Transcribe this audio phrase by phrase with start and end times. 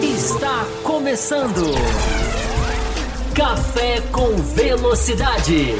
[0.00, 1.74] Está começando.
[3.34, 5.74] Café com Velocidade.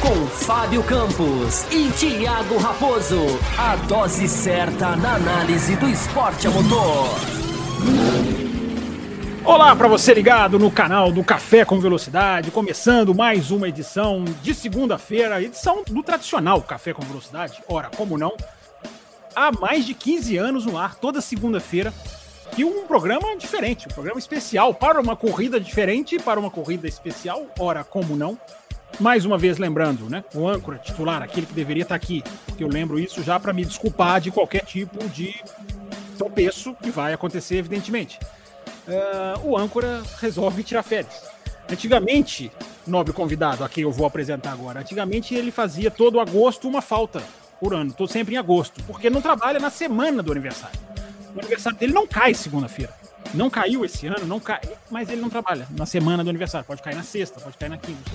[0.00, 3.26] Com Fábio Campos e Thiago Raposo.
[3.58, 7.08] A dose certa na análise do esporte a motor.
[9.44, 14.54] Olá para você ligado no canal do Café com Velocidade, começando mais uma edição de
[14.54, 17.60] segunda-feira, edição do tradicional Café com Velocidade.
[17.68, 18.32] Ora, como não?
[19.36, 21.92] Há mais de 15 anos no ar, toda segunda-feira,
[22.56, 27.46] e um programa diferente, um programa especial para uma corrida diferente, para uma corrida especial.
[27.58, 28.38] Ora, como não?
[28.98, 30.24] Mais uma vez lembrando, né?
[30.34, 32.24] O âncora titular, aquele que deveria estar aqui,
[32.56, 35.34] que eu lembro isso já para me desculpar de qualquer tipo de
[36.16, 38.18] tropeço que vai acontecer, evidentemente
[38.86, 41.22] uh, o âncora resolve tirar férias.
[41.70, 42.50] Antigamente,
[42.86, 47.22] nobre convidado, a quem eu vou apresentar agora, antigamente ele fazia todo agosto uma falta
[47.60, 50.78] por ano, todo sempre em agosto, porque não trabalha na semana do aniversário.
[51.34, 52.94] O aniversário dele não cai segunda-feira.
[53.34, 56.66] Não caiu esse ano, não cai, mas ele não trabalha na semana do aniversário.
[56.66, 58.10] Pode cair na sexta, pode cair na quinta.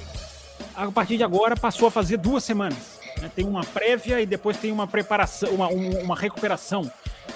[0.75, 2.99] A partir de agora passou a fazer duas semanas.
[3.21, 3.29] Né?
[3.35, 6.89] Tem uma prévia e depois tem uma preparação, uma, uma recuperação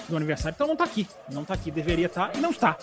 [0.08, 0.54] do aniversário.
[0.54, 1.06] Então não tá aqui.
[1.30, 1.70] Não tá aqui.
[1.70, 2.76] Deveria estar tá, e não está.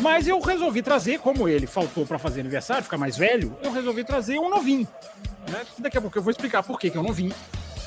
[0.00, 4.04] Mas eu resolvi trazer, como ele faltou para fazer aniversário, ficar mais velho, eu resolvi
[4.04, 4.88] trazer um novinho.
[5.48, 5.64] Né?
[5.78, 7.32] Daqui a pouco eu vou explicar por que, que eu não vim.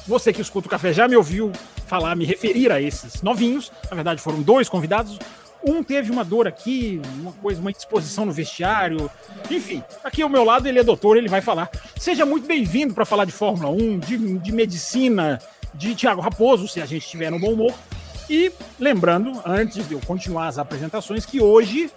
[0.08, 1.52] Você que escuta o café já me ouviu
[1.86, 3.72] falar, me referir a esses novinhos.
[3.90, 5.20] Na verdade, foram dois convidados.
[5.64, 9.12] Um teve uma dor aqui, uma coisa, uma indisposição no vestiário.
[9.50, 11.70] Enfim, aqui ao meu lado ele é doutor, ele vai falar.
[11.98, 15.40] Seja muito bem-vindo para falar de Fórmula 1, de, de medicina,
[15.74, 17.74] de Thiago Raposo, se a gente estiver no bom humor.
[18.28, 21.92] E lembrando, antes de eu continuar as apresentações, que hoje,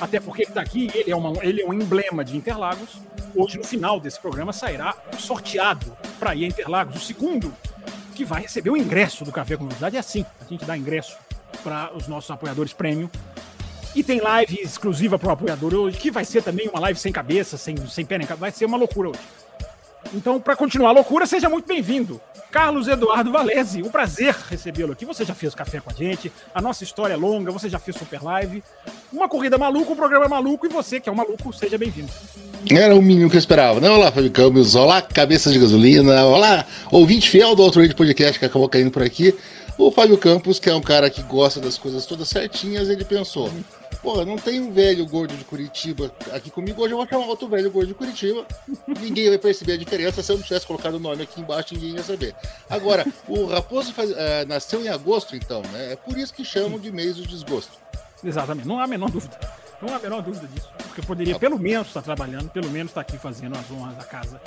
[0.00, 2.98] até porque ele está aqui, ele é, uma, ele é um emblema de Interlagos.
[3.34, 7.54] Hoje, no final desse programa, sairá o sorteado para ir a Interlagos, o segundo,
[8.14, 9.96] que vai receber o ingresso do Café com Velocidade.
[9.96, 11.16] É assim, a gente dá ingresso
[11.62, 13.08] para os nossos apoiadores premium.
[13.94, 17.12] E tem live exclusiva para o apoiador hoje, que vai ser também uma live sem
[17.12, 18.40] cabeça, sem, sem pé nem cabeça.
[18.40, 19.20] Vai ser uma loucura hoje.
[20.12, 22.20] Então, para continuar a loucura, seja muito bem-vindo.
[22.50, 25.04] Carlos Eduardo Valese, um prazer recebê-lo aqui.
[25.04, 27.96] Você já fez café com a gente, a nossa história é longa, você já fez
[27.96, 28.62] super live.
[29.12, 32.12] Uma corrida maluca, um programa maluco, e você que é um maluco, seja bem-vindo.
[32.70, 33.90] Era o mínimo que eu esperava, né?
[33.90, 38.68] Olá, Fábio Campos, olá, cabeça de gasolina, olá, ouvinte fiel do Outrage Podcast que acabou
[38.68, 39.34] caindo por aqui.
[39.76, 43.50] O Fábio Campos, que é um cara que gosta das coisas todas certinhas, ele pensou:
[44.04, 47.48] Pô, não tem um velho gordo de Curitiba aqui comigo, hoje eu vou chamar outro
[47.48, 48.46] velho gordo de Curitiba.
[49.00, 51.92] ninguém vai perceber a diferença se eu não tivesse colocado o nome aqui embaixo, ninguém
[51.92, 52.36] ia saber.
[52.68, 54.14] Agora, o Raposo faz, uh,
[54.46, 55.92] nasceu em agosto, então, né?
[55.92, 57.72] É por isso que chamam de mês do desgosto.
[58.22, 59.40] Exatamente, não há a menor dúvida.
[59.80, 60.68] Não há a menor dúvida disso.
[60.76, 64.38] Porque poderia, pelo menos, estar trabalhando, pelo menos estar aqui fazendo as honras da casa.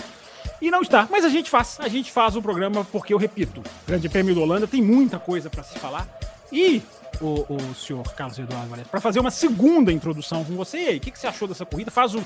[0.61, 1.79] E não está, mas a gente faz.
[1.79, 5.49] A gente faz o programa porque, eu repito, Grande Prêmio da Holanda tem muita coisa
[5.49, 6.07] para se falar.
[6.51, 6.83] E
[7.21, 10.77] o, o senhor Carlos Eduardo Valente, para fazer uma segunda introdução com você.
[10.77, 11.91] E aí, o que, que você achou dessa corrida?
[11.91, 12.23] Faz um,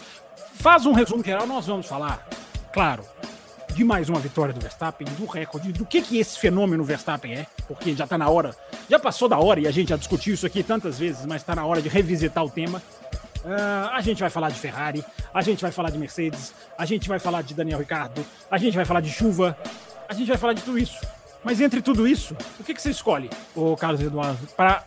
[0.55, 2.27] faz um resumo geral, nós vamos falar,
[2.73, 3.03] claro,
[3.73, 7.47] de mais uma vitória do Verstappen, do recorde, do que, que esse fenômeno Verstappen é,
[7.67, 8.55] porque já está na hora,
[8.89, 11.55] já passou da hora e a gente já discutiu isso aqui tantas vezes, mas está
[11.55, 12.81] na hora de revisitar o tema.
[13.43, 15.03] Uh, a gente vai falar de Ferrari,
[15.33, 18.75] a gente vai falar de Mercedes, a gente vai falar de Daniel Ricardo, a gente
[18.75, 19.57] vai falar de chuva,
[20.07, 20.99] a gente vai falar de tudo isso.
[21.43, 24.83] Mas entre tudo isso, o que, que você escolhe, o Carlos Eduardo, para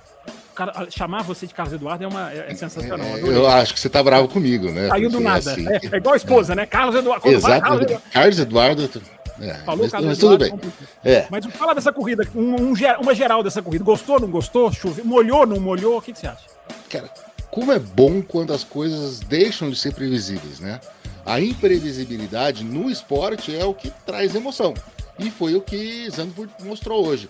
[0.90, 3.06] chamar você de Carlos Eduardo é, uma, é, é sensacional.
[3.06, 4.88] É, eu acho que você tá bravo comigo, né?
[4.88, 5.52] Saiu do nada.
[5.52, 6.56] Assim, é, é, igual a esposa, é.
[6.56, 6.66] né?
[6.66, 7.28] Carlos Eduardo.
[7.28, 7.60] Exato.
[7.60, 8.02] Carlos Eduardo.
[8.12, 9.02] Carlos Eduardo
[9.40, 10.60] é, Falou mas, Carlos mas Eduardo, tudo
[11.02, 11.12] bem.
[11.12, 11.26] É.
[11.28, 13.84] Mas fala dessa corrida, um, um, uma geral dessa corrida.
[13.84, 14.72] Gostou, não gostou?
[14.72, 15.98] Choveu, molhou, não molhou?
[15.98, 16.44] O que, que você acha?
[16.88, 17.10] Cara,
[17.50, 20.80] como é bom quando as coisas deixam de ser previsíveis, né?
[21.26, 24.74] A imprevisibilidade no esporte é o que traz emoção.
[25.18, 27.28] E foi o que Zandvoort mostrou hoje.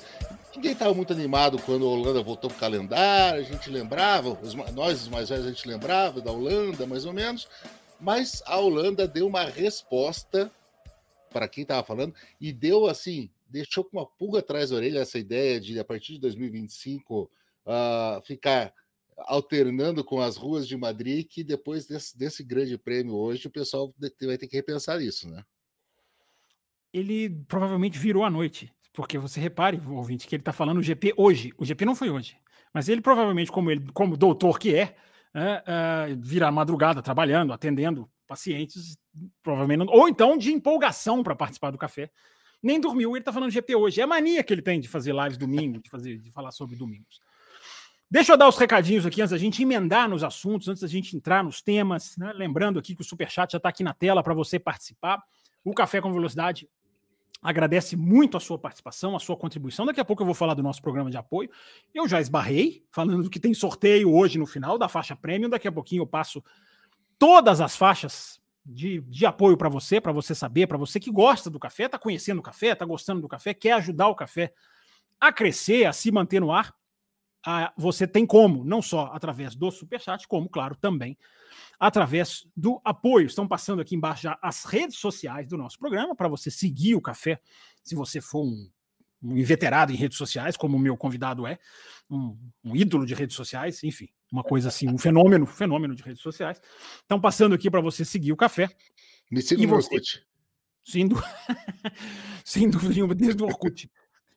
[0.55, 4.55] Ninguém estava muito animado quando a Holanda voltou para o calendário, a gente lembrava, os,
[4.73, 7.49] nós os mais velhos a gente lembrava da Holanda, mais ou menos,
[8.01, 10.51] mas a Holanda deu uma resposta
[11.31, 15.19] para quem estava falando e deu assim, deixou com uma pulga atrás da orelha essa
[15.19, 17.31] ideia de a partir de 2025 uh,
[17.67, 18.73] ah, ficar
[19.19, 23.93] alternando com as ruas de Madrid, que depois desse, desse grande prêmio hoje o pessoal
[23.99, 25.45] vai ter que repensar isso, né?
[26.95, 28.73] Ele provavelmente virou à noite.
[28.93, 31.53] Porque você repare, ouvinte, que ele está falando o GP hoje.
[31.59, 32.37] O GP não foi hoje.
[32.73, 34.95] Mas ele provavelmente, como ele, como doutor que é,
[35.35, 38.97] é, é virá madrugada trabalhando, atendendo pacientes,
[39.43, 39.91] provavelmente.
[39.91, 42.09] Ou então de empolgação para participar do café.
[42.63, 44.01] Nem dormiu, ele está falando GP hoje.
[44.01, 46.77] É a mania que ele tem de fazer lives domingo, de, fazer, de falar sobre
[46.77, 47.21] domingos.
[48.09, 51.17] Deixa eu dar os recadinhos aqui antes da gente emendar nos assuntos, antes da gente
[51.17, 52.17] entrar nos temas.
[52.17, 52.33] Né?
[52.33, 55.21] Lembrando aqui que o Superchat já está aqui na tela para você participar.
[55.65, 56.69] O Café com Velocidade
[57.45, 59.85] agradece muito a sua participação, a sua contribuição.
[59.85, 61.51] Daqui a pouco eu vou falar do nosso programa de apoio.
[61.93, 65.51] Eu já esbarrei, falando que tem sorteio hoje no final da faixa premium.
[65.51, 66.43] Daqui a pouquinho eu passo
[67.19, 71.51] todas as faixas de, de apoio para você, para você saber, para você que gosta
[71.51, 74.55] do café, está conhecendo o café, está gostando do café, quer ajudar o café
[75.21, 76.75] a crescer, a se manter no ar.
[77.77, 81.17] Você tem como, não só através do Superchat, como, claro, também
[81.79, 83.27] através do apoio.
[83.27, 87.01] Estão passando aqui embaixo já as redes sociais do nosso programa para você seguir o
[87.01, 87.41] café,
[87.83, 88.71] se você for um,
[89.23, 91.59] um inveterado em redes sociais, como o meu convidado é,
[92.11, 96.23] um, um, ídolo de redes sociais, enfim, uma coisa assim, um fenômeno, fenômeno de redes
[96.23, 96.61] sociais.
[97.01, 98.69] Estão passando aqui para você seguir o café.
[99.31, 99.95] Me siga no você...
[99.95, 100.27] Orkut.
[100.85, 101.17] Sem, du...
[102.45, 103.91] Sem dúvida nenhuma, desde o Orkut.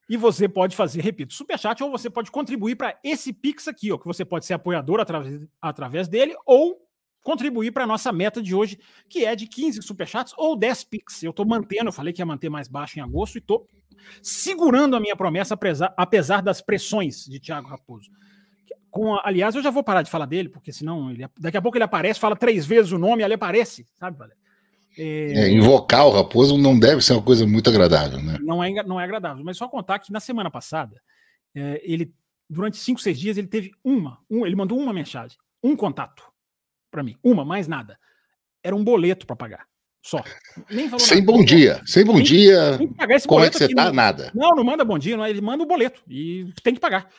[0.10, 3.98] E você pode fazer, repito, superchat, ou você pode contribuir para esse Pix aqui, ó,
[3.98, 6.88] que você pode ser apoiador através, através dele, ou
[7.22, 11.24] contribuir para a nossa meta de hoje, que é de 15 superchats ou 10 Pix.
[11.24, 13.68] Eu estou mantendo, eu falei que ia manter mais baixo em agosto e estou
[14.22, 15.58] segurando a minha promessa,
[15.98, 18.10] apesar, das pressões de Thiago Raposo.
[18.90, 21.78] Com aliás, eu já vou parar de falar dele, porque senão ele, daqui a pouco
[21.78, 24.42] ele aparece, fala três vezes o nome, ele aparece, sabe, Valério?
[24.98, 28.38] É, é, invocar o Raposo não deve ser uma coisa muito agradável, né?
[28.42, 31.00] Não é, não é agradável, mas só contar que na semana passada,
[31.56, 32.14] é, ele,
[32.50, 36.24] durante cinco, seis dias, ele teve uma, um, ele mandou uma mensagem, um contato
[36.90, 37.16] para mim.
[37.24, 37.98] Uma, mais nada.
[38.64, 39.66] Era um boleto para pagar.
[40.02, 40.24] Só.
[41.00, 41.82] sem bom dia.
[41.86, 42.78] Sem bom dia.
[42.78, 42.88] Tem
[43.28, 43.86] Como é que você tá?
[43.86, 44.32] Não, nada.
[44.34, 45.18] Não, não manda bom dia.
[45.18, 46.02] Não, ele manda o boleto.
[46.08, 47.10] E tem que pagar.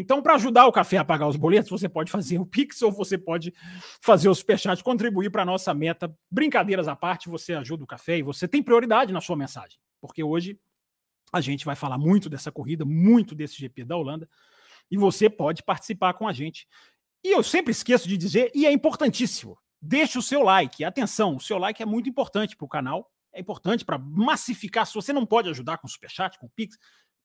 [0.00, 2.92] Então, para ajudar o café a pagar os boletos, você pode fazer o Pix ou
[2.92, 3.52] você pode
[4.00, 6.14] fazer o Superchat, contribuir para a nossa meta.
[6.30, 9.78] Brincadeiras à parte, você ajuda o café e você tem prioridade na sua mensagem.
[10.00, 10.58] Porque hoje
[11.32, 14.28] a gente vai falar muito dessa corrida, muito desse GP da Holanda.
[14.90, 16.66] E você pode participar com a gente
[17.24, 20.84] e eu sempre esqueço de dizer, e é importantíssimo, deixe o seu like.
[20.84, 24.86] Atenção, o seu like é muito importante para o canal, é importante para massificar.
[24.86, 26.78] Se você não pode ajudar com Superchat, com Pix,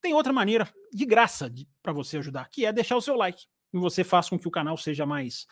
[0.04, 1.50] tem outra maneira de graça
[1.82, 3.46] para você ajudar, que é deixar o seu like.
[3.72, 5.46] E você faz com que o canal seja mais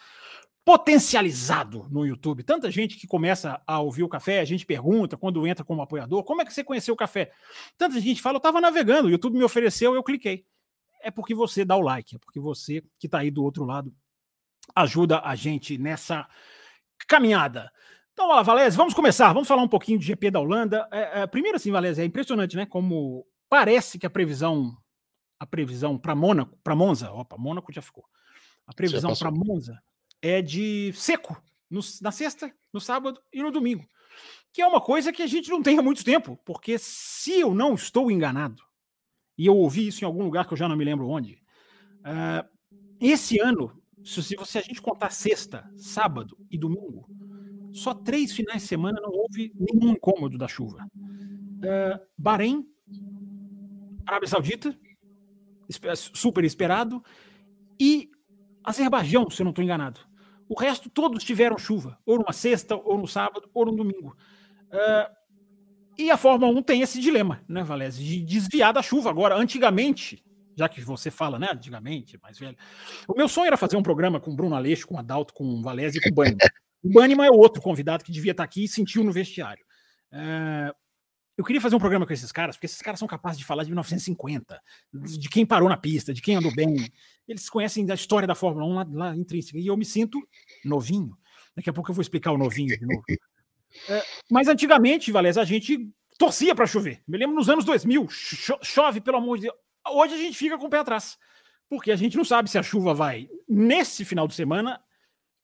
[0.63, 2.43] potencializado no YouTube.
[2.43, 6.23] Tanta gente que começa a ouvir o café, a gente pergunta quando entra como apoiador,
[6.23, 7.33] como é que você conheceu o café?
[7.79, 10.45] Tanta gente fala, eu estava navegando, o YouTube me ofereceu, eu cliquei.
[11.01, 13.93] É porque você dá o like, é porque você que está aí do outro lado
[14.77, 16.29] ajuda a gente nessa
[17.09, 17.73] caminhada.
[18.13, 19.33] Então, olha lá, Valézio, vamos começar.
[19.33, 20.87] Vamos falar um pouquinho de GP da Holanda.
[20.93, 22.67] É, é, primeiro, assim, Valézio, é impressionante, né?
[22.67, 24.75] Como parece que a previsão,
[25.39, 28.03] a previsão para Mônaco, para Monza, opa, Mônaco já ficou.
[28.67, 29.79] A previsão para Monza
[30.23, 31.37] é de seco
[31.69, 33.87] no, na sexta, no sábado e no domingo,
[34.55, 37.55] que é uma coisa que a gente não tem há muito tempo, porque se eu
[37.55, 38.63] não estou enganado,
[39.37, 42.49] e eu ouvi isso em algum lugar que eu já não me lembro onde, uh,
[42.99, 43.71] esse ano
[44.03, 47.07] se você a gente contar sexta, sábado e domingo,
[47.71, 50.87] só três finais de semana não houve nenhum incômodo da chuva.
[50.97, 52.67] Uh, Bahrein,
[54.07, 54.77] Arábia Saudita,
[55.95, 57.03] super esperado,
[57.81, 58.11] e
[58.65, 60.01] Azerbaijão, se eu não estou enganado.
[60.49, 64.17] O resto todos tiveram chuva, ou numa sexta, ou no sábado, ou no domingo.
[64.69, 65.23] Uh,
[65.99, 69.11] e a Fórmula 1 tem esse dilema, né, Valézio, de desviar da chuva.
[69.11, 70.23] Agora, antigamente,
[70.57, 72.57] já que você fala, né, antigamente, mais velho.
[73.09, 76.01] O meu sonho era fazer um programa com Bruno Aleixo, com Adalto, com Valese e
[76.01, 76.39] com o Banniman.
[76.85, 79.65] o Banniman é outro convidado que devia estar aqui e sentiu no vestiário.
[80.11, 80.75] É,
[81.37, 83.65] eu queria fazer um programa com esses caras, porque esses caras são capazes de falar
[83.65, 84.61] de 1950,
[84.93, 86.77] de quem parou na pista, de quem andou bem.
[87.27, 89.59] Eles conhecem da história da Fórmula 1 lá, lá intrínseca.
[89.59, 90.21] E eu me sinto
[90.65, 91.17] novinho.
[91.57, 93.03] Daqui a pouco eu vou explicar o novinho de novo.
[93.89, 97.03] É, mas antigamente, Valese, a gente torcia para chover.
[97.09, 99.57] Me lembro nos anos 2000, cho chove, pelo amor de Deus.
[99.89, 101.19] Hoje a gente fica com o pé atrás,
[101.69, 104.81] porque a gente não sabe se a chuva vai nesse final de semana.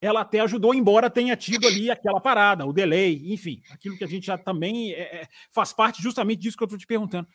[0.00, 4.06] Ela até ajudou, embora tenha tido ali aquela parada, o delay, enfim, aquilo que a
[4.06, 7.26] gente já também é, é faz parte justamente disso que eu estou te perguntando.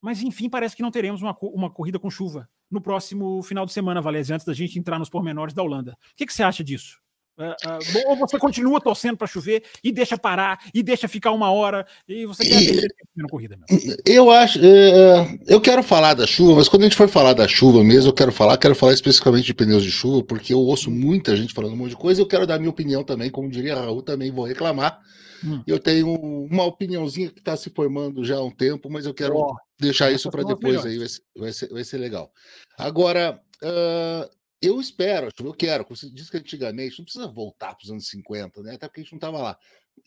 [0.00, 3.72] Mas enfim, parece que não teremos uma, uma corrida com chuva no próximo final de
[3.72, 5.92] semana, Valese, antes da gente entrar nos pormenores da Holanda.
[5.92, 7.01] O que, que você acha disso?
[7.38, 11.50] Uh, uh, ou você continua torcendo para chover e deixa parar e deixa ficar uma
[11.50, 13.96] hora e você quer perder na corrida mesmo.
[14.04, 17.48] Eu acho, uh, eu quero falar da chuva, mas quando a gente for falar da
[17.48, 20.90] chuva mesmo, eu quero falar, quero falar especificamente de pneus de chuva, porque eu ouço
[20.90, 22.20] muita gente falando um monte de coisa.
[22.20, 25.00] Eu quero dar minha opinião também, como diria Raul, também vou reclamar.
[25.44, 25.62] Hum.
[25.66, 29.36] Eu tenho uma opiniãozinha que está se formando já há um tempo, mas eu quero
[29.36, 32.30] oh, deixar isso para depois aí, vai ser, vai ser, vai ser legal.
[32.78, 37.84] Agora, uh, eu espero, eu quero, como você disse que antigamente, não precisa voltar para
[37.84, 38.74] os anos 50, né?
[38.74, 39.58] Até porque a gente não estava lá.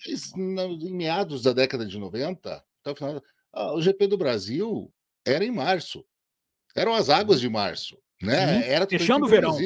[0.08, 3.22] Mas, em meados da década de 90, até o final,
[3.76, 4.92] o GP do Brasil
[5.26, 6.06] era em março.
[6.76, 8.62] Eram as águas de março, né?
[8.62, 9.58] Sim, era fechando o verão.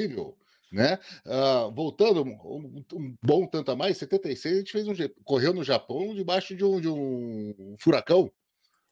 [0.72, 1.00] Né?
[1.25, 4.93] Uh, voltando um, um, bom tanto a mais, 76 a gente fez um
[5.24, 8.31] correu no Japão debaixo de um, de um furacão.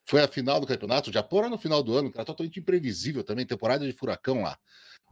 [0.04, 2.60] foi a final do campeonato, o Japão era no final do ano, que era totalmente
[2.60, 4.58] imprevisível também, temporada de furacão lá.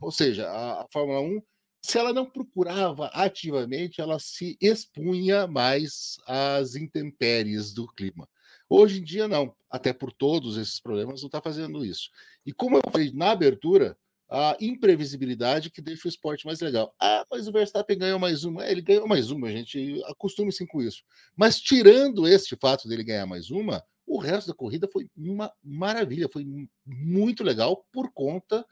[0.02, 1.42] Ou seja, a, a Fórmula 1,
[1.82, 8.28] se ela não procurava ativamente, ela se expunha mais às intempéries do clima.
[8.68, 9.56] Hoje em dia, não.
[9.70, 12.10] Até por todos esses problemas, não está fazendo isso.
[12.46, 13.98] E como eu falei na abertura,
[14.30, 16.94] a imprevisibilidade que deixa o esporte mais legal.
[17.00, 18.66] Ah, mas o Verstappen ganhou mais uma.
[18.66, 20.02] É, ele ganhou mais uma, gente.
[20.06, 21.04] Acostume-se com isso.
[21.36, 26.30] Mas tirando este fato dele ganhar mais uma, o resto da corrida foi uma maravilha.
[26.32, 26.46] Foi
[26.86, 28.66] muito legal por conta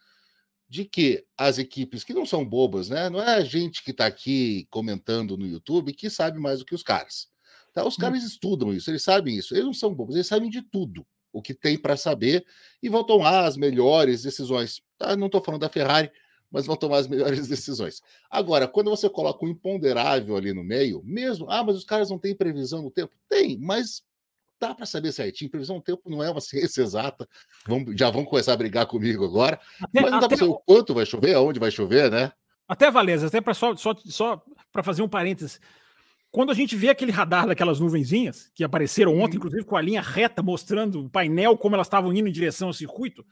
[0.74, 3.08] de que as equipes que não são bobas, né?
[3.08, 6.74] Não é a gente que está aqui comentando no YouTube que sabe mais do que
[6.74, 7.28] os caras.
[7.72, 7.86] Tá?
[7.86, 8.02] Os hum.
[8.02, 9.54] caras estudam isso, eles sabem isso.
[9.54, 12.44] Eles não são bobos, eles sabem de tudo o que tem para saber
[12.82, 14.82] e vão tomar as melhores decisões.
[14.98, 15.16] Tá?
[15.16, 16.10] Não estou falando da Ferrari,
[16.50, 18.02] mas vão tomar as melhores decisões.
[18.28, 22.18] Agora, quando você coloca um imponderável ali no meio, mesmo, ah, mas os caras não
[22.18, 23.14] têm previsão no tempo?
[23.30, 24.02] Tem, mas
[24.68, 25.52] dá para saber certinho.
[25.52, 27.28] Previsão do tempo não é uma ciência exata.
[27.68, 29.60] Vamos, já vão começar a brigar comigo agora.
[29.82, 32.32] Até, mas não dá para saber o quanto vai chover, aonde vai chover, né?
[32.68, 35.60] Até Valesa, até para só, só, só para fazer um parênteses.
[36.32, 39.38] Quando a gente vê aquele radar daquelas nuvenzinhas, que apareceram ontem, uhum.
[39.38, 42.74] inclusive com a linha reta mostrando o painel, como elas estavam indo em direção ao
[42.74, 43.24] circuito,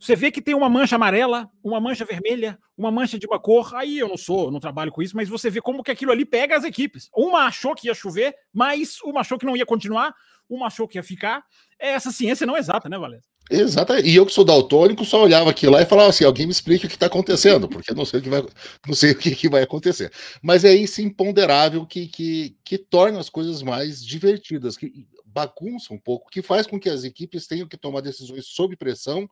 [0.00, 3.74] você vê que tem uma mancha amarela, uma mancha vermelha, uma mancha de uma cor.
[3.74, 6.24] Aí eu não sou, não trabalho com isso, mas você vê como que aquilo ali
[6.24, 7.10] pega as equipes.
[7.14, 10.14] Uma achou que ia chover, mas uma achou que não ia continuar,
[10.50, 11.44] uma achou que ia ficar.
[11.78, 13.22] Essa ciência não é exata, né, Valéria?
[13.50, 13.94] Exato.
[13.94, 16.86] E eu que sou daltônico só olhava aqui lá e falava assim: alguém me explique
[16.86, 18.44] o que está acontecendo, porque eu não sei o que vai,
[18.86, 20.12] não sei o que, que vai acontecer.
[20.40, 25.98] Mas é esse imponderável que, que, que torna as coisas mais divertidas, que bagunça um
[25.98, 29.28] pouco, que faz com que as equipes tenham que tomar decisões sob pressão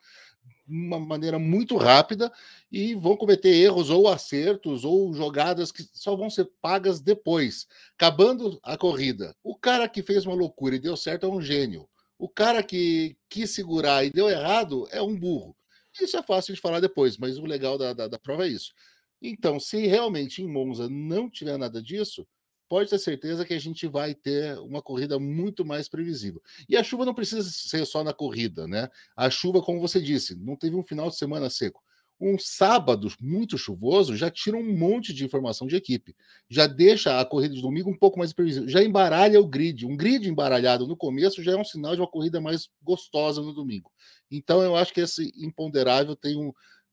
[0.69, 2.33] uma maneira muito rápida
[2.71, 7.67] e vão cometer erros ou acertos ou jogadas que só vão ser pagas depois.
[7.95, 11.89] Acabando a corrida, o cara que fez uma loucura e deu certo é um gênio
[12.19, 15.57] o cara que quis segurar e deu errado é um burro.
[16.01, 18.73] Isso é fácil de falar depois, mas o legal da, da, da prova é isso.
[19.23, 22.27] Então, se realmente em Monza não tiver nada disso,
[22.69, 26.43] pode ter certeza que a gente vai ter uma corrida muito mais previsível.
[26.69, 28.89] E a chuva não precisa ser só na corrida, né?
[29.17, 31.83] A chuva, como você disse, não teve um final de semana seco
[32.21, 36.17] um sábado muito chuvoso já tira um monte de informação de equipe.
[36.49, 38.69] Já deixa a corrida de domingo um pouco mais previsível.
[38.69, 39.87] Já embaralha o grid.
[39.87, 43.53] Um grid embaralhado no começo já é um sinal de uma corrida mais gostosa no
[43.53, 43.91] domingo.
[44.31, 46.53] Então eu acho que esse imponderável tem um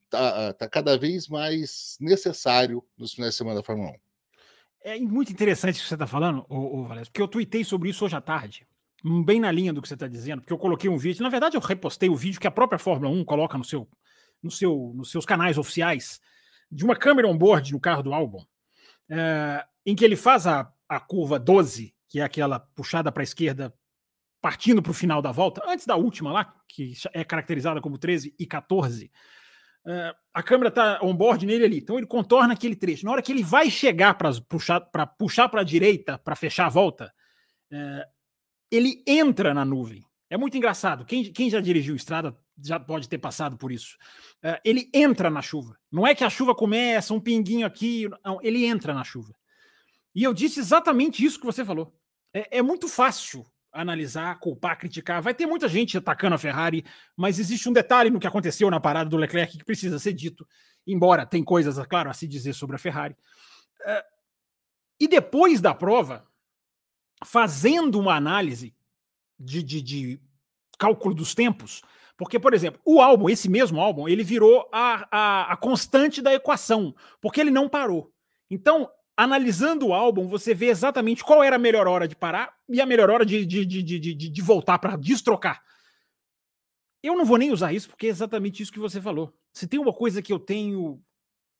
[0.10, 4.04] tá, tá cada vez mais necessário nos finais de semana da Fórmula 1.
[4.88, 7.89] É muito interessante o que você está falando, ô, ô, Valério, porque eu tuitei sobre
[7.89, 8.68] isso hoje à tarde
[9.24, 11.22] bem na linha do que você está dizendo, porque eu coloquei um vídeo.
[11.22, 13.88] Na verdade, eu repostei o vídeo que a própria Fórmula 1 coloca no seu
[14.42, 16.20] no seu, nos seus canais oficiais
[16.72, 18.44] de uma câmera on-board no carro do álbum,
[19.10, 23.24] é, em que ele faz a, a curva 12, que é aquela puxada para a
[23.24, 23.74] esquerda,
[24.39, 28.36] partindo para o final da volta, antes da última lá, que é caracterizada como 13
[28.38, 29.12] e 14.
[29.88, 33.06] É, a câmera está on-board nele ali, então ele contorna aquele trecho.
[33.06, 36.70] Na hora que ele vai chegar para puxar para puxar a direita para fechar a
[36.70, 37.13] volta,
[37.72, 38.08] é,
[38.72, 40.04] ele entra na nuvem.
[40.30, 41.06] É muito engraçado.
[41.06, 43.98] Quem, quem já dirigiu estrada já pode ter passado por isso.
[44.44, 45.77] Uh, ele entra na chuva.
[45.92, 48.10] Não é que a chuva começa, um pinguinho aqui.
[48.24, 49.36] Não, ele entra na chuva.
[50.13, 51.94] E eu disse exatamente isso que você falou.
[52.34, 55.22] É, é muito fácil analisar, culpar, criticar.
[55.22, 56.84] Vai ter muita gente atacando a Ferrari,
[57.15, 60.48] mas existe um detalhe no que aconteceu na parada do Leclerc que precisa ser dito,
[60.88, 63.13] embora tem coisas, claro, a se dizer sobre a Ferrari.
[63.82, 64.15] Uh,
[65.00, 66.25] e depois da prova,
[67.24, 68.74] fazendo uma análise
[69.38, 70.22] de, de, de
[70.79, 71.84] cálculo dos tempos,
[72.17, 76.34] porque, por exemplo, o álbum, esse mesmo álbum, ele virou a, a, a, constante da
[76.34, 78.13] equação, porque ele não parou.
[78.50, 82.81] Então, analisando o álbum, você vê exatamente qual era a melhor hora de parar e
[82.81, 85.63] a melhor hora de, de, de, de, de voltar para destrocar.
[87.01, 89.34] Eu não vou nem usar isso, porque é exatamente isso que você falou.
[89.53, 91.01] Se tem uma coisa que eu tenho.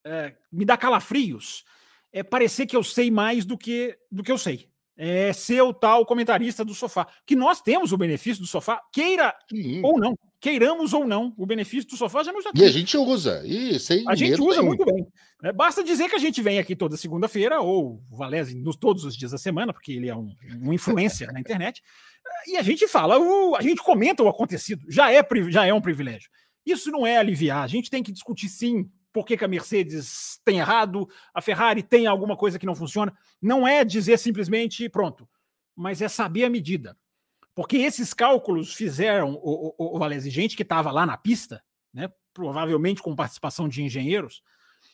[0.03, 1.63] É, me dá calafrios,
[2.12, 5.74] é parecer que eu sei mais do que, do que eu sei é, ser o
[5.74, 7.07] tal comentarista do sofá.
[7.25, 9.81] Que nós temos o benefício do sofá, queira Sim.
[9.83, 12.95] ou não, queiramos ou não, o benefício do sofá já nos já E a gente
[12.95, 15.07] usa, e sem A gente usa muito bem.
[15.43, 19.03] É, basta dizer que a gente vem aqui toda segunda-feira, ou o Valese nos todos
[19.05, 21.81] os dias da semana, porque ele é um, um influencer na internet,
[22.45, 25.81] e a gente fala, o, a gente comenta o acontecido, já é, já é um
[25.81, 26.29] privilégio.
[26.63, 30.39] Isso não é aliviar, a gente tem que discutir sim por que, que, a Mercedes
[30.45, 33.11] tem errado, a Ferrari tem alguma coisa que não funciona.
[33.41, 35.27] Não é dizer simplesmente pronto,
[35.75, 36.95] mas é saber a medida.
[37.55, 42.09] Porque esses cálculos fizeram, o, o, o Valese, gente que estava lá na pista, né,
[42.33, 44.43] provavelmente com participação de engenheiros,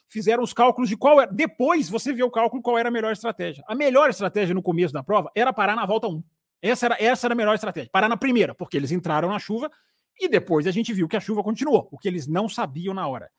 [0.08, 1.32] fizeram os cálculos de qual era.
[1.32, 3.64] Depois você vê o cálculo qual era a melhor estratégia.
[3.68, 6.24] A melhor estratégia no começo da prova era parar na volta 1.
[6.62, 7.90] Essa era, essa era a melhor estratégia.
[7.92, 9.72] Parar na primeira, porque eles entraram na chuva
[10.20, 13.08] e depois a gente viu que a chuva continuou, o que eles não sabiam na
[13.08, 13.32] hora.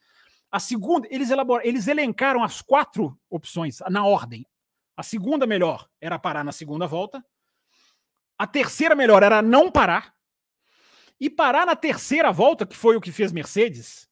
[0.51, 4.45] A segunda, eles, elaboraram, eles elencaram as quatro opções na ordem.
[4.97, 7.25] A segunda melhor era parar na segunda volta.
[8.43, 10.13] A terceira melhor era não parar.
[11.21, 14.09] E parar na terceira volta, que foi o que fez Mercedes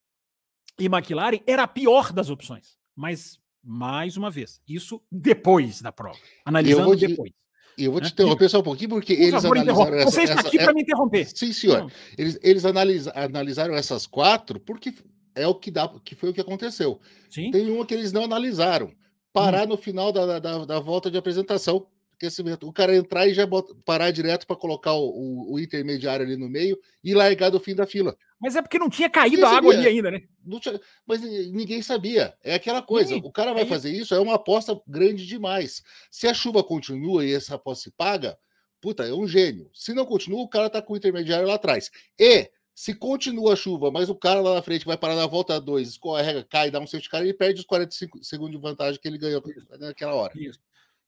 [0.78, 2.78] e McLaren, era a pior das opções.
[2.94, 6.16] Mas, mais uma vez, isso depois da prova.
[6.44, 7.32] Analisando te, depois.
[7.76, 8.10] Eu vou te né?
[8.10, 10.82] interromper só um pouquinho, porque Por eles analisaram essa, Você está essa, aqui para me
[10.82, 11.26] interromper.
[11.34, 11.92] Sim, senhor.
[12.16, 14.94] Eles, eles analisa, analisaram essas quatro porque
[15.34, 17.00] é o que dá, que foi o que aconteceu.
[17.28, 17.50] Sim.
[17.50, 18.92] Tem uma que eles não analisaram.
[19.32, 19.70] Parar hum.
[19.70, 21.84] no final da, da, da volta de apresentação
[22.20, 22.68] aquecimento.
[22.68, 26.36] O cara entrar e já bota, parar direto para colocar o, o, o, intermediário ali
[26.36, 28.14] no meio e largar do fim da fila.
[28.38, 30.22] Mas é porque não tinha caído a água ali ainda, né?
[30.60, 32.34] Tinha, mas ninguém sabia.
[32.44, 33.16] É aquela coisa.
[33.16, 34.02] o cara vai é fazer isso.
[34.02, 35.82] isso, é uma aposta grande demais.
[36.10, 38.38] Se a chuva continua e essa aposta se paga,
[38.80, 39.70] puta, é um gênio.
[39.72, 41.90] Se não continua, o cara tá com o intermediário lá atrás.
[42.18, 45.60] E se continua a chuva, mas o cara lá na frente vai parar na volta
[45.60, 49.06] 2, escorrega, cai, dá um safety car, ele perde os 45 segundos de vantagem que
[49.06, 49.42] ele ganhou
[49.78, 50.32] naquela hora.
[50.34, 50.58] Isso.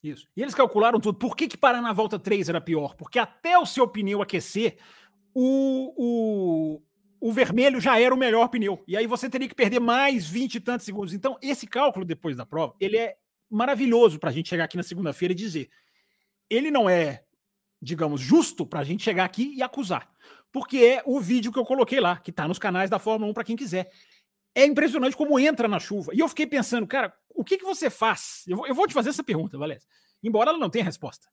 [0.02, 0.26] Isso.
[0.37, 1.16] E eles calcularam tudo.
[1.16, 2.94] Por que, que parar na volta 3 era pior?
[2.97, 4.76] Porque até o seu pneu aquecer,
[5.32, 6.82] o, o,
[7.21, 8.82] o vermelho já era o melhor pneu.
[8.87, 11.14] E aí você teria que perder mais 20 e tantos segundos.
[11.14, 13.16] Então, esse cálculo depois da prova, ele é
[13.49, 15.71] maravilhoso para a gente chegar aqui na segunda-feira e dizer.
[16.50, 17.25] Ele não é,
[17.80, 20.11] digamos, justo para a gente chegar aqui e acusar.
[20.50, 23.35] Porque é o vídeo que eu coloquei lá, que está nos canais da Fórmula 1
[23.35, 23.90] para quem quiser.
[24.54, 26.12] É impressionante como entra na chuva.
[26.14, 28.44] E eu fiquei pensando, cara, o que, que você faz?
[28.46, 29.82] Eu vou, eu vou te fazer essa pergunta, Valéria.
[30.22, 31.28] Embora ela não tenha resposta.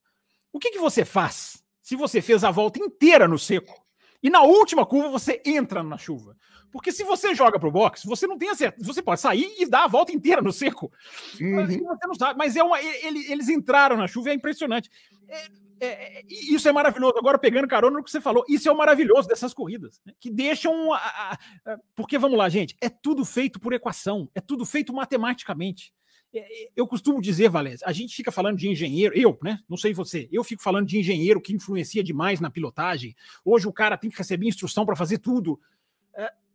[0.52, 3.86] O que, que você faz se você fez a volta inteira no seco
[4.22, 6.36] e na última curva você entra na chuva?
[6.72, 8.86] Porque se você joga pro box, você não tem certeza.
[8.86, 10.92] Você pode sair e dar a volta inteira no seco.
[11.40, 11.56] Uhum.
[11.56, 12.38] Mas, você não sabe.
[12.38, 14.90] Mas é uma, ele, eles entraram na chuva, é impressionante.
[15.28, 15.48] É,
[15.80, 17.18] é, é isso é maravilhoso.
[17.18, 20.14] Agora, pegando carona no que você falou, isso é o maravilhoso dessas corridas, né?
[20.20, 20.94] que deixam.
[20.94, 24.94] A, a, a, porque, vamos lá, gente, é tudo feito por equação, é tudo feito
[24.94, 25.94] matematicamente.
[26.34, 29.60] É, é, eu costumo dizer, Valézia, a gente fica falando de engenheiro, eu, né?
[29.68, 33.16] Não sei você, eu fico falando de engenheiro que influencia demais na pilotagem.
[33.44, 35.60] Hoje o cara tem que receber instrução para fazer tudo.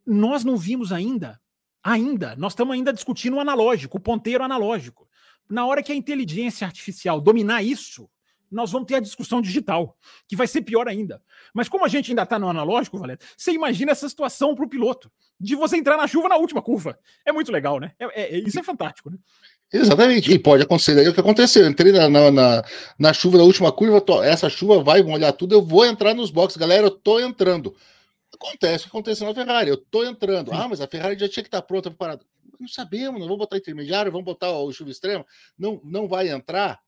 [0.07, 1.41] nós não vimos ainda,
[1.83, 5.09] ainda, nós estamos ainda discutindo o analógico, o ponteiro analógico.
[5.49, 8.09] Na hora que a inteligência artificial dominar isso,
[8.55, 9.97] nós vamos ter a discussão digital,
[10.29, 11.21] que vai ser pior ainda.
[11.53, 14.69] Mas como a gente ainda está no analógico, Valério, você imagina essa situação para o
[14.69, 16.99] piloto, de você entrar na chuva na última curva.
[17.27, 17.93] É muito legal, né?
[17.99, 19.19] É, é, isso é fantástico, né?
[19.73, 21.65] Exatamente, e pode acontecer aí o que aconteceu.
[21.65, 22.65] Eu entrei na, na, na,
[22.97, 26.31] na chuva da última curva, tô, essa chuva vai molhar tudo, eu vou entrar nos
[26.31, 27.75] boxes, galera, eu tô entrando.
[28.33, 30.53] Acontece o que aconteceu na Ferrari, eu tô entrando.
[30.53, 32.25] Ah, mas a Ferrari já tinha que estar tá pronta, preparada.
[32.61, 35.27] Não sabemos, não vamos botar intermediário, vamos botar o chuva extrema,
[35.59, 36.81] não, não vai entrar.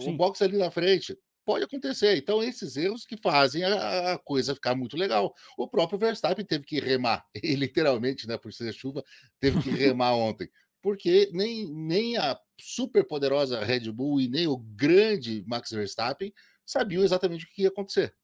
[0.00, 0.10] Sim.
[0.10, 1.16] Um box ali na frente.
[1.44, 2.16] Pode acontecer.
[2.16, 5.34] Então, esses erros que fazem a, a, coisa ficar muito legal.
[5.58, 9.04] O próprio Verstappen teve que remar, e literalmente, né, por ser chuva,
[9.38, 10.48] teve que remar ontem.
[10.82, 16.32] Porque nem, nem a super poderosa Red Bull e nem o grande Max Verstappen
[16.64, 18.14] sabiam exatamente o que ia acontecer.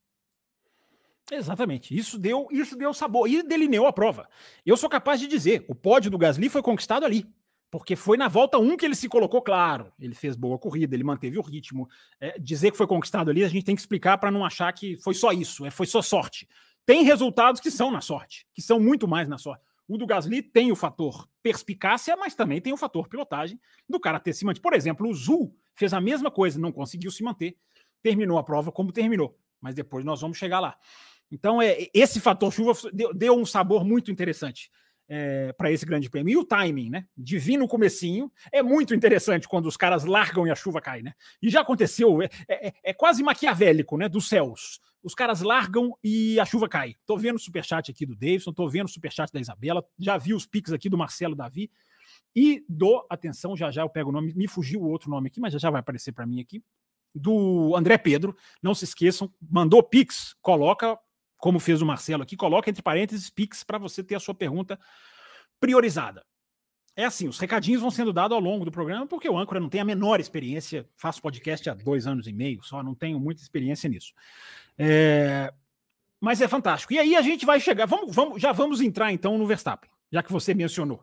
[1.31, 1.97] Exatamente.
[1.97, 4.29] Isso deu, isso deu sabor e delineou a prova.
[4.67, 7.27] Eu sou capaz de dizer, o pódio do Gasly foi conquistado ali.
[7.71, 9.93] Porque foi na volta 1 que ele se colocou claro.
[9.99, 11.89] Ele fez boa corrida, ele manteve o ritmo.
[12.21, 14.97] É, dizer que foi conquistado ali, a gente tem que explicar para não achar que
[14.97, 16.49] foi só isso, é, foi só sorte.
[16.85, 19.65] Tem resultados que são na sorte, que são muito mais na sorte.
[19.87, 24.19] O do Gasly tem o fator perspicácia, mas também tem o fator pilotagem do cara
[24.19, 24.63] ter se mantido.
[24.63, 27.57] Por exemplo, o Zul fez a mesma coisa, não conseguiu se manter,
[28.03, 29.39] terminou a prova como terminou.
[29.61, 30.77] Mas depois nós vamos chegar lá.
[31.31, 34.71] Então, é, esse fator chuva deu, deu um sabor muito interessante
[35.13, 36.33] é, para esse grande prêmio.
[36.33, 37.05] E o timing, né?
[37.19, 41.03] De vir no comecinho é muito interessante quando os caras largam e a chuva cai,
[41.03, 41.13] né?
[41.43, 44.09] E já aconteceu, é, é, é quase maquiavélico, né?
[44.09, 44.81] Dos céus.
[45.03, 46.95] Os caras largam e a chuva cai.
[47.05, 50.33] Tô vendo o superchat aqui do Davidson, tô vendo o superchat da Isabela, já vi
[50.33, 51.71] os pics aqui do Marcelo Davi.
[52.37, 55.41] E do, atenção, já já eu pego o nome, me fugiu o outro nome aqui,
[55.41, 56.63] mas já já vai aparecer para mim aqui.
[57.13, 60.97] Do André Pedro, não se esqueçam, mandou Pix, coloca
[61.41, 64.79] como fez o Marcelo aqui, coloca entre parênteses Pix para você ter a sua pergunta
[65.59, 66.25] priorizada.
[66.97, 69.69] É assim, os recadinhos vão sendo dados ao longo do programa, porque o âncora não
[69.69, 73.43] tem a menor experiência, faço podcast há dois anos e meio, só não tenho muita
[73.43, 74.13] experiência nisso.
[74.77, 75.53] É...
[76.21, 76.93] Mas é fantástico.
[76.93, 80.23] E aí a gente vai chegar, vamos, vamos, já vamos entrar então no Verstappen, já
[80.23, 81.03] que você mencionou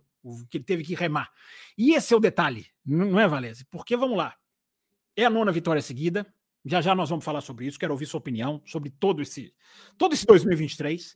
[0.49, 1.31] que ele teve que remar.
[1.77, 3.65] E esse é o detalhe, não é, Valese?
[3.65, 4.35] Porque vamos lá,
[5.15, 6.25] é a nona vitória seguida,
[6.67, 9.53] já já nós vamos falar sobre isso, quero ouvir sua opinião sobre todo esse
[9.97, 11.15] todo esse 2023.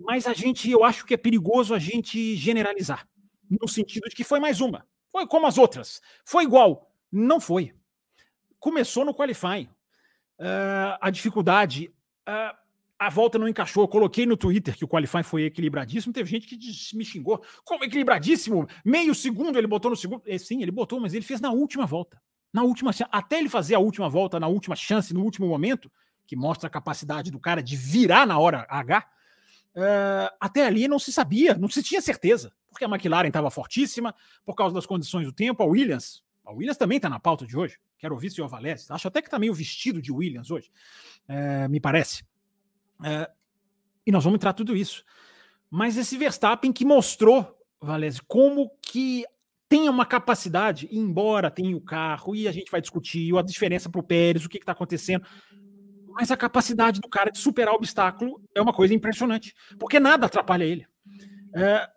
[0.00, 3.08] Mas a gente, eu acho que é perigoso a gente generalizar,
[3.50, 4.86] no sentido de que foi mais uma.
[5.10, 6.00] Foi como as outras.
[6.24, 6.92] Foi igual.
[7.10, 7.74] Não foi.
[8.58, 9.68] Começou no qualifying.
[10.38, 11.92] uh, a dificuldade.
[12.28, 12.56] Uh,
[12.98, 13.84] a volta não encaixou.
[13.84, 16.12] Eu coloquei no Twitter que o qualifying foi equilibradíssimo.
[16.12, 17.42] Teve gente que me xingou.
[17.64, 18.66] Como equilibradíssimo?
[18.84, 20.22] Meio segundo ele botou no segundo.
[20.26, 22.20] É, sim, ele botou, mas ele fez na última volta.
[22.52, 25.90] Na última até ele fazer a última volta, na última chance, no último momento,
[26.26, 29.06] que mostra a capacidade do cara de virar na hora H.
[29.74, 34.14] Uh, até ali não se sabia, não se tinha certeza, porque a McLaren estava fortíssima,
[34.44, 35.62] por causa das condições do tempo.
[35.62, 37.78] A Williams, a Williams também está na pauta de hoje.
[37.98, 38.86] Quero ouvir o Valese.
[38.90, 40.70] Acho até que está meio vestido de Williams hoje,
[41.28, 42.22] uh, me parece.
[43.00, 43.30] Uh,
[44.06, 45.04] e nós vamos entrar tudo isso.
[45.70, 49.24] Mas esse Verstappen que mostrou, Valese, como que
[49.68, 54.00] tem uma capacidade, embora tenha o carro, e a gente vai discutir a diferença para
[54.00, 55.24] o Pérez, o que está acontecendo.
[56.08, 60.26] Mas a capacidade do cara de superar o obstáculo é uma coisa impressionante, porque nada
[60.26, 60.86] atrapalha ele.
[61.54, 61.88] É,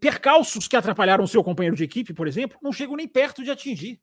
[0.00, 3.50] percalços que atrapalharam o seu companheiro de equipe, por exemplo, não chegam nem perto de
[3.50, 4.00] atingir.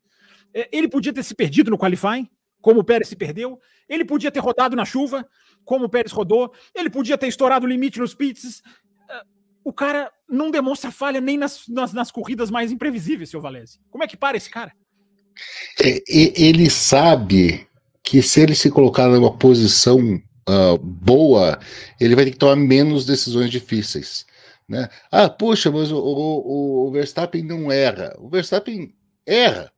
[0.53, 2.29] É, ele podia ter se perdido no qualifying,
[2.61, 3.59] como o Pérez se perdeu.
[3.89, 5.27] Ele podia ter rodado na chuva,
[5.65, 6.53] como o Pérez rodou.
[6.73, 8.61] Ele podia ter estourado o limite nos pits.
[9.09, 9.21] É,
[9.67, 13.81] o cara não demonstra falha nem nas, nas, nas corridas mais imprevisíveis, seu Valese.
[13.89, 14.71] Como é que para esse cara?
[15.83, 17.67] É, ele sabe
[18.01, 19.99] que se ele se colocar numa posição
[20.47, 21.59] uh, boa,
[21.99, 24.25] ele vai ter que tomar menos decisões difíceis.
[24.69, 24.87] Né?
[25.11, 28.15] Ah, puxa, mas o, o, o Verstappen não erra.
[28.19, 29.69] O Verstappen erra.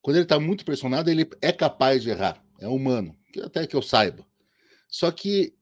[0.00, 2.42] Quando ele está muito pressionado, ele é capaz de errar.
[2.58, 4.24] É humano, até que eu saiba.
[4.88, 5.52] Só que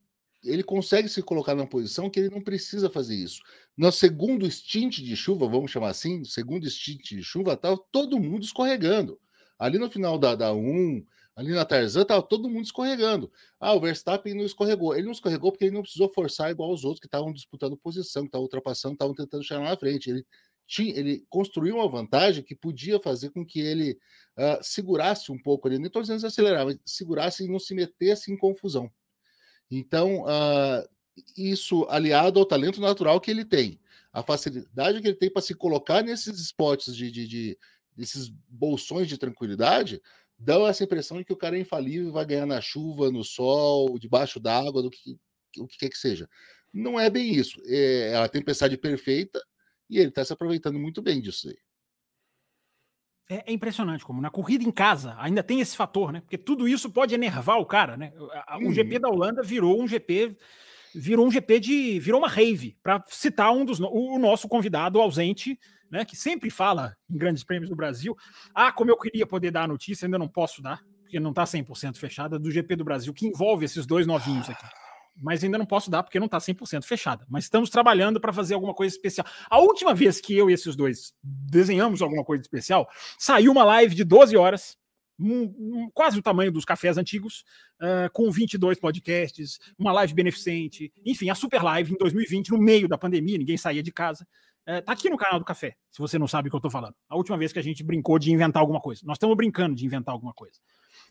[0.48, 3.42] ele consegue se colocar numa posição que ele não precisa fazer isso.
[3.76, 8.42] No segundo stint de chuva, vamos chamar assim, segundo stint de chuva, estava todo mundo
[8.42, 9.18] escorregando.
[9.58, 11.04] Ali no final da, da 1,
[11.36, 13.30] ali na Tarzan, estava todo mundo escorregando.
[13.60, 14.94] Ah, o Verstappen não escorregou.
[14.94, 18.22] Ele não escorregou porque ele não precisou forçar igual os outros que estavam disputando posição,
[18.22, 20.10] que estavam ultrapassando, estavam tentando chegar na frente.
[20.10, 20.26] Ele,
[20.66, 23.98] tinha, ele construiu uma vantagem que podia fazer com que ele
[24.36, 28.32] uh, segurasse um pouco ali, nem estou dizendo acelerar, mas segurasse e não se metesse
[28.32, 28.90] em confusão.
[29.70, 30.88] Então, uh,
[31.36, 33.78] isso aliado ao talento natural que ele tem,
[34.12, 37.58] a facilidade que ele tem para se colocar nesses spots de, de, de
[37.96, 40.00] esses bolsões de tranquilidade,
[40.38, 43.98] dão essa impressão de que o cara é infalível, vai ganhar na chuva, no sol,
[43.98, 45.18] debaixo d'água, do que
[45.58, 46.28] o que quer que seja.
[46.72, 47.60] Não é bem isso.
[47.66, 49.42] É, é a tempestade perfeita
[49.88, 51.58] e ele está se aproveitando muito bem disso aí.
[53.28, 56.20] É, é, impressionante como na corrida em casa ainda tem esse fator, né?
[56.20, 58.12] Porque tudo isso pode enervar o cara, né?
[58.16, 58.72] O uhum.
[58.72, 60.36] GP da Holanda virou um GP
[60.94, 65.58] virou um GP de virou uma rave para citar um dos o nosso convidado ausente,
[65.90, 66.04] né?
[66.04, 68.16] Que sempre fala em grandes prêmios do Brasil.
[68.54, 71.44] Ah, como eu queria poder dar a notícia, ainda não posso dar porque não está
[71.44, 74.64] 100% fechada do GP do Brasil que envolve esses dois novinhos aqui
[75.20, 77.26] mas ainda não posso dar porque não está 100% fechada.
[77.28, 79.26] Mas estamos trabalhando para fazer alguma coisa especial.
[79.50, 83.94] A última vez que eu e esses dois desenhamos alguma coisa especial, saiu uma live
[83.94, 84.76] de 12 horas,
[85.18, 87.44] um, um, quase o tamanho dos cafés antigos,
[87.80, 92.86] uh, com 22 podcasts, uma live beneficente, enfim, a super live em 2020, no meio
[92.86, 94.26] da pandemia, ninguém saía de casa.
[94.66, 96.94] Uh, aqui no canal do Café, se você não sabe o que eu estou falando.
[97.08, 99.00] A última vez que a gente brincou de inventar alguma coisa.
[99.04, 100.58] Nós estamos brincando de inventar alguma coisa.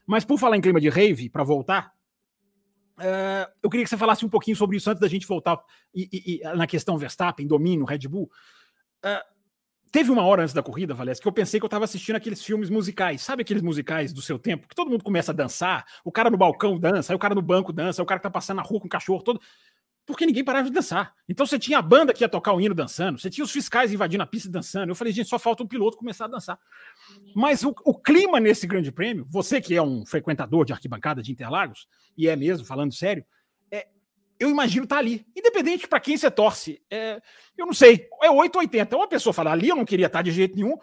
[0.05, 1.91] Mas por falar em clima de rave, para voltar,
[2.97, 5.60] Uh, eu queria que você falasse um pouquinho sobre isso antes da gente voltar
[5.93, 8.29] e, e, e, na questão Verstappen, domínio, Red Bull.
[9.05, 9.23] Uh,
[9.91, 12.43] teve uma hora antes da corrida, Valés, que eu pensei que eu estava assistindo aqueles
[12.43, 13.21] filmes musicais.
[13.21, 14.67] Sabe aqueles musicais do seu tempo?
[14.67, 17.41] Que todo mundo começa a dançar, o cara no balcão dança, aí o cara no
[17.41, 19.39] banco dança, aí o cara que tá passando na rua com o cachorro todo
[20.07, 21.13] porque ninguém parava de dançar.
[21.27, 23.91] Então você tinha a banda que ia tocar o hino dançando, você tinha os fiscais
[23.91, 24.89] invadindo a pista dançando.
[24.89, 26.57] Eu falei, gente, só falta um piloto começar a dançar.
[27.35, 31.29] Mas o, o clima nesse grande prêmio, você que é um frequentador de arquibancada de
[31.33, 33.25] Interlagos, e é mesmo, falando sério,
[33.69, 33.85] é,
[34.39, 35.27] eu imagino estar tá ali.
[35.35, 36.81] Independente para quem você torce.
[36.89, 37.21] É,
[37.57, 38.95] eu não sei, é 880.
[38.95, 40.77] Uma pessoa fala, ali eu não queria estar tá de jeito nenhum.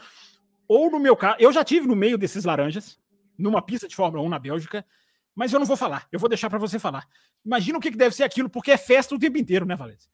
[0.68, 2.98] Ou no meu caso, eu já tive no meio desses laranjas,
[3.38, 4.84] numa pista de Fórmula 1 na Bélgica,
[5.34, 7.06] mas eu não vou falar, eu vou deixar para você falar.
[7.44, 10.08] Imagina o que deve ser aquilo, porque é festa o tempo inteiro, né, Valência?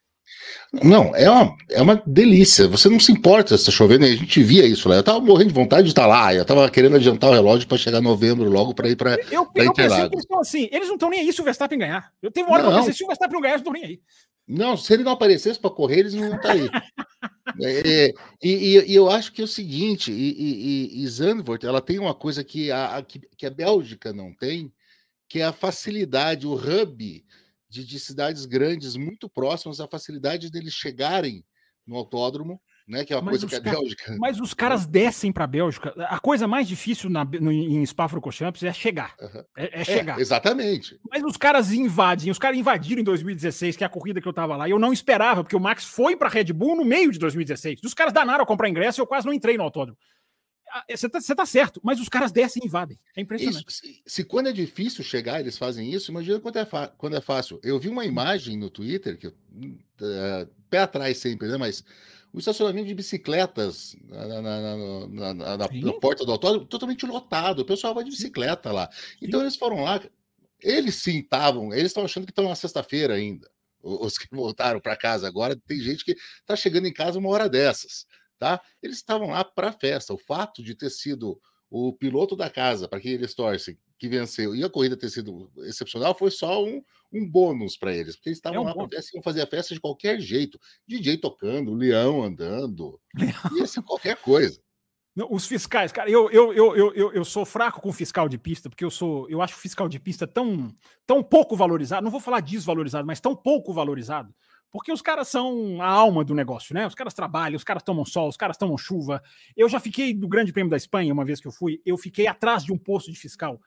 [0.73, 2.69] Não, é uma, é uma delícia.
[2.69, 4.95] Você não se importa se está chovendo, a gente via isso lá.
[4.95, 7.67] Eu tava morrendo de vontade de estar tá lá, eu tava querendo adiantar o relógio
[7.67, 10.69] para chegar novembro logo para ir para Eu, pra eu pensei que eles estão assim,
[10.71, 12.13] eles não estão nem aí se o Verstappen ganhar.
[12.23, 12.71] Eu tenho uma hora não.
[12.71, 14.01] que eu pensei, se o Verstappen não ganhar, eles não estão nem aí.
[14.47, 16.69] Não, se ele não aparecesse para correr, eles não estar tá aí.
[17.63, 21.81] é, e, e, e, eu acho que é o seguinte, e, e, e Zandvoort, ela
[21.81, 24.73] tem uma coisa que a, que, que a Bélgica não tem,
[25.31, 27.25] que é a facilidade, o hub
[27.69, 31.45] de, de cidades grandes muito próximas, a facilidade deles chegarem
[31.87, 33.05] no autódromo, né?
[33.05, 34.17] Que é uma mas coisa que é Bélgica.
[34.19, 35.95] Mas os caras descem para a Bélgica.
[36.09, 39.15] A coisa mais difícil na, no, em Spa-Francorchamps é chegar.
[39.21, 39.45] Uhum.
[39.57, 40.19] É, é, chegar.
[40.19, 40.99] É, exatamente.
[41.09, 42.29] Mas os caras invadem.
[42.33, 44.67] Os caras invadiram em 2016, que é a corrida que eu tava lá.
[44.67, 47.81] E eu não esperava, porque o Max foi para Red Bull no meio de 2016.
[47.85, 49.97] Os caras danaram a comprar ingresso e eu quase não entrei no autódromo.
[50.89, 52.99] Você tá, tá, certo, mas os caras descem e invadem.
[53.17, 53.67] É impressionante.
[53.69, 57.21] Isso, se, se, quando é difícil chegar, eles fazem isso, imagina quando é, quando é
[57.21, 57.61] fácil.
[57.63, 59.35] Eu vi uma imagem no Twitter, que uh,
[60.69, 61.57] pé atrás sempre, né?
[61.57, 61.85] Mas
[62.33, 67.61] o estacionamento de bicicletas na, na, na, na porta do autódromo totalmente lotado.
[67.61, 68.89] O pessoal vai de bicicleta lá.
[69.21, 69.47] Então sim.
[69.47, 70.01] eles foram lá.
[70.63, 73.51] Eles sim estavam, eles estão achando que estão na sexta-feira ainda.
[73.83, 77.49] Os que voltaram para casa agora, tem gente que está chegando em casa uma hora
[77.49, 78.07] dessas
[78.41, 78.61] tá?
[78.83, 80.15] Eles estavam lá para a festa.
[80.15, 81.39] O fato de ter sido
[81.71, 85.53] o piloto da casa, para quem eles torcem, que venceu, e a corrida ter sido
[85.59, 88.89] excepcional, foi só um, um bônus para eles, porque eles estavam é um lá para
[88.89, 90.59] festa, iam fazer a festa de qualquer jeito.
[90.89, 92.99] DJ tocando, leão andando,
[93.55, 94.59] ia ser qualquer coisa.
[95.29, 98.85] Os fiscais, cara, eu, eu, eu, eu, eu sou fraco com fiscal de pista, porque
[98.85, 100.75] eu sou, eu acho o fiscal de pista tão,
[101.07, 104.35] tão pouco valorizado, não vou falar desvalorizado, mas tão pouco valorizado,
[104.71, 106.87] porque os caras são a alma do negócio, né?
[106.87, 109.23] Os caras trabalham, os caras tomam sol, os caras tomam chuva.
[109.57, 112.27] Eu já fiquei do Grande Prêmio da Espanha, uma vez que eu fui, eu fiquei
[112.27, 113.61] atrás de um posto de fiscal.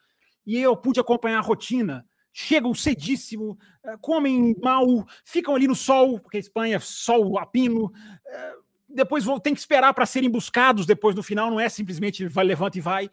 [0.46, 2.06] E eu pude acompanhar a rotina.
[2.32, 7.92] Chegam cedíssimo, eh, comem mal, ficam ali no sol, porque a Espanha sol a pino.
[8.26, 8.54] Eh,
[8.88, 12.78] depois tem que esperar para serem buscados depois no final, não é simplesmente vai, levanta
[12.78, 13.10] e vai.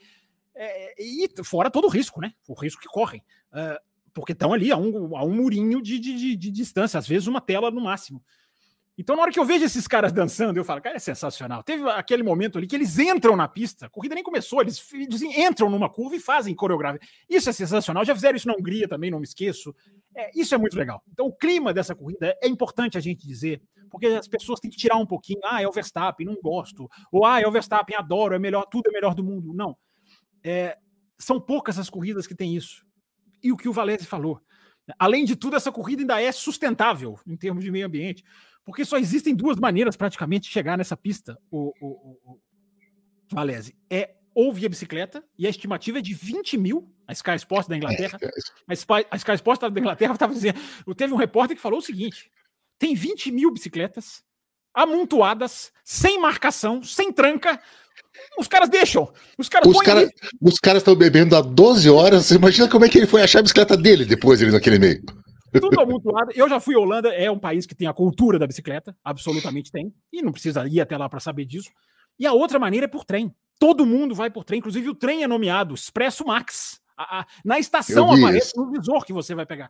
[0.56, 2.34] É, e fora todo o risco, né?
[2.48, 3.24] O risco que correm.
[3.52, 3.80] Uh,
[4.14, 7.28] porque estão ali a um, a um murinho de, de, de, de, distância, às vezes
[7.28, 8.24] uma tela no máximo.
[8.98, 11.64] Então, na hora que eu vejo esses caras dançando, eu falo, cara, é sensacional.
[11.64, 14.84] Teve aquele momento ali que eles entram na pista, a corrida nem começou, eles
[15.22, 17.00] entram numa curva e fazem coreografia.
[17.28, 18.06] Isso é sensacional.
[18.06, 19.74] Já fizeram isso na Hungria também, não me esqueço.
[20.16, 21.02] É, isso é muito legal.
[21.12, 24.78] Então, o clima dessa corrida é importante a gente dizer, porque as pessoas têm que
[24.78, 25.40] tirar um pouquinho.
[25.46, 26.90] Ah, é o Verstappen, não gosto.
[27.12, 29.54] Ou, ah, é o Verstappen, adoro, é melhor, tudo é melhor do mundo.
[29.54, 29.76] Não.
[30.44, 30.78] É,
[31.18, 32.86] são poucas as corridas que têm isso
[33.44, 34.42] e o que o Valese falou.
[34.98, 38.24] Além de tudo, essa corrida ainda é sustentável em termos de meio ambiente,
[38.64, 42.40] porque só existem duas maneiras praticamente de chegar nessa pista, o, o, o, o
[43.32, 43.76] Valese.
[43.90, 47.76] É ou via bicicleta, e a estimativa é de 20 mil, a Sky Sports da
[47.76, 48.18] Inglaterra.
[48.22, 48.28] É,
[48.68, 50.60] a, Sky, a Sky Sports da Inglaterra estava dizendo.
[50.96, 52.32] Teve um repórter que falou o seguinte:
[52.80, 54.24] tem 20 mil bicicletas
[54.74, 57.62] amontoadas, sem marcação, sem tranca,
[58.38, 59.12] os caras deixam.
[59.38, 60.10] Os caras os, cara,
[60.42, 62.32] os caras estão bebendo há 12 horas.
[62.32, 65.02] Imagina como é que ele foi achar a bicicleta dele depois ali naquele meio.
[65.60, 66.32] Tudo amontoado.
[66.34, 69.72] Eu já fui à Holanda, é um país que tem a cultura da bicicleta, absolutamente
[69.72, 71.70] tem, e não precisa ir até lá para saber disso.
[72.18, 73.34] E a outra maneira é por trem.
[73.60, 76.80] Todo mundo vai por trem, inclusive o trem é nomeado Expresso Max.
[76.98, 78.60] A, a, na estação aparece isso.
[78.60, 79.70] no visor que você vai pegar.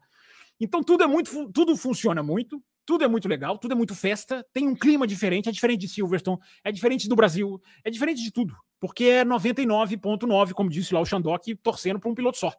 [0.59, 2.61] Então tudo é muito, tudo funciona muito.
[2.85, 5.87] Tudo é muito legal, tudo é muito festa, tem um clima diferente, é diferente de
[5.87, 10.99] Silverstone, é diferente do Brasil, é diferente de tudo, porque é 99,9, como disse lá
[10.99, 12.53] o Xandok, torcendo para um piloto só.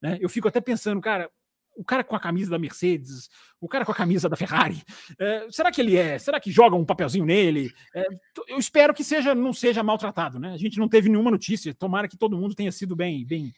[0.00, 0.18] Né?
[0.20, 1.30] Eu fico até pensando, cara,
[1.76, 3.28] o cara com a camisa da Mercedes,
[3.60, 4.82] o cara com a camisa da Ferrari,
[5.18, 6.18] é, será que ele é?
[6.18, 7.70] Será que joga um papelzinho nele?
[7.94, 8.04] É,
[8.48, 10.52] eu espero que seja, não seja maltratado, né?
[10.52, 11.74] A gente não teve nenhuma notícia.
[11.74, 13.52] Tomara que todo mundo tenha sido bem, bem,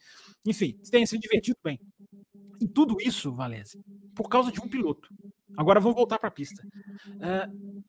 [0.45, 1.79] enfim, tenha se divertido bem.
[2.61, 3.83] E tudo isso, Valese,
[4.15, 5.09] por causa de um piloto.
[5.57, 6.65] Agora vamos voltar para a pista.
[7.07, 7.83] Uh,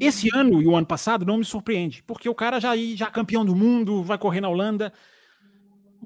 [0.00, 3.44] esse ano e o ano passado não me surpreende, porque o cara já já campeão
[3.44, 4.92] do mundo, vai correr na Holanda.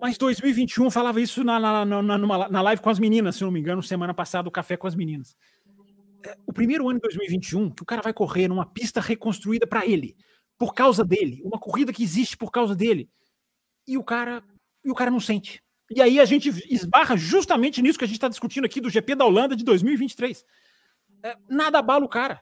[0.00, 3.50] Mas 2021 falava isso na, na, na, numa, na live com as meninas, se não
[3.50, 5.36] me engano, semana passada, o café com as meninas.
[6.24, 9.86] É, o primeiro ano de 2021 que o cara vai correr numa pista reconstruída para
[9.86, 10.16] ele,
[10.56, 13.08] por causa dele, uma corrida que existe por causa dele.
[13.86, 14.42] E o cara,
[14.84, 15.62] e o cara não sente.
[15.90, 19.14] E aí a gente esbarra justamente nisso que a gente está discutindo aqui do GP
[19.14, 20.44] da Holanda de 2023
[21.22, 22.40] é, nada abala o cara.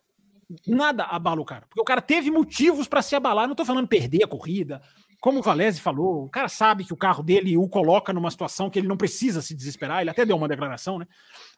[0.67, 1.67] Nada abala o cara.
[1.67, 3.47] Porque o cara teve motivos para se abalar.
[3.47, 4.81] Não estou falando perder a corrida.
[5.21, 8.71] Como o Valese falou, o cara sabe que o carro dele o coloca numa situação
[8.71, 10.01] que ele não precisa se desesperar.
[10.01, 11.07] Ele até deu uma declaração, né?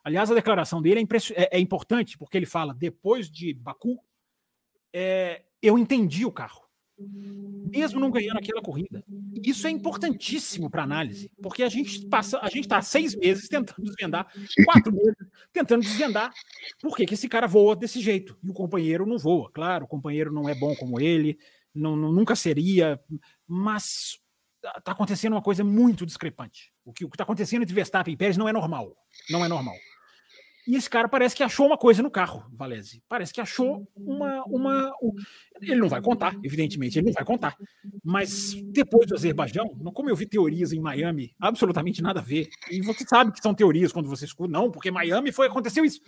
[0.02, 3.98] Aliás, a declaração dele é, é, é importante, porque ele fala: depois de Baku,
[4.92, 6.67] é, eu entendi o carro
[6.98, 9.04] mesmo não ganhando aquela corrida.
[9.42, 13.82] Isso é importantíssimo para análise, porque a gente passa, a gente está seis meses tentando
[13.82, 14.26] desvendar,
[14.64, 15.16] quatro meses
[15.52, 16.32] tentando desvendar
[16.80, 19.50] por que, que esse cara voa desse jeito e o companheiro não voa.
[19.52, 21.38] Claro, o companheiro não é bom como ele,
[21.74, 23.00] não, não nunca seria,
[23.46, 24.18] mas
[24.76, 26.72] está acontecendo uma coisa muito discrepante.
[26.84, 28.96] O que está acontecendo entre Verstappen e Pérez não é normal,
[29.30, 29.74] não é normal.
[30.68, 33.02] E esse cara parece que achou uma coisa no carro, Valese.
[33.08, 34.44] Parece que achou uma.
[34.44, 35.14] uma um...
[35.62, 37.56] Ele não vai contar, evidentemente, ele não vai contar.
[38.04, 42.50] Mas depois do Azerbaijão, como eu vi teorias em Miami, absolutamente nada a ver.
[42.70, 46.02] E você sabe que são teorias quando você escuta, não, porque Miami foi, aconteceu isso.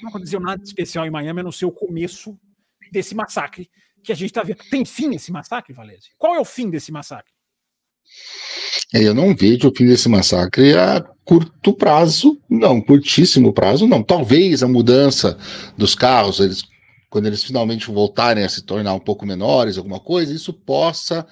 [0.00, 2.34] Não aconteceu nada especial em Miami, a não ser o começo
[2.90, 3.70] desse massacre
[4.02, 4.64] que a gente está vendo.
[4.70, 6.08] Tem fim esse massacre, Valese?
[6.16, 7.34] Qual é o fim desse massacre?
[8.92, 14.02] Eu não vejo o fim desse massacre a curto prazo, não, curtíssimo prazo, não.
[14.02, 15.36] Talvez a mudança
[15.76, 16.64] dos carros, eles,
[17.10, 21.26] quando eles finalmente voltarem a se tornar um pouco menores, alguma coisa, isso possa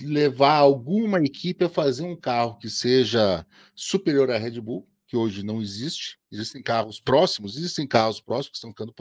[0.00, 5.42] levar alguma equipe a fazer um carro que seja superior à Red Bull, que hoje
[5.42, 6.18] não existe.
[6.30, 8.94] Existem carros próximos, existem carros próximos que estão ficando,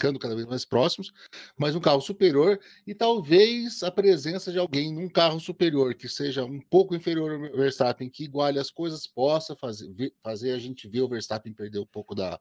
[0.00, 1.12] ficando cada vez mais próximos,
[1.58, 6.42] mas um carro superior e talvez a presença de alguém num carro superior que seja
[6.42, 11.02] um pouco inferior ao Verstappen, que iguale as coisas, possa fazer, fazer a gente ver
[11.02, 12.40] o Verstappen perder um pouco da,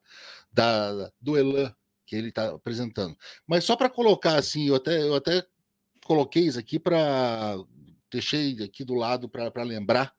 [0.54, 3.16] da do elan que ele está apresentando.
[3.46, 5.46] Mas só para colocar assim, eu até, eu até
[6.06, 7.58] coloquei isso aqui para
[8.10, 10.14] deixei aqui do lado para lembrar.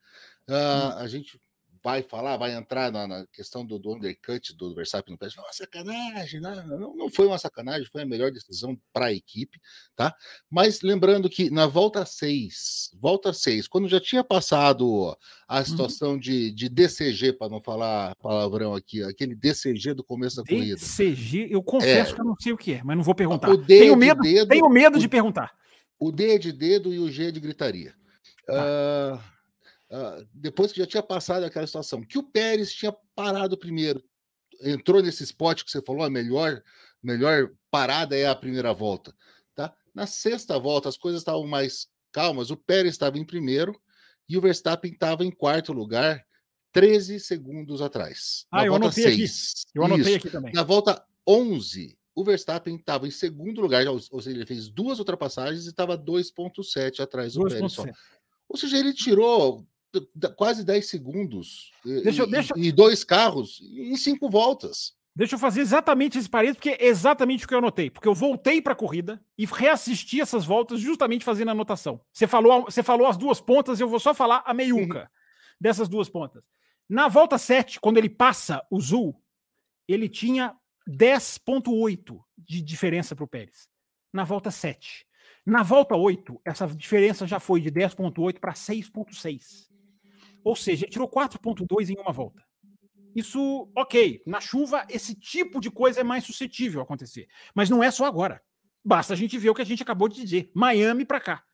[0.47, 1.41] Uh, a gente
[1.83, 5.45] vai falar, vai entrar na, na questão do, do, undercut do Verstappen no Pérez, foi
[5.45, 6.65] uma sacanagem, né?
[6.67, 9.59] não, não foi uma sacanagem, foi a melhor decisão para a equipe,
[9.97, 10.15] tá?
[10.51, 15.17] Mas lembrando que na volta 6, volta 6, quando já tinha passado
[15.49, 15.65] a uhum.
[15.65, 16.19] situação uhum.
[16.19, 20.77] de, de DCG, para não falar palavrão aqui, aquele DCG do começo da corrida.
[20.77, 23.57] DCG, eu confesso é, que eu não sei o que é, mas não vou perguntar.
[23.67, 25.53] tenho medo, dedo, tenho medo o, de perguntar.
[25.99, 27.95] O D é de dedo e o G é de gritaria.
[28.47, 28.55] Tá.
[28.55, 29.40] Uh,
[29.91, 34.03] uh, depois que já tinha passado aquela situação, que o Pérez tinha parado primeiro,
[34.63, 36.63] entrou nesse spot que você falou, a melhor,
[37.03, 39.15] melhor parada é a primeira volta.
[39.55, 39.75] Tá?
[39.95, 43.81] Na sexta volta, as coisas estavam mais calmas, o Pérez estava em primeiro
[44.29, 46.25] e o Verstappen estava em quarto lugar,
[46.73, 48.47] 13 segundos atrás.
[48.51, 49.15] Ah, eu anotei 6.
[49.15, 49.79] aqui.
[49.79, 50.17] Eu anotei Isso.
[50.17, 50.53] aqui também.
[50.53, 55.67] Na volta 11, o Verstappen estava em segundo lugar, ou, seja, ele fez duas ultrapassagens
[55.67, 57.77] e estava 2,7 atrás do Pérez.
[58.49, 59.67] Ou seja, ele tirou
[60.37, 62.55] quase 10 segundos deixa, e, deixa...
[62.57, 64.95] e dois carros em cinco voltas.
[65.15, 67.91] Deixa eu fazer exatamente esse parênteses, porque é exatamente o que eu anotei.
[67.91, 72.01] Porque eu voltei para a corrida e reassisti essas voltas justamente fazendo a anotação.
[72.13, 75.07] Você falou, você falou as duas pontas, eu vou só falar a meiuca uhum.
[75.61, 76.43] dessas duas pontas.
[76.89, 79.21] Na volta 7, quando ele passa o Zul,
[79.87, 80.57] ele tinha
[80.89, 83.69] 10,8 de diferença para o Pérez.
[84.13, 85.07] Na volta 7.
[85.45, 89.70] Na volta 8, essa diferença já foi de 10,8 para 6,6.
[90.45, 92.43] Ou seja, ele tirou 4,2 em uma volta.
[93.15, 94.23] Isso, ok.
[94.27, 97.29] Na chuva, esse tipo de coisa é mais suscetível a acontecer.
[97.55, 98.41] Mas não é só agora.
[98.85, 100.51] Basta a gente ver o que a gente acabou de dizer.
[100.55, 101.45] Miami para cá.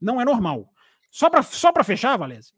[0.00, 0.72] Não é normal.
[1.10, 2.52] Só para só fechar, Valese.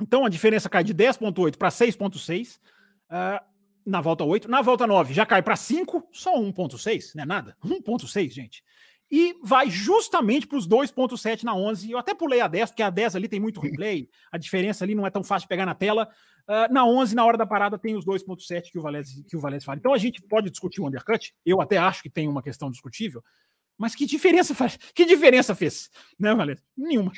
[0.00, 3.44] Então a diferença cai de 10,8 para 6,6 uh,
[3.86, 4.50] na volta 8.
[4.50, 7.56] Na volta 9 já cai para 5, só 1,6, não é nada.
[7.64, 8.62] 1,6, gente
[9.10, 11.90] e vai justamente para os 2.7 na 11.
[11.90, 14.94] Eu até pulei a 10, porque a 10 ali tem muito replay, a diferença ali
[14.94, 16.08] não é tão fácil de pegar na tela.
[16.48, 19.40] Uh, na 11, na hora da parada, tem os 2.7 que o Valese que o
[19.40, 19.78] Valese fala.
[19.78, 23.22] Então a gente pode discutir o undercut, eu até acho que tem uma questão discutível,
[23.76, 24.78] mas que diferença faz?
[24.94, 25.90] Que diferença fez?
[26.18, 26.62] Né, Valese?
[26.76, 27.12] Nenhuma.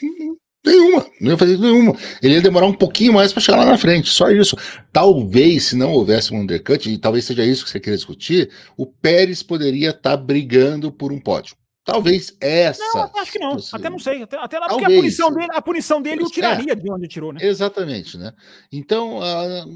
[0.64, 1.96] Nenhuma, não ia fazer nenhuma.
[2.22, 4.56] Ele ia demorar um pouquinho mais para chegar lá na frente, só isso.
[4.92, 8.84] Talvez, se não houvesse um undercut, e talvez seja isso que você queria discutir, o
[8.84, 11.56] Pérez poderia estar tá brigando por um pódio.
[11.88, 12.82] Talvez essa.
[12.94, 13.56] Não, acho que não.
[13.72, 14.22] Até não sei.
[14.22, 17.32] Até, até porque a punição dele, a punição dele o tiraria é, de onde tirou,
[17.32, 17.40] né?
[17.42, 18.34] Exatamente, né?
[18.70, 19.66] Então, uh,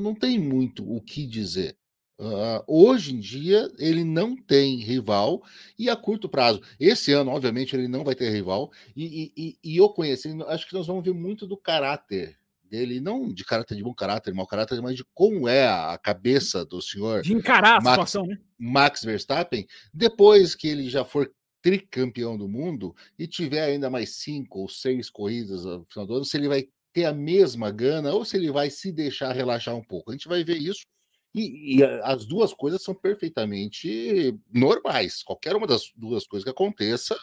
[0.00, 1.76] não tem muito o que dizer.
[2.18, 5.42] Uh, hoje em dia, ele não tem rival
[5.78, 6.62] e a curto prazo.
[6.80, 8.72] Esse ano, obviamente, ele não vai ter rival.
[8.96, 13.32] E, e, e eu conhecendo, acho que nós vamos ver muito do caráter dele, não
[13.32, 17.22] de caráter de bom caráter, mau caráter, mas de como é a cabeça do senhor.
[17.22, 18.38] De encarar a Max, situação, né?
[18.58, 21.30] Max Verstappen, depois que ele já for
[21.62, 26.24] tricampeão do mundo e tiver ainda mais cinco ou seis corridas no final do ano,
[26.24, 29.84] se ele vai ter a mesma gana ou se ele vai se deixar relaxar um
[29.84, 30.10] pouco.
[30.10, 30.82] A gente vai ver isso.
[31.34, 35.22] E, e, as duas coisas são perfeitamente normais.
[35.22, 37.16] Qualquer uma das duas coisas que aconteça,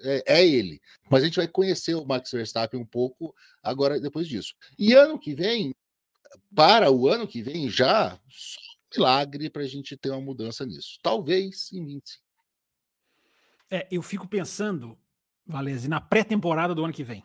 [0.00, 0.80] é, é, ele.
[1.10, 4.54] Mas a gente vai conhecer o Max Verstappen um pouco agora depois disso.
[4.78, 5.74] E ano que vem,
[6.54, 10.64] para o ano que vem já, só um milagre para a gente ter uma mudança
[10.64, 10.98] nisso.
[11.02, 12.22] Talvez em 25.
[13.70, 14.98] É, eu fico pensando,
[15.46, 17.24] Valese, na pré-temporada do ano que vem.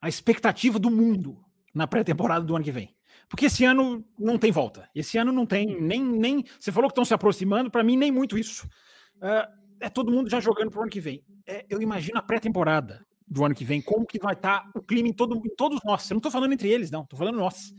[0.00, 1.42] A expectativa do mundo
[1.74, 2.94] na pré-temporada do ano que vem.
[3.28, 4.88] Porque esse ano não tem volta.
[4.94, 6.02] Esse ano não tem nem.
[6.02, 8.68] nem você falou que estão se aproximando, para mim, nem muito isso.
[9.16, 11.24] Uh, é todo mundo já jogando para o ano que vem.
[11.46, 14.82] É, eu imagino a pré-temporada do ano que vem, como que vai estar tá o
[14.82, 16.08] clima em, todo, em todos nós.
[16.08, 17.74] Eu não estou falando entre eles, não, estou falando nós.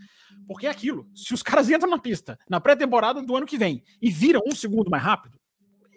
[0.47, 1.09] Porque é aquilo.
[1.15, 4.55] Se os caras entram na pista na pré-temporada do ano que vem e viram um
[4.55, 5.39] segundo mais rápido,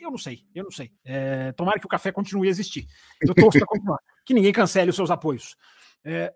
[0.00, 0.90] eu não sei, eu não sei.
[1.04, 2.86] É, tomara que o café continue a existir.
[3.20, 3.98] Eu torço para continuar.
[4.24, 5.56] Que ninguém cancele os seus apoios.
[6.04, 6.32] É,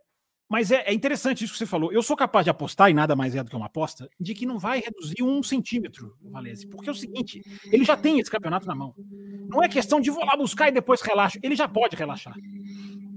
[0.49, 1.93] mas é, é, interessante isso que você falou.
[1.93, 4.47] Eu sou capaz de apostar, e nada mais é do que uma aposta, de que
[4.47, 6.67] não vai reduzir um centímetro, Valese.
[6.69, 7.43] Porque é o seguinte:
[7.73, 8.95] ele já tem esse campeonato na mão.
[9.49, 11.39] Não é questão de vou lá buscar e depois relaxo.
[11.43, 12.35] Ele já pode relaxar.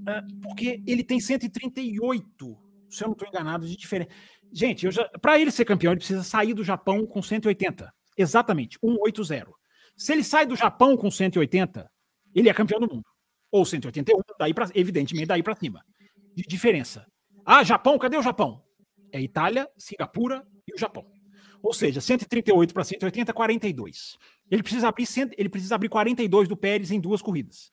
[0.08, 2.58] É, porque ele tem 138,
[2.90, 4.10] se eu não estou enganado, de diferença.
[4.52, 4.88] Gente,
[5.22, 7.94] para ele ser campeão, ele precisa sair do Japão com 180.
[8.18, 9.52] Exatamente, 180.
[9.98, 11.90] Se ele sai do Japão com 180,
[12.34, 13.06] ele é campeão do mundo.
[13.52, 15.84] ou 181, daí pra, evidentemente daí para cima.
[16.34, 17.06] De diferença.
[17.50, 18.62] Ah, Japão, cadê o Japão?
[19.10, 21.06] É Itália, Singapura e o Japão.
[21.64, 24.18] Ou seja, 138 para 180, 42.
[24.52, 27.72] Ele precisa abrir ele precisa abrir 42 do Pérez em duas corridas.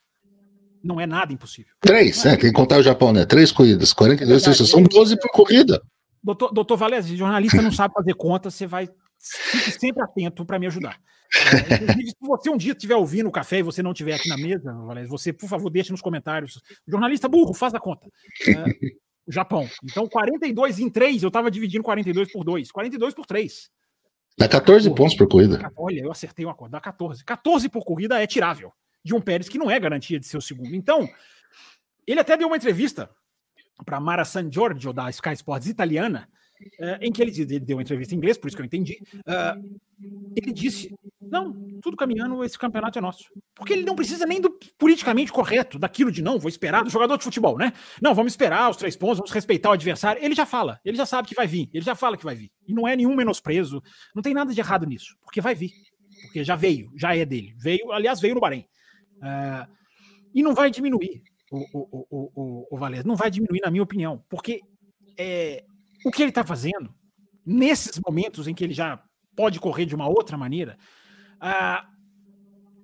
[0.80, 1.74] Não é nada impossível.
[1.80, 2.30] Três, é.
[2.30, 2.36] né?
[2.36, 3.26] Tem que contar o Japão, né?
[3.26, 5.82] Três corridas, 42, é são 12 por corrida.
[6.22, 10.68] Doutor, doutor Valese, jornalista não sabe fazer conta, você vai fique sempre atento para me
[10.68, 11.00] ajudar.
[11.36, 14.36] É, se você um dia estiver ouvindo o café e você não estiver aqui na
[14.36, 16.60] mesa, Valese, você, por favor, deixe nos comentários.
[16.86, 18.06] Jornalista burro, faz a conta.
[18.46, 18.94] É,
[19.28, 19.68] Japão.
[19.82, 22.70] Então, 42 em 3, eu estava dividindo 42 por 2.
[22.70, 23.70] 42 por 3.
[24.36, 25.72] Dá 14 Porra, pontos por corrida.
[25.76, 26.72] Olha, eu acertei uma conta.
[26.72, 27.24] Dá 14.
[27.24, 28.72] 14 por corrida é tirável.
[29.04, 30.74] De um Pérez que não é garantia de ser o segundo.
[30.74, 31.08] Então,
[32.06, 33.08] ele até deu uma entrevista
[33.84, 36.28] para Mara San Giorgio, da Sky Sports italiana,
[36.80, 38.98] uh, em que ele, ele, deu uma entrevista em inglês, por isso que eu entendi.
[39.20, 39.78] Uh,
[40.36, 43.24] ele disse: Não, tudo caminhando, esse campeonato é nosso.
[43.54, 47.16] Porque ele não precisa nem do politicamente correto, daquilo de não, vou esperar do jogador
[47.16, 47.72] de futebol, né?
[48.02, 50.22] Não, vamos esperar os três pontos, vamos respeitar o adversário.
[50.22, 52.50] Ele já fala, ele já sabe que vai vir, ele já fala que vai vir.
[52.66, 53.82] E não é nenhum menosprezo,
[54.14, 55.72] não tem nada de errado nisso, porque vai vir.
[56.24, 57.54] Porque já veio, já é dele.
[57.58, 58.66] Veio, aliás, veio no Bahrein.
[59.18, 59.72] Uh,
[60.34, 63.82] e não vai diminuir o, o, o, o, o Valério, não vai diminuir, na minha
[63.82, 64.60] opinião, porque
[65.16, 65.64] é,
[66.04, 66.94] o que ele está fazendo,
[67.44, 69.02] nesses momentos em que ele já
[69.34, 70.76] pode correr de uma outra maneira,
[71.40, 71.86] a,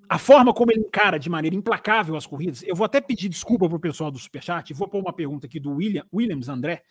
[0.08, 3.68] a forma como ele encara de maneira implacável as corridas, eu vou até pedir desculpa
[3.68, 6.82] para o pessoal do Superchat, vou pôr uma pergunta aqui do William, Williams André,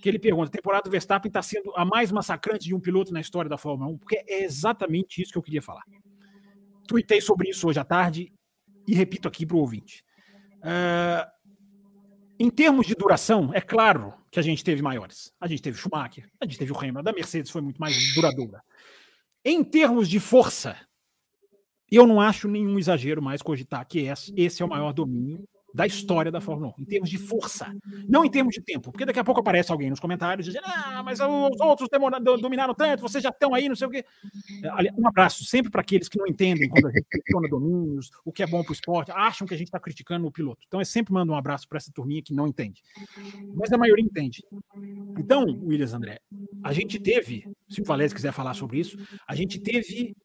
[0.00, 3.12] que ele pergunta: a temporada do Verstappen está sendo a mais massacrante de um piloto
[3.12, 3.98] na história da Fórmula 1?
[3.98, 5.82] Porque é exatamente isso que eu queria falar.
[6.86, 8.32] Tuitei sobre isso hoje à tarde
[8.86, 10.02] e repito aqui para o ouvinte.
[10.58, 11.24] Uh,
[12.40, 15.30] em termos de duração, é claro que a gente teve maiores.
[15.38, 18.62] A gente teve Schumacher, a gente teve o Hamilton, da Mercedes foi muito mais duradoura.
[19.44, 20.74] Em termos de força,
[21.90, 26.30] eu não acho nenhum exagero mais cogitar que esse é o maior domínio da história
[26.30, 27.72] da Fórmula 1, em termos de força,
[28.08, 31.02] não em termos de tempo, porque daqui a pouco aparece alguém nos comentários dizendo, ah,
[31.04, 31.88] mas os outros
[32.40, 34.04] dominaram tanto, vocês já estão aí, não sei o quê.
[34.62, 38.32] É, um abraço sempre para aqueles que não entendem quando a gente questiona domínios, o
[38.32, 40.64] que é bom para o esporte, acham que a gente está criticando o piloto.
[40.66, 42.82] Então, eu sempre mando um abraço para essa turminha que não entende.
[43.54, 44.44] Mas a maioria entende.
[45.18, 46.20] Então, Williams André,
[46.62, 48.96] a gente teve, se o Valério quiser falar sobre isso,
[49.28, 50.16] a gente teve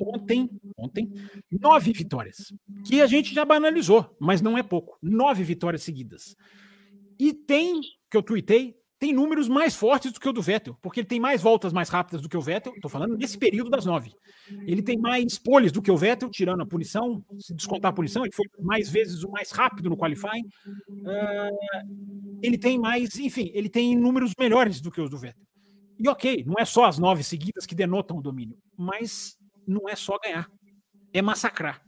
[0.00, 1.08] ontem, ontem,
[1.50, 2.52] nove vitórias,
[2.84, 4.98] que a gente já banalizou, mas não é pouco pouco.
[5.02, 6.34] Nove vitórias seguidas.
[7.18, 7.80] E tem,
[8.10, 11.18] que eu tuitei, tem números mais fortes do que o do Vettel, porque ele tem
[11.20, 14.12] mais voltas mais rápidas do que o Vettel, estou falando nesse período das nove.
[14.66, 18.24] Ele tem mais poles do que o Vettel, tirando a punição, se descontar a punição,
[18.24, 20.44] ele foi mais vezes o mais rápido no qualifying.
[20.88, 25.49] Uh, ele tem mais, enfim, ele tem números melhores do que os do Vettel.
[26.02, 29.36] E ok, não é só as nove seguidas que denotam o domínio, mas
[29.66, 30.50] não é só ganhar,
[31.12, 31.84] é massacrar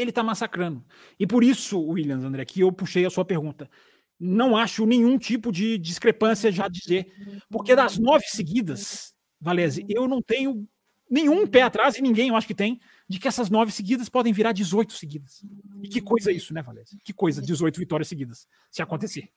[0.00, 0.84] ele está massacrando.
[1.18, 3.70] E por isso, Williams, André, que eu puxei a sua pergunta.
[4.18, 7.12] Não acho nenhum tipo de discrepância já dizer,
[7.48, 10.66] porque das nove seguidas, Valese, eu não tenho
[11.10, 14.32] nenhum pé atrás, e ninguém eu acho que tem, de que essas nove seguidas podem
[14.32, 15.42] virar 18 seguidas.
[15.82, 16.98] E que coisa é isso, né, Valese?
[17.02, 19.30] Que coisa, 18 vitórias seguidas, se acontecer.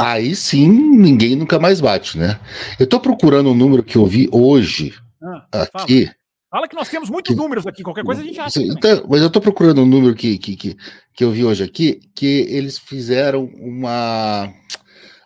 [0.00, 2.38] Aí sim, ninguém nunca mais bate, né?
[2.78, 6.06] Eu tô procurando um número que eu vi hoje ah, aqui.
[6.06, 6.16] Fala.
[6.52, 8.60] Fala que nós temos muitos que, números aqui, qualquer coisa a gente acha.
[8.60, 10.76] Então, mas eu estou procurando um número que, que, que,
[11.14, 14.52] que, eu vi hoje aqui, que eles fizeram uma.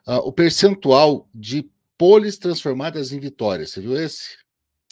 [0.06, 1.68] Uh, o percentual de
[1.98, 3.70] poles transformadas em vitórias.
[3.72, 4.36] Você viu esse?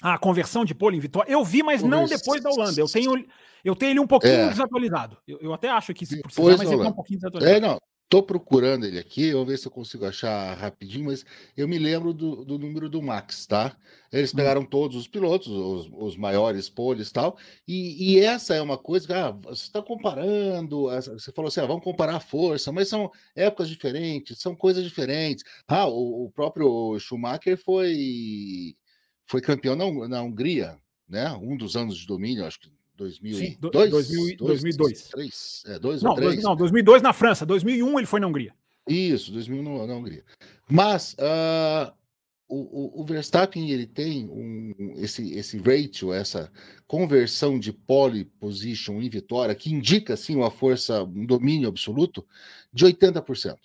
[0.03, 1.30] Ah, conversão de pole em vitória.
[1.30, 2.80] Eu vi, mas não depois da Holanda.
[2.80, 3.24] Eu tenho,
[3.64, 4.49] eu tenho ele um pouquinho é.
[4.49, 5.16] desatualizado.
[5.28, 7.57] Eu, eu, até acho que se precisar, mas ele tá um pouquinho desatualizado.
[7.57, 7.78] É, não.
[8.09, 11.24] Tô procurando ele aqui, eu vou ver se eu consigo achar rapidinho, mas
[11.57, 13.76] eu me lembro do, do número do Max, tá?
[14.12, 14.36] Eles hum.
[14.36, 17.36] pegaram todos os pilotos, os, os maiores poles e tal,
[17.66, 21.82] e, essa é uma coisa que ah, você está comparando, você falou assim, ah, vamos
[21.82, 25.42] comparar a força, mas são épocas diferentes, são coisas diferentes.
[25.66, 28.76] Ah, o, o próprio Schumacher foi,
[29.26, 30.78] foi campeão na, na Hungria,
[31.09, 31.32] né?
[31.32, 33.90] Um dos anos de domínio, acho que 2002?
[33.90, 34.36] 2002.
[34.38, 35.62] 2002.
[35.66, 36.42] É, dois não, ou três?
[36.42, 38.55] não, 2002 na França, 2001 ele foi na Hungria.
[38.88, 40.24] Isso, 2001 na Hungria.
[40.68, 41.92] Mas uh,
[42.49, 46.51] o, o, Verstappen ele tem um, esse, esse ratio, essa
[46.86, 52.24] conversão de pole position em vitória, que indica assim uma força, um domínio absoluto,
[52.72, 53.57] de 80%.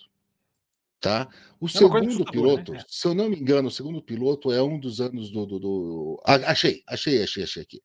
[1.00, 1.28] Tá?
[1.58, 2.84] O é segundo piloto, né?
[2.86, 5.46] se eu não me engano, o segundo piloto é um dos anos do.
[5.46, 6.22] do, do...
[6.26, 7.80] Ah, achei, achei, achei, achei aqui.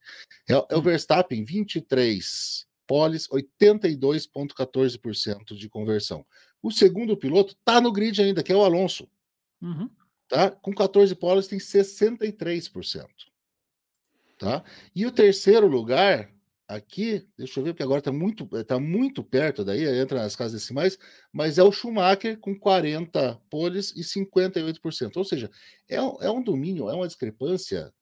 [0.48, 0.82] É, é o hum.
[0.82, 6.24] Verstappen, 23 poles, 82,14% de conversão.
[6.62, 9.08] O segundo piloto tá no grid ainda, que é o Alonso.
[9.62, 9.88] Uhum.
[10.28, 10.50] Tá?
[10.50, 13.06] Com 14 poles tem 63%.
[14.38, 14.62] Tá?
[14.94, 16.30] E o terceiro lugar
[16.68, 20.60] aqui, deixa eu ver, porque agora está muito, tá muito perto daí, entra nas casas
[20.60, 20.98] decimais,
[21.32, 25.16] mas é o Schumacher com 40 poles e 58%.
[25.16, 25.50] Ou seja,
[25.88, 27.92] é, é um domínio, é uma discrepância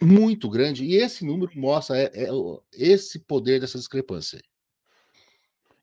[0.00, 2.28] muito grande, e esse número mostra é, é,
[2.72, 4.42] esse poder dessa discrepância.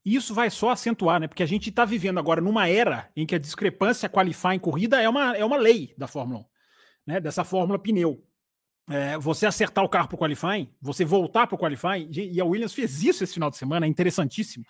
[0.04, 1.28] Isso vai só acentuar, né?
[1.28, 5.00] Porque a gente está vivendo agora numa era em que a discrepância qualify em corrida
[5.02, 6.46] é uma, é uma lei da Fórmula 1,
[7.06, 7.20] né?
[7.20, 8.24] Dessa fórmula pneu
[8.90, 12.46] é, você acertar o carro para o qualifying, você voltar para o qualifying, e a
[12.46, 14.66] Williams fez isso esse final de semana, é interessantíssimo.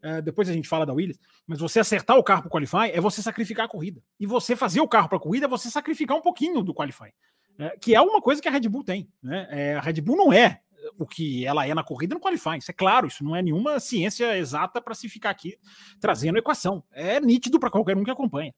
[0.00, 2.90] É, depois a gente fala da Williams, mas você acertar o carro para o qualifying
[2.90, 4.02] é você sacrificar a corrida.
[4.18, 7.12] E você fazer o carro para a corrida é você sacrificar um pouquinho do qualifying,
[7.58, 9.08] é, que é uma coisa que a Red Bull tem.
[9.22, 9.46] Né?
[9.50, 10.60] É, a Red Bull não é
[10.98, 12.58] o que ela é na corrida no qualifying.
[12.58, 15.58] Isso é claro, isso não é nenhuma ciência exata para se ficar aqui
[16.00, 16.82] trazendo equação.
[16.92, 18.54] É nítido para qualquer um que acompanha.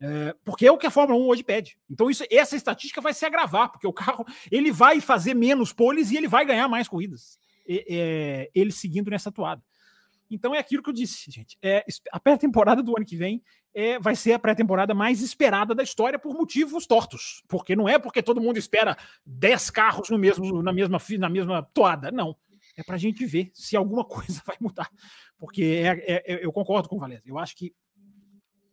[0.00, 1.78] É, porque é o que a Fórmula 1 hoje pede.
[1.90, 6.10] Então, isso, essa estatística vai se agravar, porque o carro ele vai fazer menos poles
[6.10, 7.38] e ele vai ganhar mais corridas.
[7.68, 9.62] É, ele seguindo nessa toada.
[10.30, 11.56] Então é aquilo que eu disse, gente.
[11.62, 13.42] É, a pré-temporada do ano que vem
[13.74, 17.42] é, vai ser a pré-temporada mais esperada da história por motivos tortos.
[17.48, 21.62] Porque não é porque todo mundo espera 10 carros no mesmo, na, mesma, na mesma
[21.62, 22.10] toada.
[22.10, 22.36] Não.
[22.76, 24.90] É para a gente ver se alguma coisa vai mudar.
[25.38, 27.24] Porque é, é, é eu concordo com o Valézio.
[27.26, 27.74] Eu acho que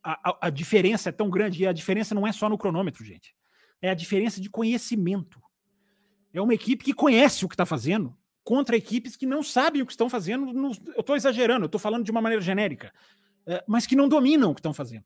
[0.05, 3.35] a, a, diferença é tão grande, e a diferença não é só no cronômetro, gente.
[3.81, 5.41] É a diferença de conhecimento.
[6.31, 9.85] É uma equipe que conhece o que está fazendo contra equipes que não sabem o
[9.85, 10.53] que estão fazendo.
[10.53, 12.93] No, eu estou exagerando, eu estou falando de uma maneira genérica,
[13.47, 15.05] é, mas que não dominam o que estão fazendo.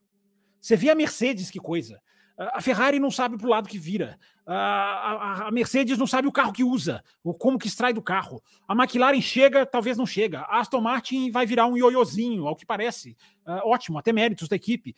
[0.60, 2.02] Você vê a Mercedes, que coisa.
[2.38, 4.20] A Ferrari não sabe para o lado que vira.
[4.52, 8.42] A, Mercedes não sabe o carro que usa, ou como que extrai do carro.
[8.68, 10.40] A McLaren chega, talvez não chega.
[10.42, 13.16] A Aston Martin vai virar um ioiôzinho, ao que parece.
[13.46, 14.96] Uh, ótimo, até méritos da equipe.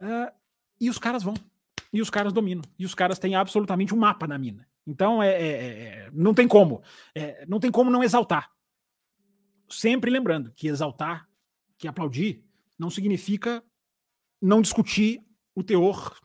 [0.00, 0.32] Uh,
[0.80, 1.34] e os caras vão.
[1.92, 2.62] E os caras dominam.
[2.78, 4.68] E os caras têm absolutamente um mapa na mina.
[4.86, 6.80] Então, é, é, é não tem como.
[7.12, 8.52] É, não tem como não exaltar.
[9.68, 11.28] Sempre lembrando que exaltar,
[11.76, 12.44] que aplaudir,
[12.78, 13.64] não significa
[14.40, 15.24] não discutir
[15.54, 16.16] o teor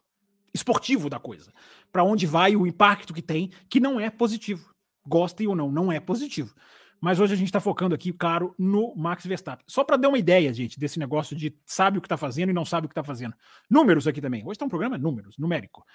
[0.54, 1.52] esportivo da coisa.
[1.91, 4.74] Para onde vai o impacto que tem, que não é positivo.
[5.06, 6.54] Gostem ou não, não é positivo.
[7.00, 9.64] Mas hoje a gente está focando aqui, claro, no Max Verstappen.
[9.68, 12.54] Só para dar uma ideia, gente, desse negócio de sabe o que está fazendo e
[12.54, 13.36] não sabe o que está fazendo.
[13.70, 14.41] Números aqui também.
[14.43, 15.86] Hoje está um programa números, numérico.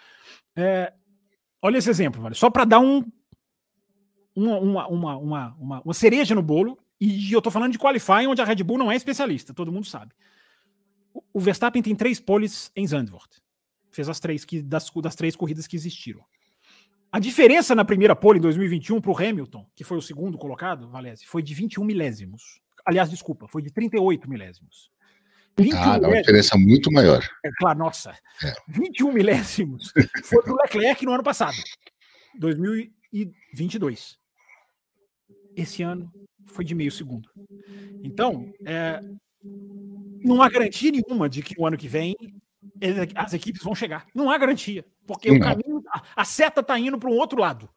[0.57, 0.93] É,
[1.61, 3.05] olha esse exemplo, só para dar um,
[4.35, 6.79] uma, uma, uma, uma, uma cereja no bolo.
[7.01, 9.87] E eu estou falando de qualifying, onde a Red Bull não é especialista, todo mundo
[9.87, 10.15] sabe.
[11.35, 13.42] O Verstappen tem três poles em Zandvoort
[13.93, 16.25] fez as três que, das, das três corridas que existiram.
[17.13, 20.89] A diferença na primeira pole em 2021 para o Hamilton, que foi o segundo colocado,
[20.89, 22.61] Valese, foi de 21 milésimos.
[22.87, 24.91] Aliás, desculpa, foi de 38 milésimos.
[25.77, 27.23] ah, dá uma diferença muito maior.
[27.45, 28.17] É claro, nossa.
[28.43, 28.55] É.
[28.67, 29.93] 21 milésimos
[30.25, 31.57] foi para o Leclerc no ano passado,
[32.39, 34.19] 2022.
[35.55, 36.11] Esse ano
[36.47, 37.29] foi de meio segundo.
[38.03, 39.01] Então, é,
[40.25, 42.17] não há garantia nenhuma de que o ano que vem
[43.15, 44.07] as equipes vão chegar.
[44.15, 45.37] Não há garantia, porque não.
[45.37, 47.69] o caminho, a, a seta está indo para um outro lado.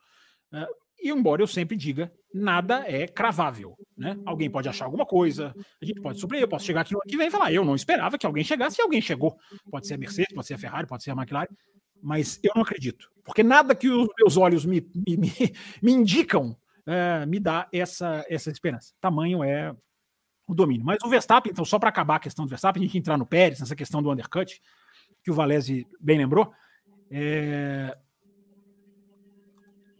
[0.51, 0.65] Uh,
[0.99, 3.75] e embora eu sempre diga, nada é cravável.
[3.97, 4.17] Né?
[4.25, 7.09] Alguém pode achar alguma coisa, a gente pode surpreender, eu posso chegar aqui no ano
[7.09, 9.37] que vem e falar, eu não esperava que alguém chegasse e alguém chegou.
[9.69, 11.47] Pode ser a Mercedes, pode ser a Ferrari, pode ser a McLaren,
[12.01, 13.11] mas eu não acredito.
[13.23, 15.31] Porque nada que os meus olhos me, me, me,
[15.81, 18.93] me indicam uh, me dá essa, essa esperança.
[18.99, 19.75] Tamanho é
[20.47, 20.85] o domínio.
[20.85, 23.25] Mas o Verstappen, então, só para acabar a questão do Verstappen, a gente entrar no
[23.25, 24.61] Pérez, nessa questão do undercut,
[25.25, 26.53] que o Valese bem lembrou.
[27.09, 27.97] É...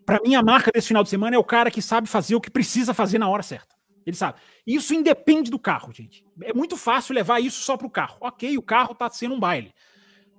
[0.05, 2.39] Para mim, a marca desse final de semana é o cara que sabe fazer o
[2.39, 3.75] que precisa fazer na hora certa.
[4.05, 4.39] Ele sabe.
[4.67, 6.23] Isso independe do carro, gente.
[6.43, 8.17] É muito fácil levar isso só para o carro.
[8.21, 9.73] Ok, o carro está sendo um baile.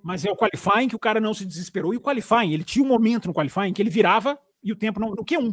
[0.04, 1.92] Mas é o qualifying que o cara não se desesperou.
[1.92, 5.00] E o qualifying, ele tinha um momento no qualifying que ele virava e o tempo
[5.00, 5.10] não.
[5.10, 5.52] No Q1.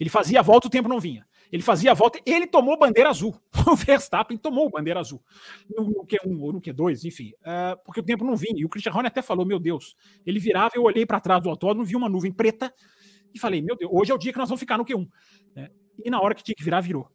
[0.00, 1.24] Ele fazia a volta, o tempo não vinha.
[1.54, 3.32] Ele fazia a volta, ele tomou bandeira azul.
[3.70, 5.22] O Verstappen tomou bandeira azul.
[5.70, 8.60] No, no Q1 ou no Q2, enfim, uh, porque o tempo não vinha.
[8.60, 9.94] E o Christian Horner até falou: Meu Deus,
[10.26, 12.74] ele virava, eu olhei para trás do autódromo, vi uma nuvem preta
[13.32, 15.08] e falei: Meu Deus, hoje é o dia que nós vamos ficar no Q1.
[15.54, 15.70] É,
[16.04, 17.08] e na hora que tinha que virar, virou.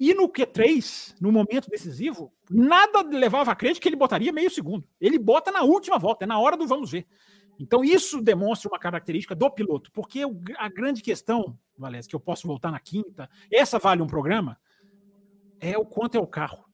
[0.00, 4.88] E no Q3, no momento decisivo, nada levava a crer que ele botaria meio segundo.
[4.98, 7.06] Ele bota na última volta, é na hora do vamos ver.
[7.60, 10.22] Então, isso demonstra uma característica do piloto, porque
[10.56, 14.58] a grande questão, Valéz, que eu posso voltar na quinta, essa vale um programa,
[15.60, 16.64] é o quanto é o carro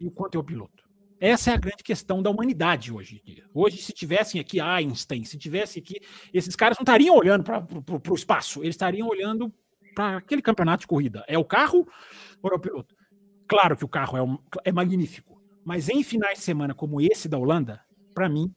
[0.00, 0.82] e o quanto é o piloto.
[1.20, 3.22] Essa é a grande questão da humanidade hoje.
[3.54, 6.00] Hoje, se tivessem aqui Einstein, se tivesse aqui,
[6.34, 9.52] esses caras não estariam olhando para o espaço, eles estariam olhando
[9.94, 11.24] para aquele campeonato de corrida.
[11.28, 11.86] É o carro
[12.42, 12.96] ou é o piloto?
[13.46, 17.28] Claro que o carro é, um, é magnífico, mas em finais de semana como esse
[17.28, 17.80] da Holanda,
[18.12, 18.52] para mim,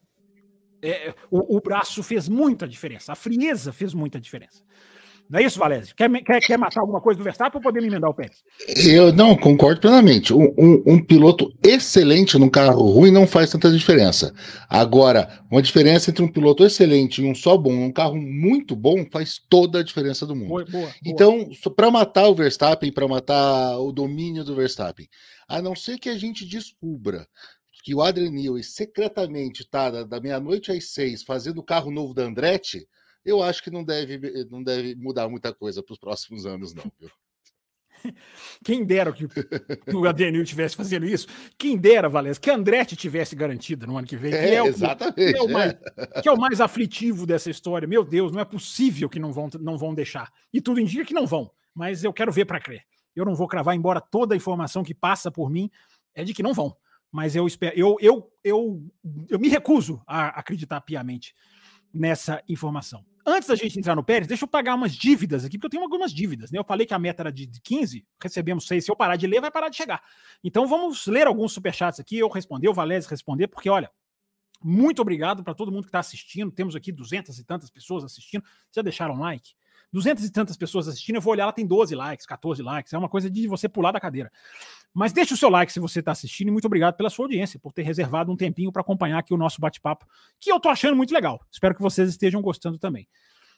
[0.81, 4.63] é, o, o, braço fez muita diferença, a frieza fez muita diferença.
[5.30, 5.95] Não é isso, Valézio?
[5.95, 8.43] Quer, quer, quer matar alguma coisa do Verstappen ou poder me emendar o Pérez?
[8.86, 10.34] Eu não concordo plenamente.
[10.34, 14.34] Um, um, um, piloto excelente num carro ruim não faz tanta diferença.
[14.69, 19.05] Agora, uma diferença entre um piloto excelente e um só bom, um carro muito bom,
[19.11, 20.49] faz toda a diferença do mundo.
[20.49, 25.07] Boa, boa, então, para matar o Verstappen, para matar o domínio do Verstappen,
[25.47, 27.28] a não ser que a gente descubra
[27.84, 32.15] que o Adrian Newey secretamente está da, da meia-noite às seis fazendo o carro novo
[32.15, 32.88] da Andretti
[33.26, 36.84] eu acho que não deve, não deve mudar muita coisa para os próximos anos, não.
[36.99, 37.09] Viu?
[38.63, 39.26] Quem dera que
[39.93, 41.28] o Adriano estivesse fazendo isso.
[41.57, 44.32] Quem dera, Valécio, que a Andretti tivesse garantida no ano que vem.
[44.32, 45.34] Que é, é o, exatamente.
[45.34, 46.21] Que é, o mais, é.
[46.21, 47.88] que é o mais aflitivo dessa história.
[47.88, 50.32] Meu Deus, não é possível que não vão, não vão deixar.
[50.53, 51.51] E tudo indica que não vão.
[51.73, 52.84] Mas eu quero ver para crer.
[53.15, 55.69] Eu não vou cravar, embora toda a informação que passa por mim
[56.13, 56.76] é de que não vão.
[57.11, 58.84] Mas eu espero, eu, eu, eu,
[59.30, 61.34] eu me recuso a acreditar piamente
[61.95, 63.05] nessa informação.
[63.25, 65.83] Antes da gente entrar no Pérez, deixa eu pagar umas dívidas aqui, porque eu tenho
[65.83, 66.51] algumas dívidas.
[66.51, 66.59] Né?
[66.59, 68.85] Eu falei que a meta era de 15, recebemos 6.
[68.85, 70.03] Se eu parar de ler, vai parar de chegar.
[70.43, 72.19] Então vamos ler alguns superchats aqui.
[72.19, 73.89] Eu responder, o Valézio responder, porque olha,
[74.63, 76.51] muito obrigado para todo mundo que está assistindo.
[76.51, 78.43] Temos aqui duzentas e tantas pessoas assistindo.
[78.71, 79.53] Já deixaram like?
[79.91, 81.15] Duzentas e tantas pessoas assistindo.
[81.15, 82.93] Eu vou olhar, ela tem 12 likes, 14 likes.
[82.93, 84.31] É uma coisa de você pular da cadeira.
[84.95, 87.59] Mas deixe o seu like se você está assistindo e muito obrigado pela sua audiência,
[87.59, 90.07] por ter reservado um tempinho para acompanhar aqui o nosso bate-papo,
[90.39, 91.41] que eu tô achando muito legal.
[91.51, 93.05] Espero que vocês estejam gostando também.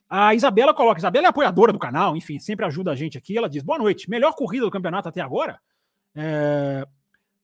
[0.09, 3.37] A Isabela coloca, Isabela é apoiadora do canal, enfim, sempre ajuda a gente aqui.
[3.37, 5.59] Ela diz: boa noite, melhor corrida do campeonato até agora?
[6.15, 6.87] É,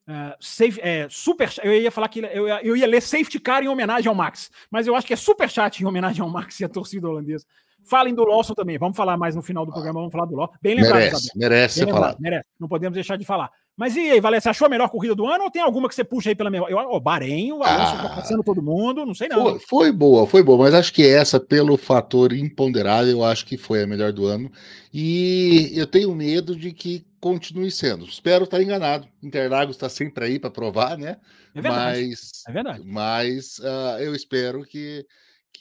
[0.07, 3.63] é, safe, é, super, eu ia falar que eu ia, eu ia ler safety car
[3.63, 6.57] em homenagem ao Max, mas eu acho que é super chat em homenagem ao Max
[6.61, 7.45] e a torcida holandesa.
[7.85, 10.55] Falem do Lawson também, vamos falar mais no final do programa, vamos falar do Lawson.
[10.61, 12.19] Bem lembrado, merece, merece Bem lembrado, falar.
[12.19, 13.51] Merece, não podemos deixar de falar.
[13.75, 15.95] Mas e aí, Valéria, você achou a melhor corrida do ano ou tem alguma que
[15.95, 16.75] você puxa aí pela memória?
[16.75, 19.41] O Bahrein, o Alonso tá ah, passando todo mundo, não sei não.
[19.41, 23.57] Foi, foi, boa, foi boa, mas acho que essa, pelo fator imponderável, eu acho que
[23.57, 24.51] foi a melhor do ano.
[24.93, 28.05] E eu tenho medo de que continue sendo.
[28.05, 29.07] Espero estar enganado.
[29.23, 31.17] Interlagos está sempre aí para provar, né?
[31.55, 32.07] É verdade.
[32.07, 32.83] Mas, é verdade.
[32.85, 35.03] Mas uh, eu espero que,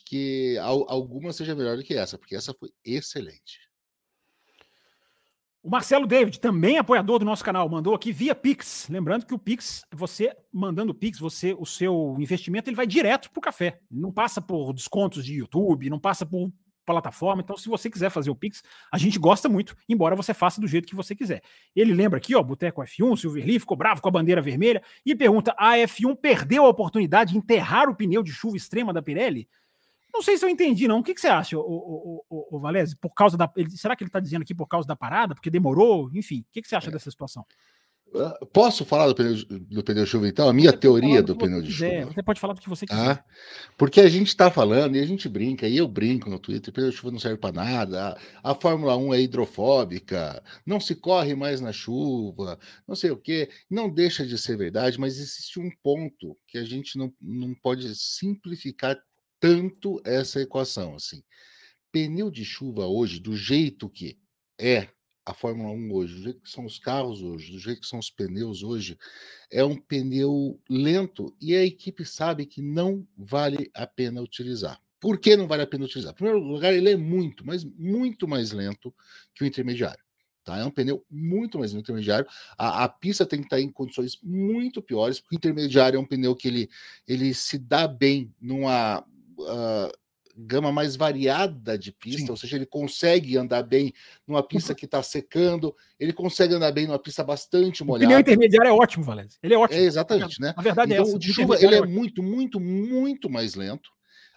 [0.07, 3.72] que alguma seja melhor do que essa, porque essa foi excelente.
[5.65, 8.89] O Marcelo David, também apoiador do nosso canal, mandou aqui via Pix.
[8.91, 13.39] Lembrando que o Pix, você mandando Pix, você, o seu investimento ele vai direto para
[13.39, 13.79] o café.
[13.89, 16.51] Não passa por descontos de YouTube, não passa por
[16.85, 17.43] plataforma.
[17.43, 18.61] Então, se você quiser fazer o Pix,
[18.91, 21.41] a gente gosta muito, embora você faça do jeito que você quiser.
[21.77, 25.55] Ele lembra aqui, ó, Boteco F1, Silverly ficou bravo com a bandeira vermelha e pergunta:
[25.57, 29.49] a F1 perdeu a oportunidade de enterrar o pneu de chuva extrema da Pirelli?
[30.13, 30.99] Não sei se eu entendi, não.
[30.99, 32.95] O que, que você acha, o, o, o, o Valese?
[32.97, 33.51] Por causa da.
[33.57, 35.35] Ele, será que ele está dizendo aqui por causa da parada?
[35.35, 36.11] Porque demorou?
[36.15, 36.93] Enfim, o que, que você acha é.
[36.93, 37.47] dessa situação?
[38.15, 40.49] Ah, posso falar do pneu, do pneu de chuva, então?
[40.49, 42.03] A minha você teoria do pneu de quiser.
[42.03, 42.13] chuva.
[42.13, 43.11] Você pode falar do que você quiser.
[43.11, 43.25] Ah,
[43.79, 46.73] porque a gente está falando e a gente brinca, e eu brinco no Twitter, o
[46.75, 50.95] pneu de chuva não serve para nada, a, a, Fórmula 1 é hidrofóbica, não se
[50.95, 53.49] corre mais na chuva, não sei o quê.
[53.71, 57.95] Não deixa de ser verdade, mas existe um ponto que a gente não, não pode
[57.95, 58.99] simplificar
[59.43, 61.21] tanto essa equação assim.
[61.91, 64.17] Pneu de chuva hoje, do jeito que
[64.57, 64.89] é
[65.27, 67.99] a Fórmula 1 hoje, do jeito que são os carros hoje, do jeito que são
[67.99, 68.97] os pneus hoje,
[69.51, 74.81] é um pneu lento e a equipe sabe que não vale a pena utilizar.
[75.01, 76.13] Por que não vale a pena utilizar?
[76.13, 78.95] Em primeiro lugar, ele é muito, mas muito mais lento
[79.35, 80.03] que o intermediário.
[80.45, 80.59] Tá?
[80.59, 82.27] É um pneu muito mais intermediário.
[82.57, 86.07] A, a, pista tem que estar em condições muito piores, porque o intermediário é um
[86.07, 86.71] pneu que ele,
[87.09, 89.05] ele se dá bem numa
[89.43, 89.93] uh,
[90.37, 92.31] gama mais variada de pista, Sim.
[92.31, 93.93] ou seja, ele consegue andar bem
[94.27, 94.77] numa pista uhum.
[94.77, 98.07] que está secando, ele consegue andar bem numa pista bastante molhada.
[98.07, 99.39] O pneu intermediário é ótimo, Valézio.
[99.43, 99.81] Ele é ótimo.
[99.81, 100.55] É, exatamente, né?
[100.57, 103.55] Na verdade, é então, é o de chuva ele é, é muito, muito, muito mais
[103.55, 103.91] lento.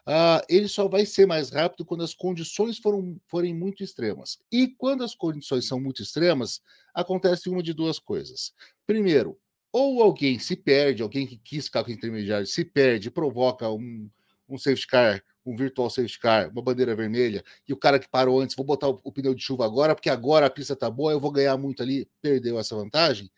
[0.08, 4.38] Uh, ele só vai ser mais rápido quando as condições foram, forem muito extremas.
[4.51, 6.62] E quando as condições são muito extremas,
[6.93, 8.53] acontece uma de duas coisas.
[8.86, 9.36] Primeiro,
[9.72, 14.08] ou alguém se perde, alguém que quis ficar com intermediário se perde, provoca um,
[14.47, 18.41] um safety car, um virtual safety car, uma bandeira vermelha, e o cara que parou
[18.41, 21.11] antes, vou botar o, o pneu de chuva agora, porque agora a pista tá boa,
[21.11, 23.29] eu vou ganhar muito ali, perdeu essa vantagem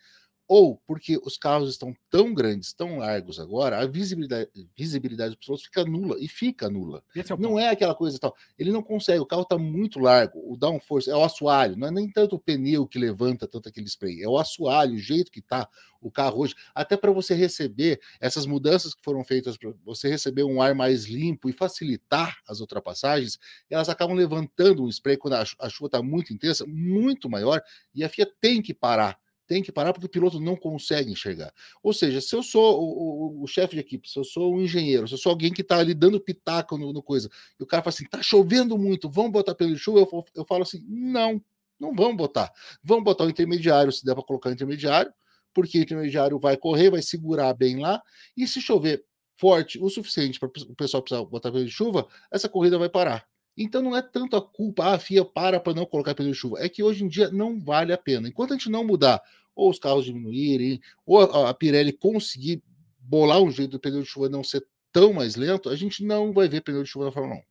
[0.47, 5.65] ou porque os carros estão tão grandes, tão largos agora, a visibilidade, visibilidade dos pilotos
[5.65, 7.03] fica nula e fica nula.
[7.15, 8.33] É não é aquela coisa tal.
[8.57, 11.91] Ele não consegue, o carro está muito largo, o downforce é o assoalho, não é
[11.91, 15.39] nem tanto o pneu que levanta tanto aquele spray, é o assoalho, o jeito que
[15.39, 15.67] está
[15.99, 20.43] o carro hoje, até para você receber essas mudanças que foram feitas para você receber
[20.43, 23.37] um ar mais limpo e facilitar as ultrapassagens,
[23.69, 27.61] elas acabam levantando um spray quando a chuva está muito intensa, muito maior,
[27.93, 31.53] e a FIA tem que parar tem que parar porque o piloto não consegue enxergar.
[31.81, 34.61] Ou seja, se eu sou o, o, o chefe de equipe, se eu sou um
[34.61, 37.29] engenheiro, se eu sou alguém que está ali dando pitaco no, no, coisa,
[37.59, 40.45] e o cara fala assim, tá chovendo muito, vamos botar pneu de chuva, eu, eu
[40.45, 41.41] falo assim, não,
[41.79, 42.51] não vamos botar.
[42.83, 45.11] Vamos botar o intermediário, se der para colocar o intermediário,
[45.53, 48.01] porque o intermediário vai correr, vai segurar bem lá,
[48.35, 49.03] e se chover
[49.37, 53.25] forte o suficiente para o pessoal precisar botar pneu de chuva, essa corrida vai parar.
[53.57, 56.37] Então não é tanto a culpa, ah, a FIA para para não colocar pneu de
[56.37, 56.59] chuva.
[56.63, 58.27] É que hoje em dia não vale a pena.
[58.27, 59.21] Enquanto a gente não mudar,
[59.55, 62.61] ou os carros diminuírem, ou a, a Pirelli conseguir
[62.99, 66.31] bolar um jeito do pneu de chuva não ser tão mais lento, a gente não
[66.31, 67.41] vai ver pneu de chuva na Fórmula 1.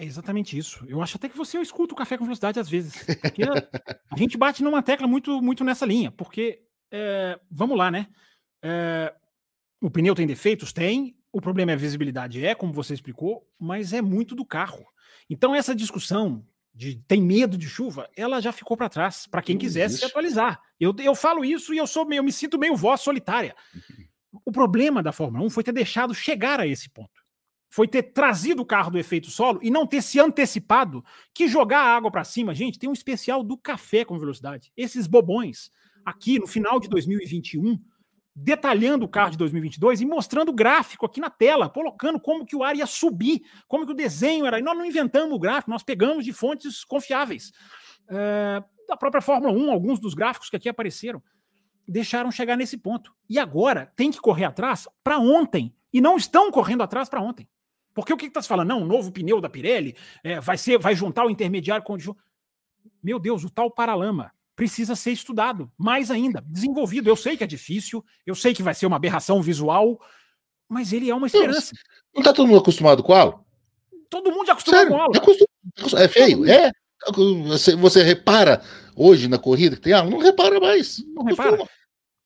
[0.00, 0.84] É exatamente isso.
[0.88, 3.04] Eu acho até que você escuta o café com velocidade às vezes.
[4.08, 6.12] A gente bate numa tecla muito, muito nessa linha.
[6.12, 8.06] Porque, é, vamos lá, né?
[8.62, 9.12] É,
[9.80, 10.72] o pneu tem defeitos?
[10.72, 11.17] Tem.
[11.32, 14.84] O problema é a visibilidade, é, como você explicou, mas é muito do carro.
[15.28, 19.58] Então, essa discussão de tem medo de chuva, ela já ficou para trás, para quem
[19.58, 20.60] quisesse se atualizar.
[20.78, 23.54] Eu, eu falo isso e eu sou meio, eu me sinto meio voz solitária.
[24.44, 27.24] O problema da Fórmula 1 foi ter deixado chegar a esse ponto.
[27.70, 31.02] Foi ter trazido o carro do efeito solo e não ter se antecipado
[31.34, 32.54] que jogar a água para cima.
[32.54, 34.70] Gente, tem um especial do café com velocidade.
[34.76, 35.70] Esses bobões
[36.04, 37.78] aqui no final de 2021
[38.40, 42.54] detalhando o carro de 2022 e mostrando o gráfico aqui na tela, colocando como que
[42.54, 44.58] o ar ia subir, como que o desenho era.
[44.58, 47.50] E nós não inventamos o gráfico, nós pegamos de fontes confiáveis.
[48.04, 51.22] Uh, da própria Fórmula 1, alguns dos gráficos que aqui apareceram,
[51.86, 53.12] deixaram chegar nesse ponto.
[53.28, 55.74] E agora tem que correr atrás para ontem.
[55.92, 57.48] E não estão correndo atrás para ontem.
[57.92, 58.68] Porque o que está se falando?
[58.68, 62.16] Não, o novo pneu da Pirelli é, vai ser, vai juntar o intermediário com o.
[63.02, 67.08] Meu Deus, o tal paralama precisa ser estudado, mais ainda, desenvolvido.
[67.08, 70.00] Eu sei que é difícil, eu sei que vai ser uma aberração visual,
[70.68, 71.76] mas ele é uma esperança.
[72.12, 73.46] Não está todo mundo acostumado com o halo?
[74.10, 74.92] Todo mundo já acostumou Sério?
[74.92, 75.12] com o halo.
[75.96, 76.72] É, é feio, é.
[77.46, 78.60] Você, você repara
[78.96, 80.10] hoje na corrida que tem halo?
[80.10, 80.98] Não repara mais.
[81.06, 81.64] Não, não repara.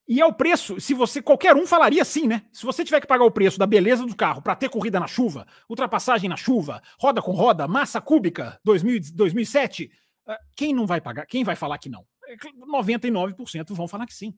[0.09, 2.45] E é o preço, se você, qualquer um falaria assim, né?
[2.51, 5.07] Se você tiver que pagar o preço da beleza do carro para ter corrida na
[5.07, 9.91] chuva, ultrapassagem na chuva, roda com roda, massa cúbica 2000, 2007,
[10.27, 11.27] ah, quem não vai pagar?
[11.27, 12.07] Quem vai falar que não?
[12.39, 14.35] 99% vão falar que sim.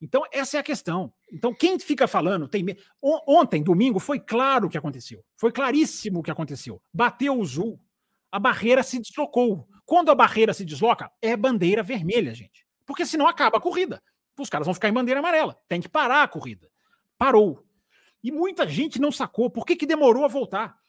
[0.00, 1.12] Então, essa é a questão.
[1.30, 2.64] Então, quem fica falando tem.
[3.02, 5.22] Ontem, domingo, foi claro o que aconteceu.
[5.36, 6.82] Foi claríssimo o que aconteceu.
[6.92, 7.78] Bateu o Zul,
[8.32, 9.68] a barreira se deslocou.
[9.84, 12.66] Quando a barreira se desloca, é bandeira vermelha, gente.
[12.86, 14.02] Porque senão acaba a corrida.
[14.38, 15.54] Os caras vão ficar em bandeira amarela.
[15.68, 16.70] Tem que parar a corrida.
[17.18, 17.62] Parou.
[18.22, 19.50] E muita gente não sacou.
[19.50, 20.79] Por que, que demorou a voltar?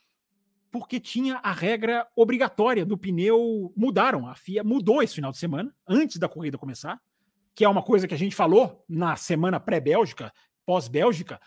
[0.72, 3.74] Porque tinha a regra obrigatória do pneu.
[3.76, 7.00] Mudaram, a FIA mudou esse final de semana, antes da corrida começar,
[7.54, 10.34] que é uma coisa que a gente falou na semana pré-Bélgica,
[10.66, 11.40] pós-Bélgica.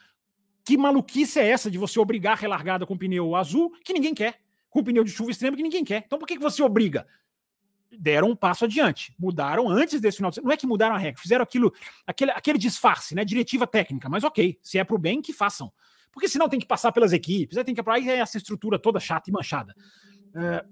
[0.65, 4.41] Que maluquice é essa de você obrigar a relargada com pneu azul que ninguém quer,
[4.69, 6.05] com pneu de chuva extrema que ninguém quer?
[6.07, 7.07] Então por que, que você obriga?
[7.97, 10.49] Deram um passo adiante, mudaram antes desse final de semana.
[10.49, 11.73] Não é que mudaram a regra, fizeram aquilo,
[12.07, 13.25] aquele, aquele disfarce, né?
[13.25, 15.73] Diretiva técnica, mas ok, se é para o bem, que façam
[16.15, 19.01] porque senão tem que passar pelas equipes, aí tem que aí é essa estrutura toda
[19.01, 19.75] chata e manchada.
[20.35, 20.65] É,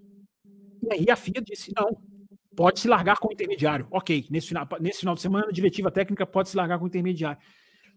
[0.82, 2.00] e aí a FIA disse: não,
[2.56, 3.86] pode se largar com o intermediário.
[3.90, 6.88] Ok, nesse final, nesse final de semana, a diretiva técnica pode se largar com o
[6.88, 7.40] intermediário.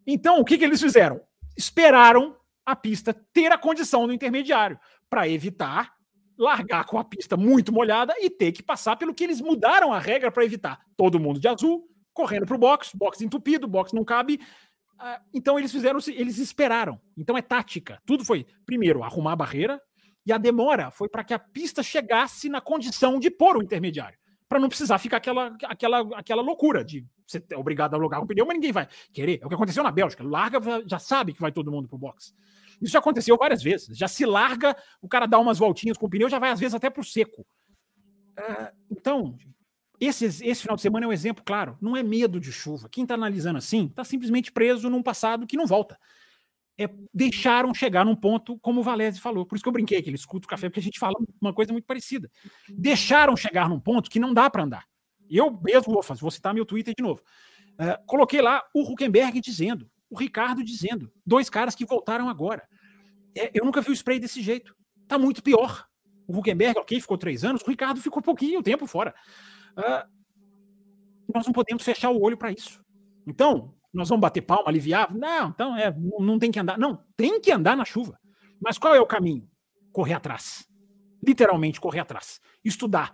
[0.05, 1.21] Então, o que, que eles fizeram?
[1.55, 2.35] Esperaram
[2.65, 4.79] a pista ter a condição do intermediário
[5.09, 5.93] para evitar
[6.37, 9.99] largar com a pista muito molhada e ter que passar pelo que eles mudaram a
[9.99, 10.81] regra para evitar.
[10.97, 14.39] Todo mundo de azul, correndo para o box, box entupido, box não cabe,
[15.33, 16.99] então eles fizeram, eles esperaram.
[17.17, 18.01] Então é tática.
[18.05, 19.81] Tudo foi, primeiro, arrumar a barreira,
[20.25, 24.17] e a demora foi para que a pista chegasse na condição de pôr o intermediário.
[24.47, 28.27] Para não precisar ficar aquela, aquela, aquela loucura de você é obrigado a alugar o
[28.27, 29.39] pneu, mas ninguém vai querer.
[29.41, 30.23] É o que aconteceu na Bélgica.
[30.23, 32.33] Larga, já sabe que vai todo mundo pro box.
[32.81, 33.97] Isso já aconteceu várias vezes.
[33.97, 36.75] Já se larga, o cara dá umas voltinhas com o pneu, já vai às vezes
[36.75, 37.41] até pro seco.
[38.37, 39.37] Uh, então,
[39.99, 41.77] esse, esse final de semana é um exemplo claro.
[41.81, 42.89] Não é medo de chuva.
[42.89, 45.97] Quem está analisando assim está simplesmente preso num passado que não volta.
[46.77, 49.45] É, deixaram chegar num ponto, como o Valese falou.
[49.45, 51.53] Por isso que eu brinquei que ele escuta o café, porque a gente fala uma
[51.53, 52.29] coisa muito parecida.
[52.69, 54.85] Deixaram chegar num ponto que não dá para andar.
[55.29, 57.21] Eu mesmo vou, vou citar meu Twitter de novo.
[57.73, 62.67] Uh, coloquei lá o Huckenberg dizendo, o Ricardo dizendo, dois caras que voltaram agora.
[63.35, 64.75] É, eu nunca vi o spray desse jeito.
[65.07, 65.85] Tá muito pior.
[66.27, 69.13] O Huckenberg, ok, ficou três anos, o Ricardo ficou pouquinho tempo fora.
[69.78, 70.07] Uh,
[71.34, 72.84] nós não podemos fechar o olho para isso.
[73.28, 75.13] Então, nós vamos bater palma, aliviar?
[75.13, 76.78] Não, então é, não tem que andar.
[76.78, 78.19] Não, tem que andar na chuva.
[78.61, 79.49] Mas qual é o caminho?
[79.91, 80.67] Correr atrás.
[81.26, 82.39] Literalmente correr atrás.
[82.63, 83.11] Estudar,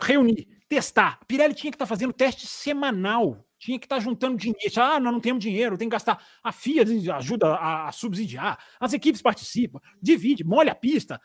[0.00, 1.20] reunir, testar.
[1.26, 3.44] Pirelli tinha que estar tá fazendo teste semanal.
[3.58, 4.74] Tinha que estar tá juntando dinheiro.
[4.76, 6.22] Ah, nós não temos dinheiro, tem que gastar.
[6.42, 6.84] A FIA
[7.14, 8.58] ajuda a, a subsidiar.
[8.80, 9.80] As equipes participam.
[10.00, 11.20] Divide, molha a pista.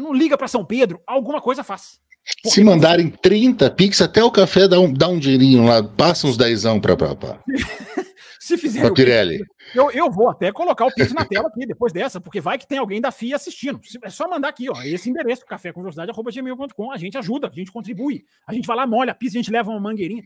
[0.00, 1.02] não liga para São Pedro.
[1.06, 2.00] Alguma coisa faz.
[2.46, 6.36] Se mandarem 30 Pix, até o café dá um, dá um dinheirinho lá, passa uns
[6.36, 6.96] dezão para
[8.40, 9.40] Se fizer Pirelli.
[9.72, 12.66] Eu, eu vou até colocar o Pix na tela aqui depois dessa, porque vai que
[12.66, 13.80] tem alguém da FIA assistindo.
[14.02, 16.90] É só mandar aqui, ó, esse endereço, café com velocidade.gmail.com.
[16.90, 18.24] A gente ajuda, a gente contribui.
[18.44, 20.24] A gente vai lá, molha a pista, a gente leva uma mangueirinha.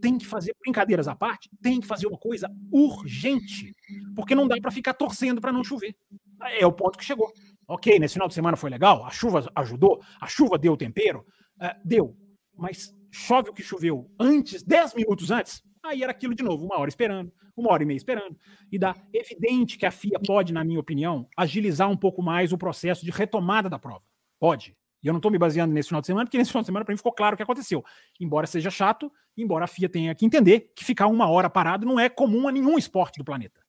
[0.00, 3.72] Tem que fazer brincadeiras à parte, tem que fazer uma coisa urgente,
[4.16, 5.94] porque não dá para ficar torcendo para não chover.
[6.58, 7.32] É o ponto que chegou.
[7.72, 11.24] Ok, nesse final de semana foi legal, a chuva ajudou, a chuva deu tempero,
[11.56, 12.14] uh, deu.
[12.54, 16.78] Mas chove o que choveu antes, 10 minutos antes, aí era aquilo de novo, uma
[16.78, 18.36] hora esperando, uma hora e meia esperando.
[18.70, 22.58] E dá evidente que a FIA pode, na minha opinião, agilizar um pouco mais o
[22.58, 24.04] processo de retomada da prova.
[24.38, 24.76] Pode.
[25.02, 26.84] E eu não estou me baseando nesse final de semana, porque nesse final de semana
[26.84, 27.82] para mim ficou claro o que aconteceu.
[28.20, 31.98] Embora seja chato, embora a FIA tenha que entender que ficar uma hora parado não
[31.98, 33.62] é comum a nenhum esporte do planeta.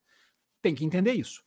[0.61, 1.41] Tem que entender isso.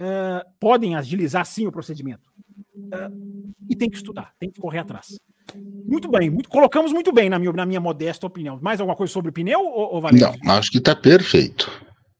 [0.00, 2.30] Uh, podem agilizar sim o procedimento.
[2.76, 5.18] Uh, e tem que estudar, tem que correr atrás.
[5.54, 8.58] Muito bem, muito, colocamos muito bem, na minha, na minha modesta opinião.
[8.60, 11.70] Mais alguma coisa sobre o pneu, ou, ou Não, acho que está perfeito.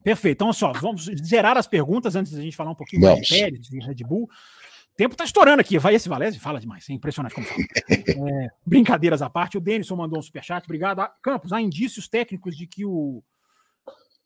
[0.03, 0.37] Perfeito.
[0.37, 3.69] Então, só, vamos zerar as perguntas antes da gente falar um pouquinho mais de Pérez,
[3.69, 4.25] de Red Bull.
[4.25, 5.79] O tempo está estourando aqui.
[5.79, 6.89] Vai esse Valese, fala demais.
[6.89, 7.63] É impressionante como fala.
[7.89, 10.65] é, brincadeiras à parte, o Denison mandou um superchat.
[10.65, 11.01] Obrigado.
[11.01, 13.23] Ah, Campos, há indícios técnicos de que o.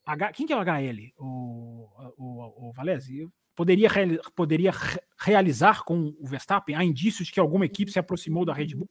[0.06, 1.12] H, quem que é o HL?
[1.18, 3.28] O, o, o Valese?
[3.54, 3.90] Poderia,
[4.34, 4.72] poderia
[5.18, 6.74] realizar com o Verstappen?
[6.74, 8.88] Há indícios de que alguma equipe se aproximou da Red Bull?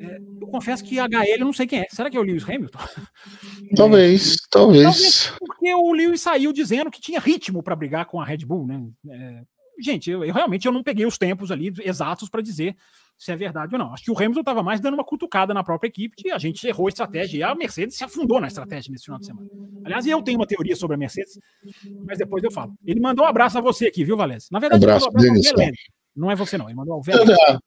[0.00, 1.86] É, eu confesso que HL eu não sei quem é.
[1.90, 2.78] Será que é o Lewis Hamilton?
[3.76, 4.82] Talvez, é, talvez.
[4.84, 5.32] talvez.
[5.38, 8.80] Porque o Lewis saiu dizendo que tinha ritmo para brigar com a Red Bull, né?
[9.08, 9.42] É,
[9.80, 12.76] gente, eu, eu, realmente eu não peguei os tempos ali exatos para dizer
[13.18, 13.92] se é verdade ou não.
[13.92, 16.66] Acho que o Hamilton estava mais dando uma cutucada na própria equipe, que a gente
[16.66, 19.48] errou a estratégia e a Mercedes se afundou na estratégia nesse final de semana.
[19.84, 21.38] Aliás, eu tenho uma teoria sobre a Mercedes,
[22.04, 22.74] mas depois eu falo.
[22.84, 24.48] Ele mandou um abraço a você aqui, viu, Valézio?
[24.52, 25.72] Na verdade, abraço, ele mandou um abraço
[26.14, 26.68] Não é você, não.
[26.68, 27.02] Ele mandou ao.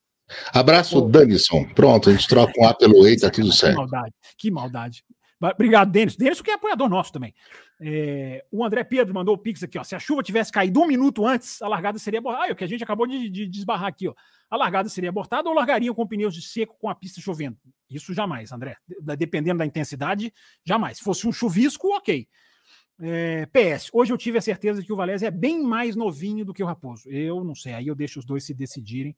[0.54, 1.66] Abraço, Danison.
[1.74, 3.74] Pronto, a gente troca um A pelo E, tá tudo certo.
[3.74, 5.04] Que maldade, que maldade.
[5.42, 6.16] Obrigado, Denis.
[6.18, 7.34] Denis, que é apoiador nosso também.
[7.82, 9.84] É, o André Pedro mandou o Pix aqui, ó.
[9.84, 12.48] Se a chuva tivesse caído um minuto antes, a largada seria abortada.
[12.50, 14.14] Ah, o que a gente acabou de, de, de esbarrar aqui, ó.
[14.50, 17.58] A largada seria abortada ou largariam com pneus de seco com a pista chovendo?
[17.90, 18.78] Isso jamais, André.
[19.18, 20.34] Dependendo da intensidade,
[20.66, 20.98] jamais.
[20.98, 22.28] Se fosse um chuvisco, ok.
[23.02, 26.44] É, PS, hoje eu tive a certeza de que o Valézio é bem mais novinho
[26.44, 27.10] do que o Raposo.
[27.10, 29.16] Eu não sei, aí eu deixo os dois se decidirem.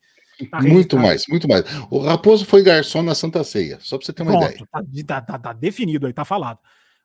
[0.51, 1.63] Tá muito mais, muito mais.
[1.89, 5.03] O Raposo foi garçom na Santa Ceia, só para você ter uma Pronto, ideia.
[5.05, 6.59] Tá, tá, tá, definido aí, tá falado.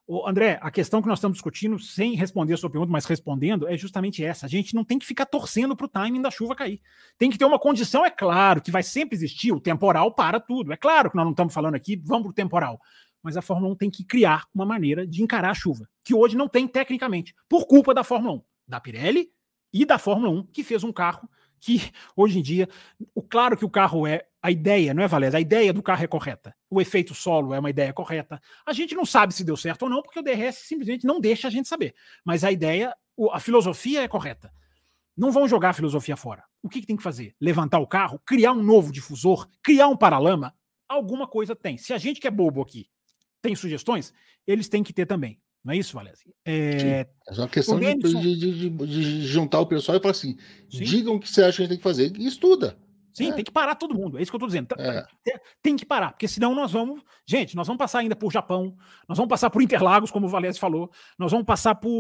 [0.09, 3.67] Ô, André, a questão que nós estamos discutindo, sem responder a sua pergunta, mas respondendo,
[3.67, 4.47] é justamente essa.
[4.47, 6.81] A gente não tem que ficar torcendo para o timing da chuva cair.
[7.19, 10.73] Tem que ter uma condição, é claro, que vai sempre existir, o temporal para tudo.
[10.73, 12.81] É claro que nós não estamos falando aqui, vamos para o temporal
[13.27, 16.37] mas a Fórmula 1 tem que criar uma maneira de encarar a chuva, que hoje
[16.37, 19.31] não tem tecnicamente, por culpa da Fórmula 1, da Pirelli
[19.73, 21.29] e da Fórmula 1, que fez um carro
[21.61, 22.69] que hoje em dia,
[23.15, 25.39] o claro que o carro é a ideia, não é Valéria?
[25.39, 26.55] A ideia do carro é correta.
[26.71, 28.41] O efeito solo é uma ideia correta.
[28.65, 31.49] A gente não sabe se deu certo ou não, porque o DRS simplesmente não deixa
[31.49, 31.95] a gente saber.
[32.25, 32.95] Mas a ideia,
[33.33, 34.53] a filosofia é correta.
[35.17, 36.45] Não vão jogar a filosofia fora.
[36.63, 37.35] O que, que tem que fazer?
[37.41, 40.55] Levantar o carro, criar um novo difusor, criar um paralama?
[40.89, 41.77] Alguma coisa tem.
[41.79, 42.89] Se a gente que é bobo aqui
[43.43, 44.13] tem sugestões,
[44.47, 45.41] eles têm que ter também.
[45.67, 46.33] Não é isso, Valézio?
[46.45, 50.37] É, é uma questão de, de, de, de, juntar o pessoal e falar assim:
[50.71, 50.85] Sim.
[50.85, 52.79] digam o que você acha que a gente tem que fazer e estuda.
[53.13, 53.33] Sim, é.
[53.33, 54.17] tem que parar todo mundo.
[54.17, 54.69] É isso que eu estou dizendo.
[54.79, 55.05] É.
[55.61, 57.03] Tem que parar, porque senão nós vamos.
[57.27, 58.77] Gente, nós vamos passar ainda por Japão,
[59.09, 60.89] nós vamos passar por Interlagos, como o Valese falou,
[61.19, 61.91] nós vamos passar por.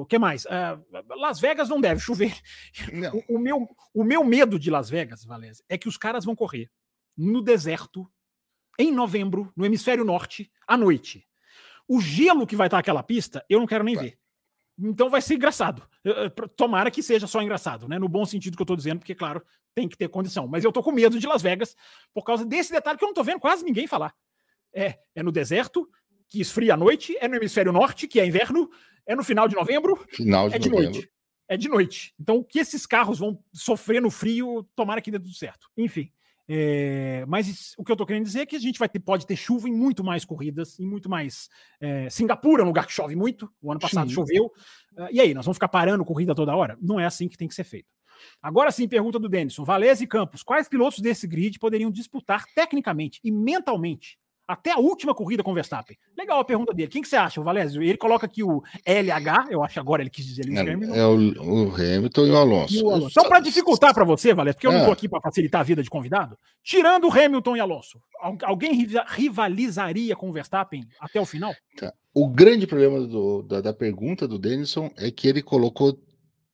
[0.00, 0.44] O que mais?
[0.44, 2.34] Uh, Las Vegas não deve chover.
[2.92, 3.22] Não.
[3.28, 6.34] O, o, meu, o meu medo de Las Vegas, Valese, é que os caras vão
[6.34, 6.68] correr
[7.16, 8.10] no deserto
[8.76, 11.25] em novembro, no hemisfério norte, à noite.
[11.88, 14.18] O gelo que vai estar aquela pista, eu não quero nem ver.
[14.78, 15.82] Então vai ser engraçado.
[16.56, 17.98] Tomara que seja só engraçado, né?
[17.98, 19.42] No bom sentido que eu estou dizendo, porque, claro,
[19.74, 20.46] tem que ter condição.
[20.46, 21.76] Mas eu tô com medo de Las Vegas
[22.12, 24.14] por causa desse detalhe que eu não tô vendo quase ninguém falar.
[24.74, 25.88] É, é no deserto,
[26.28, 28.68] que esfria à noite, é no hemisfério norte, que é inverno,
[29.06, 30.92] é no final de novembro, final de é de novembro.
[30.92, 31.10] noite.
[31.48, 32.14] É de noite.
[32.18, 35.70] Então, o que esses carros vão sofrer no frio, tomara que dê tudo certo.
[35.76, 36.10] Enfim.
[36.48, 39.26] É, mas o que eu estou querendo dizer é que a gente vai ter, pode
[39.26, 41.48] ter chuva em muito mais corridas, em muito mais.
[41.80, 44.14] É, Singapura é um lugar que chove muito, o ano passado sim.
[44.14, 44.46] choveu.
[44.96, 46.78] Uh, e aí, nós vamos ficar parando corrida toda hora?
[46.80, 47.88] Não é assim que tem que ser feito.
[48.40, 53.20] Agora sim, pergunta do Denison: Valese e Campos, quais pilotos desse grid poderiam disputar tecnicamente
[53.22, 55.96] e mentalmente até a última corrida com o Verstappen.
[56.16, 56.88] Legal a pergunta dele.
[56.88, 57.82] Quem que você acha, o Valésio?
[57.82, 60.94] Ele coloca aqui o LH, eu acho agora ele quis dizer Lewis é, Hamilton.
[60.94, 62.74] É o, o Hamilton e o Alonso.
[62.74, 63.18] E o Alonso.
[63.18, 64.74] Então, para dificultar para você, Valésio, porque eu é.
[64.74, 68.00] não estou aqui para facilitar a vida de convidado, tirando o Hamilton e Alonso,
[68.44, 71.54] alguém rivalizaria com o Verstappen até o final?
[71.76, 71.92] Tá.
[72.14, 75.98] O grande problema do, da, da pergunta do Denison é que ele colocou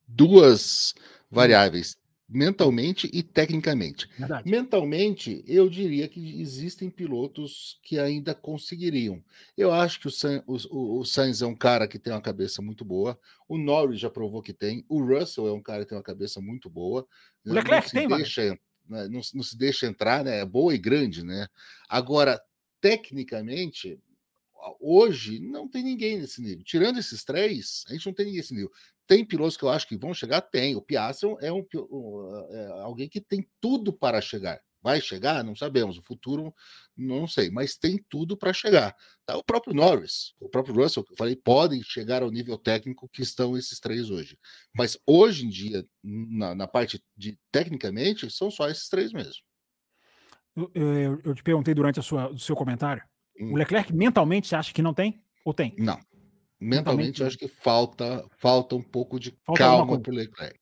[0.07, 0.93] duas
[1.31, 1.97] variáveis:
[2.27, 4.09] mentalmente e tecnicamente.
[4.17, 4.49] Verdade.
[4.49, 9.23] Mentalmente, eu diria que existem pilotos que ainda conseguiriam.
[9.57, 12.61] Eu acho que o, San, o, o, Sainz é um cara que tem uma cabeça
[12.61, 15.97] muito boa, o Norris já provou que tem, o Russell é um cara que tem
[15.97, 17.05] uma cabeça muito boa.
[17.45, 18.57] O Leclerc tem, deixa,
[18.87, 20.39] né, não, não se deixa entrar, né?
[20.39, 21.47] É boa e grande, né?
[21.89, 22.41] Agora,
[22.81, 23.99] tecnicamente,
[24.79, 26.63] hoje não tem ninguém nesse nível.
[26.63, 28.71] Tirando esses três, a gente não tem ninguém nesse nível.
[29.05, 30.41] Tem pilotos que eu acho que vão chegar?
[30.41, 30.75] Tem.
[30.75, 31.65] O Piastri é, um,
[32.49, 34.61] é alguém que tem tudo para chegar.
[34.81, 35.43] Vai chegar?
[35.43, 35.97] Não sabemos.
[35.97, 36.53] O futuro,
[36.95, 37.49] não sei.
[37.49, 38.95] Mas tem tudo para chegar.
[39.25, 39.37] Tá?
[39.37, 43.21] O próprio Norris, o próprio Russell, que eu falei, podem chegar ao nível técnico que
[43.21, 44.37] estão esses três hoje.
[44.75, 49.43] Mas hoje em dia, na, na parte de tecnicamente, são só esses três mesmo.
[50.55, 53.03] Eu, eu, eu te perguntei durante a sua, o seu comentário.
[53.39, 53.53] Hum.
[53.53, 55.21] O Leclerc mentalmente você acha que não tem?
[55.45, 55.75] Ou tem?
[55.77, 55.99] Não.
[56.59, 60.59] Mentalmente, eu acho que falta, falta um pouco de falta calma para o Leclerc.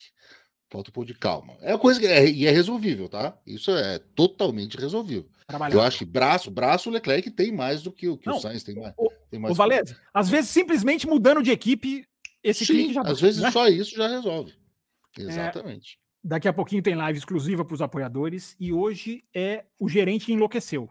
[0.72, 1.56] Falta um pouco de calma.
[1.62, 3.38] É uma coisa que é, e é resolvível, tá?
[3.46, 5.30] Isso é totalmente resolvível.
[5.72, 8.40] Eu acho que braço, braço, o Leclerc tem mais do que, o, que Não, o
[8.40, 8.94] Sainz tem mais.
[8.98, 12.08] O, tem mais o Valese, às vezes simplesmente mudando de equipe,
[12.44, 13.02] esse Sim, já.
[13.02, 13.52] Às vezes né?
[13.52, 14.54] só isso já resolve.
[15.18, 16.00] Exatamente.
[16.24, 20.26] É, daqui a pouquinho tem live exclusiva para os apoiadores e hoje é o gerente
[20.26, 20.90] que enlouqueceu.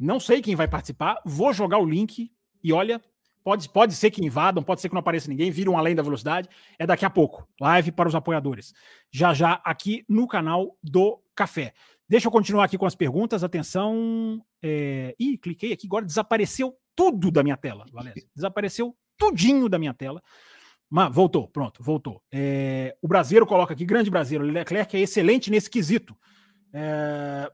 [0.00, 2.32] Não sei quem vai participar, vou jogar o link
[2.64, 3.00] e olha,
[3.42, 6.48] Pode, pode ser que invadam, pode ser que não apareça ninguém, viram além da velocidade.
[6.78, 7.48] É daqui a pouco.
[7.60, 8.74] Live para os apoiadores.
[9.10, 11.72] Já já aqui no canal do Café.
[12.08, 13.42] Deixa eu continuar aqui com as perguntas.
[13.42, 14.44] Atenção.
[14.62, 15.14] É...
[15.18, 18.22] Ih, cliquei aqui, agora desapareceu tudo da minha tela, Valéria.
[18.34, 20.22] Desapareceu tudinho da minha tela.
[20.90, 22.22] Mas voltou, pronto, voltou.
[22.30, 22.94] É...
[23.00, 26.14] O brasileiro coloca aqui, grande brasileiro, Leclerc é excelente nesse quesito.
[26.74, 27.50] É...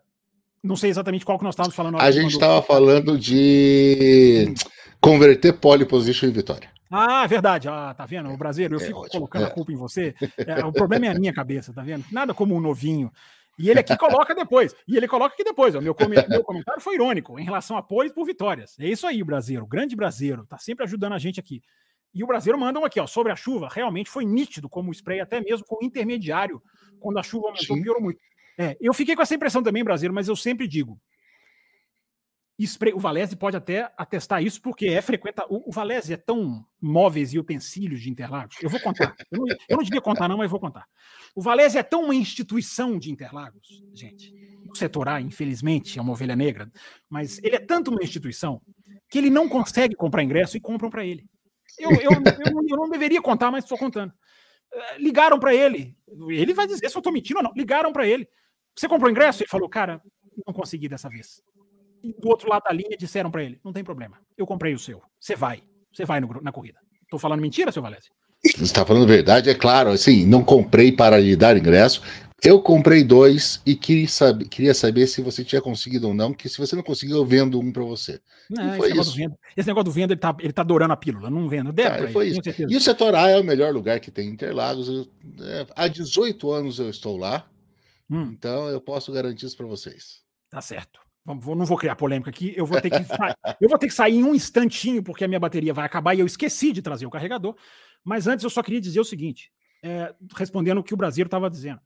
[0.62, 2.00] Não sei exatamente qual que nós estávamos falando.
[2.00, 4.54] A gente estava falando de
[5.00, 6.70] converter pole position em vitória.
[6.90, 7.68] Ah, é verdade.
[7.68, 8.30] Ah, tá vendo?
[8.30, 9.20] O brasileiro, eu é fico ótimo.
[9.20, 9.46] colocando é.
[9.46, 10.14] a culpa em você.
[10.38, 12.04] É, o problema é a minha cabeça, tá vendo?
[12.10, 13.10] Nada como um novinho.
[13.58, 14.74] E ele aqui coloca depois.
[14.86, 15.74] E ele coloca aqui depois.
[15.74, 15.96] O meu,
[16.28, 18.76] meu comentário foi irônico em relação a pole por vitórias.
[18.78, 19.66] É isso aí, brasileiro.
[19.66, 20.46] Grande brasileiro.
[20.46, 21.62] Tá sempre ajudando a gente aqui.
[22.14, 23.68] E o brasileiro mandam aqui, ó, sobre a chuva.
[23.70, 26.62] Realmente foi nítido como o spray, até mesmo com o intermediário,
[26.98, 27.82] quando a chuva aumentou, Sim.
[27.82, 28.18] piorou muito.
[28.58, 31.00] É, eu fiquei com essa impressão também, brasileiro, mas eu sempre digo:
[32.94, 35.44] o Valese pode até atestar isso, porque é frequenta.
[35.48, 38.56] O, o Valese é tão móveis e utensílios de Interlagos.
[38.62, 39.14] Eu vou contar.
[39.30, 40.86] Eu não, eu não devia contar, não, mas vou contar.
[41.34, 44.32] O Valese é tão uma instituição de Interlagos, gente.
[44.70, 46.70] O setor A, infelizmente, é uma ovelha negra,
[47.10, 48.62] mas ele é tanto uma instituição
[49.08, 51.26] que ele não consegue comprar ingresso e compram para ele.
[51.78, 52.20] Eu, eu, eu,
[52.52, 54.12] não, eu, não deveria contar, mas estou contando.
[54.72, 55.94] Eh, ligaram para ele.
[56.30, 57.52] Ele vai dizer se eu estou mentindo ou não.
[57.54, 58.26] Ligaram para ele.
[58.76, 59.42] Você comprou ingresso?
[59.42, 60.00] Ele falou, cara,
[60.46, 61.40] não consegui dessa vez.
[62.02, 64.78] E do outro lado da linha disseram para ele, não tem problema, eu comprei o
[64.78, 65.02] seu.
[65.18, 65.62] Você vai,
[65.92, 66.78] você vai no, na corrida.
[67.02, 68.10] Estou falando mentira, seu Valese?
[68.44, 69.90] Você está falando verdade, é claro.
[69.90, 72.02] Assim, não comprei para lhe dar ingresso.
[72.44, 76.48] Eu comprei dois e queria saber, queria saber se você tinha conseguido ou não, que
[76.48, 78.20] se você não conseguiu, eu vendo um para você.
[78.50, 81.30] Não, esse, negócio venda, esse, negócio do venda, ele tá, ele tá adorando a pílula,
[81.30, 81.72] não vendo.
[81.72, 82.40] Deve foi isso.
[82.68, 84.86] E o setor A é o melhor lugar que tem em Interlagos.
[84.86, 85.06] Eu,
[85.40, 87.46] é, há 18 anos eu estou lá.
[88.10, 88.30] Hum.
[88.32, 90.22] Então eu posso garantir isso para vocês.
[90.48, 91.00] Tá certo.
[91.24, 92.54] Não vou criar polêmica aqui.
[92.56, 92.96] Eu vou ter que
[93.60, 96.20] eu vou ter que sair em um instantinho porque a minha bateria vai acabar e
[96.20, 97.56] eu esqueci de trazer o carregador.
[98.04, 99.52] Mas antes eu só queria dizer o seguinte,
[99.82, 101.80] é, respondendo o que o Brasil estava dizendo.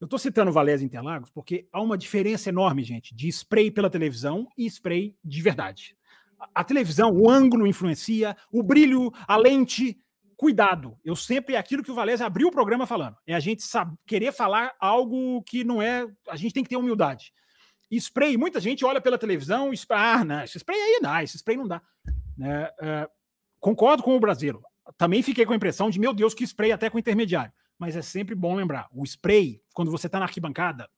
[0.00, 4.46] Eu estou citando Valézia Interlagos porque há uma diferença enorme, gente, de spray pela televisão
[4.56, 5.96] e spray de verdade.
[6.38, 9.98] A, a televisão, o ângulo influencia, o brilho, a lente,
[10.36, 10.98] cuidado.
[11.04, 13.16] Eu sempre é aquilo que o Valézia abriu o programa falando.
[13.26, 16.06] É a gente sabe, querer falar algo que não é.
[16.28, 17.32] A gente tem que ter humildade.
[17.90, 21.56] spray, muita gente olha pela televisão e ah, não, esse spray aí dá, esse spray
[21.56, 21.80] não dá.
[22.40, 23.08] É, é,
[23.58, 24.62] concordo com o brasileiro.
[24.98, 27.52] Também fiquei com a impressão de, meu Deus, que spray até com intermediário.
[27.78, 30.88] Mas é sempre bom lembrar: o spray, quando você está na arquibancada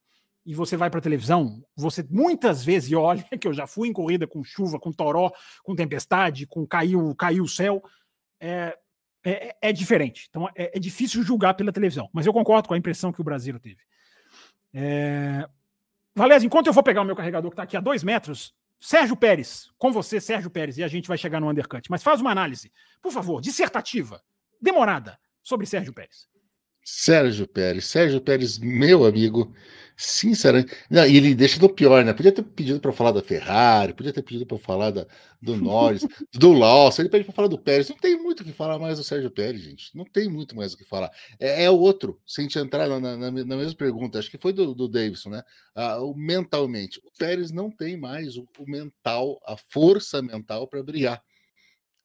[0.44, 3.92] e você vai para a televisão, você muitas vezes, olha que eu já fui em
[3.92, 5.30] corrida com chuva, com toró,
[5.62, 7.82] com tempestade, com caiu, caiu o céu,
[8.40, 8.76] é,
[9.30, 10.26] é, é, diferente.
[10.28, 12.08] Então é, é, difícil julgar pela televisão.
[12.12, 13.80] Mas eu concordo com a impressão que o Brasil teve.
[14.72, 15.48] É...
[16.14, 19.16] Valézio, enquanto eu vou pegar o meu carregador que está aqui a dois metros, Sérgio
[19.16, 21.90] Pérez, com você, Sérgio Pérez, e a gente vai chegar no undercut.
[21.90, 22.72] Mas faz uma análise,
[23.02, 24.22] por favor, dissertativa,
[24.60, 26.28] demorada, sobre Sérgio Pérez.
[26.90, 29.54] Sérgio Pérez, Sérgio Pérez, meu amigo,
[29.94, 30.74] sinceramente.
[30.88, 32.14] Não, e ele deixa do pior, né?
[32.14, 35.06] Podia ter pedido para falar da Ferrari, podia ter pedido para falar da,
[35.40, 37.90] do Norris, do Lawson, ele pede para falar do Pérez.
[37.90, 39.94] Não tem muito o que falar mais do Sérgio Pérez, gente.
[39.94, 41.10] Não tem muito mais o que falar.
[41.38, 44.54] É, é outro, se a gente entrar na, na, na, mesma pergunta, acho que foi
[44.54, 45.42] do, do Davidson, né?
[45.74, 46.98] Ah, o mentalmente.
[47.04, 51.22] O Pérez não tem mais o, o mental, a força mental para brigar.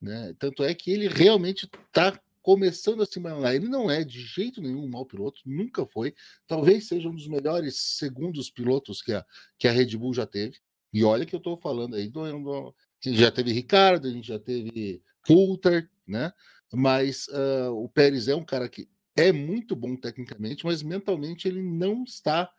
[0.01, 0.35] Né?
[0.37, 3.19] Tanto é que ele realmente está começando a se.
[3.55, 6.13] Ele não é de jeito nenhum um mau piloto, nunca foi.
[6.45, 9.25] Talvez seja um dos melhores segundos pilotos que a,
[9.57, 10.57] que a Red Bull já teve.
[10.93, 12.11] E olha que eu estou falando aí
[13.05, 16.31] já teve Ricardo, a gente já teve Coulter, né?
[16.71, 21.61] Mas uh, o Pérez é um cara que é muito bom tecnicamente, mas mentalmente ele
[21.61, 22.51] não está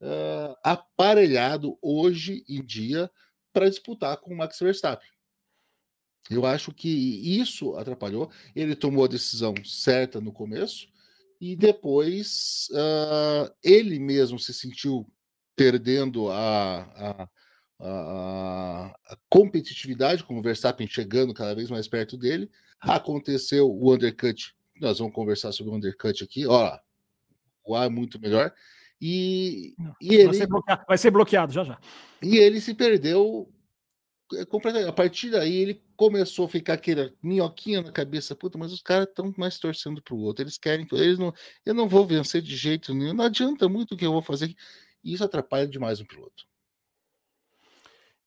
[0.00, 3.10] uh, aparelhado hoje em dia
[3.52, 5.08] para disputar com o Max Verstappen.
[6.28, 8.30] Eu acho que isso atrapalhou.
[8.54, 10.88] Ele tomou a decisão certa no começo
[11.40, 15.06] e depois uh, ele mesmo se sentiu
[15.56, 17.28] perdendo a, a,
[17.80, 22.50] a, a, competitividade, com o Verstappen chegando cada vez mais perto dele.
[22.80, 24.54] Aconteceu o undercut.
[24.80, 26.46] Nós vamos conversar sobre o undercut aqui.
[26.46, 26.78] Ó,
[27.64, 28.52] o ar é muito melhor.
[29.00, 30.24] E, e ele.
[30.26, 30.48] Vai ser,
[30.88, 31.78] vai ser bloqueado já já.
[32.22, 33.50] E ele se perdeu.
[34.88, 39.08] A partir daí ele começou a ficar aquele minhoquinha na cabeça, puta, mas os caras
[39.08, 40.44] estão mais torcendo pro outro.
[40.44, 41.32] Eles querem que eles não,
[41.66, 43.12] eu não vou vencer de jeito nenhum.
[43.12, 44.54] Não adianta muito o que eu vou fazer.
[45.02, 46.44] E isso atrapalha demais o piloto.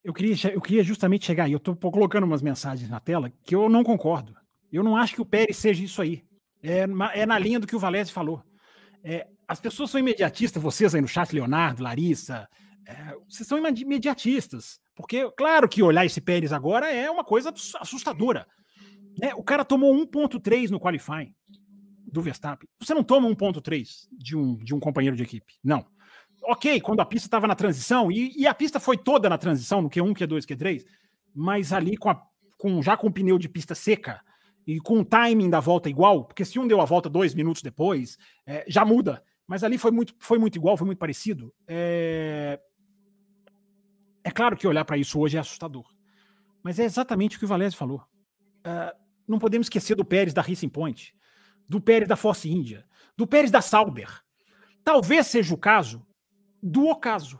[0.04, 1.54] Eu queria, eu queria justamente chegar aí.
[1.54, 4.36] Eu estou colocando umas mensagens na tela que eu não concordo.
[4.72, 6.24] Eu não acho que o Pérez seja isso aí.
[6.62, 8.44] É, é na linha do que o Valese falou.
[9.04, 12.50] É, as pessoas são imediatistas, vocês aí no chat, Leonardo, Larissa,
[12.88, 14.80] é, vocês são imediatistas.
[14.96, 18.48] Porque, claro que olhar esse Pérez agora é uma coisa assustadora.
[19.20, 19.34] Né?
[19.36, 21.34] O cara tomou 1,3 no qualifying
[22.12, 22.70] do Verstappen.
[22.80, 25.54] Você não toma 1,3 de um, de um companheiro de equipe.
[25.64, 25.86] Não.
[26.44, 29.82] Ok, quando a pista estava na transição, e, e, a pista foi toda na transição,
[29.82, 30.86] no Q1, Q2, Q3,
[31.34, 32.22] mas ali com, a,
[32.58, 34.22] com já com o pneu de pista seca
[34.68, 37.62] e com o timing da volta igual, porque se um deu a volta dois minutos
[37.62, 39.24] depois, é, já muda.
[39.48, 41.54] Mas ali foi muito, foi muito igual, foi muito parecido.
[41.68, 42.60] É,
[44.24, 45.86] é claro que olhar para isso hoje é assustador.
[46.64, 48.04] Mas é exatamente o que o Valézio falou.
[48.66, 48.98] Uh,
[49.28, 51.14] não podemos esquecer do Pérez da Racing Point,
[51.68, 52.86] do Pérez da Force India,
[53.18, 54.10] do Pérez da Sauber.
[54.84, 56.06] Talvez seja o caso
[56.62, 57.40] do ocaso,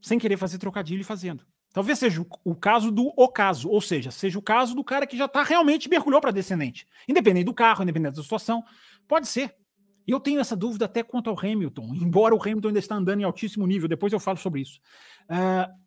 [0.00, 1.44] sem querer fazer trocadilho e fazendo.
[1.72, 5.24] Talvez seja o, caso do ocaso, ou seja, seja o caso do cara que já
[5.24, 6.86] está realmente mergulhou para descendente.
[7.08, 8.62] Independente do carro, independente da situação,
[9.08, 9.54] pode ser.
[10.06, 13.20] E eu tenho essa dúvida até quanto ao Hamilton, embora o Hamilton ainda está andando
[13.20, 14.80] em altíssimo nível, depois eu falo sobre isso.
[15.30, 15.81] Uh,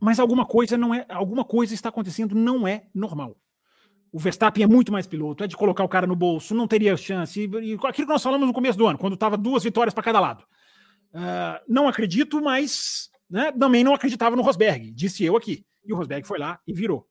[0.00, 3.36] mas alguma coisa não é, alguma coisa está acontecendo, não é normal.
[4.12, 6.96] O Verstappen é muito mais piloto, é de colocar o cara no bolso, não teria
[6.96, 7.40] chance.
[7.40, 10.20] E, aquilo que nós falamos no começo do ano, quando estava duas vitórias para cada
[10.20, 10.44] lado.
[11.12, 15.64] Uh, não acredito, mas né, também não acreditava no Rosberg, disse eu aqui.
[15.84, 17.06] E o Rosberg foi lá e virou.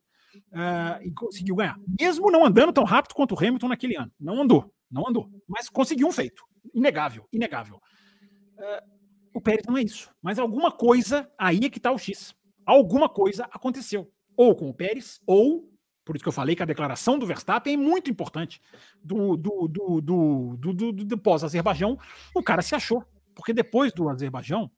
[0.52, 1.78] Uh, e conseguiu ganhar.
[2.00, 4.12] Mesmo não andando tão rápido quanto o Hamilton naquele ano.
[4.20, 5.30] Não andou, não andou.
[5.48, 6.44] Mas conseguiu um feito.
[6.74, 7.76] Inegável, inegável.
[7.76, 8.98] Uh,
[9.36, 10.10] o Pérez não é isso.
[10.22, 12.36] Mas alguma coisa, aí é que está o X
[12.68, 14.12] alguma coisa aconteceu.
[14.36, 15.72] Ou com o Pérez, ou,
[16.06, 18.62] por isso que eu falei que a declaração do Verstappen é muito importante,
[19.02, 21.98] do, do, do, do, do, do, do pós-Azerbaijão,
[22.36, 23.04] o cara se achou.
[23.34, 24.70] Porque depois do Azerbaijão,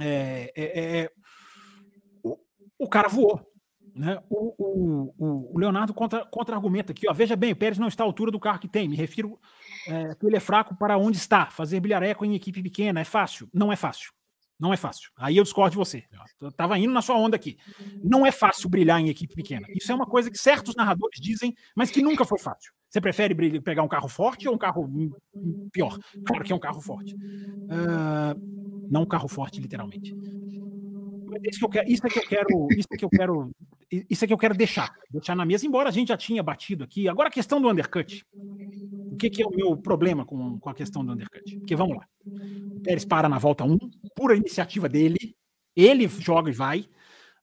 [0.00, 1.10] é, é, é,
[2.22, 2.38] o,
[2.78, 3.40] o cara voou.
[3.94, 4.18] Né?
[4.30, 4.54] O,
[5.18, 8.30] o, o, Leonardo contra-argumenta contra aqui, ó, veja bem, o Pérez não está à altura
[8.30, 9.38] do carro que tem, me refiro
[9.86, 13.48] é, que ele é fraco para onde está, fazer bilhareco em equipe pequena é fácil?
[13.52, 14.12] Não é fácil.
[14.62, 15.10] Não é fácil.
[15.16, 16.04] Aí eu discordo de você.
[16.40, 17.58] Eu estava indo na sua onda aqui.
[18.00, 19.66] Não é fácil brilhar em equipe pequena.
[19.74, 22.72] Isso é uma coisa que certos narradores dizem, mas que nunca foi fácil.
[22.88, 24.88] Você prefere pegar um carro forte ou um carro
[25.72, 25.98] pior?
[26.24, 27.12] Claro que é um carro forte.
[27.12, 30.14] Uh, não um carro forte, literalmente.
[31.42, 33.50] Isso, que quero, isso é que eu quero, isso é que eu quero,
[33.90, 36.84] isso é que eu quero deixar, deixar na mesa, embora a gente já tinha batido
[36.84, 37.08] aqui.
[37.08, 38.24] Agora a questão do undercut.
[39.22, 41.58] Que, que é o meu problema com, com a questão do undercut?
[41.58, 42.08] Porque vamos lá.
[42.74, 43.78] O Pérez para na volta 1,
[44.16, 45.36] pura iniciativa dele.
[45.76, 46.80] Ele joga e vai.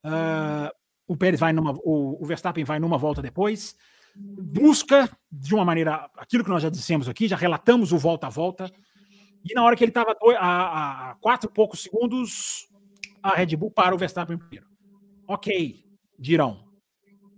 [0.03, 0.69] Uh,
[1.07, 1.71] o Pérez vai numa.
[1.83, 3.77] O, o Verstappen vai numa volta depois.
[4.13, 8.29] Busca, de uma maneira, aquilo que nós já dissemos aqui, já relatamos o volta a
[8.29, 8.69] volta.
[9.45, 12.67] E na hora que ele estava a, a quatro poucos segundos,
[13.23, 14.67] a Red Bull para o Verstappen primeiro.
[15.25, 15.85] Ok,
[16.17, 16.67] dirão.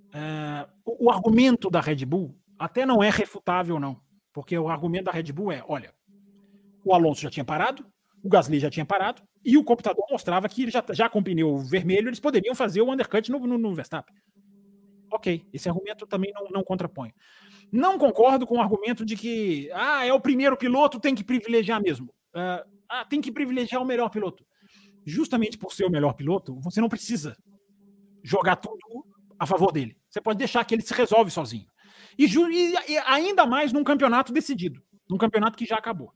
[0.08, 4.02] Uh, o, o, argumento da Red Bull até não é refutável, não.
[4.34, 5.94] Porque o argumento da Red Bull é: olha,
[6.84, 7.86] o Alonso já tinha parado,
[8.24, 12.10] o Gasly já tinha parado, e o computador mostrava que já, já com pneu vermelho
[12.10, 14.16] eles poderiam fazer o undercut no, no, no Verstappen.
[15.12, 17.12] Ok, esse argumento também não, não contrapõe.
[17.72, 21.82] Não concordo com o argumento de que ah, é o primeiro piloto, tem que privilegiar
[21.82, 22.08] mesmo.
[22.34, 24.46] Uh, ah, tem que privilegiar o melhor piloto
[25.06, 27.36] justamente por ser o melhor piloto, você não precisa
[28.24, 28.78] jogar tudo
[29.40, 29.98] a favor dele.
[30.10, 31.68] Você pode deixar que ele se resolve sozinho.
[32.18, 36.12] E, e, ainda mais num campeonato decidido, num campeonato que já acabou.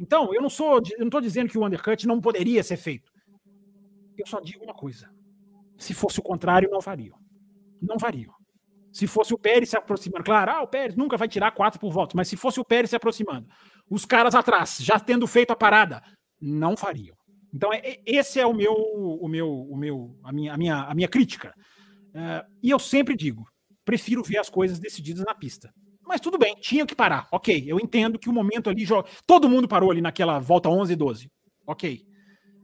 [0.00, 3.10] Então, eu não sou, eu não estou dizendo que o undercut não poderia ser feito.
[4.16, 5.10] Eu só digo uma coisa:
[5.76, 7.18] se fosse o contrário, não fariam.
[7.80, 8.32] Não fariam.
[8.92, 11.92] Se fosse o Pérez se aproximando, claro, ah, o Pérez nunca vai tirar quatro por
[11.92, 13.46] volta, mas se fosse o Pérez se aproximando,
[13.88, 16.02] os caras atrás, já tendo feito a parada,
[16.40, 17.16] não fariam.
[17.52, 20.82] Então, é, é esse é o meu, o meu, o meu, a minha, a minha,
[20.82, 21.54] a minha crítica.
[22.08, 23.46] Uh, e eu sempre digo,
[23.88, 25.72] prefiro ver as coisas decididas na pista.
[26.06, 27.26] Mas tudo bem, tinha que parar.
[27.32, 28.84] Ok, eu entendo que o momento ali,
[29.26, 31.32] todo mundo parou ali naquela volta 11 e 12.
[31.66, 32.02] Ok.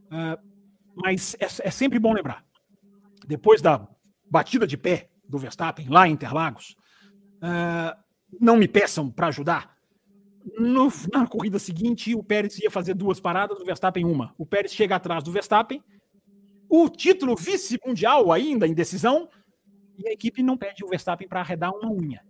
[0.07, 0.39] Uh,
[0.95, 2.45] mas é, é sempre bom lembrar.
[3.27, 3.89] Depois da
[4.31, 6.77] batida de pé do Verstappen lá em Interlagos,
[7.37, 7.99] uh,
[8.39, 9.75] não me peçam para ajudar.
[10.59, 14.35] No, na corrida seguinte, o Pérez ia fazer duas paradas, o Verstappen uma.
[14.37, 15.83] O Pérez chega atrás do Verstappen,
[16.69, 19.27] o título vice-mundial ainda em decisão,
[19.99, 22.23] e a equipe não pede o Verstappen para arredar uma unha.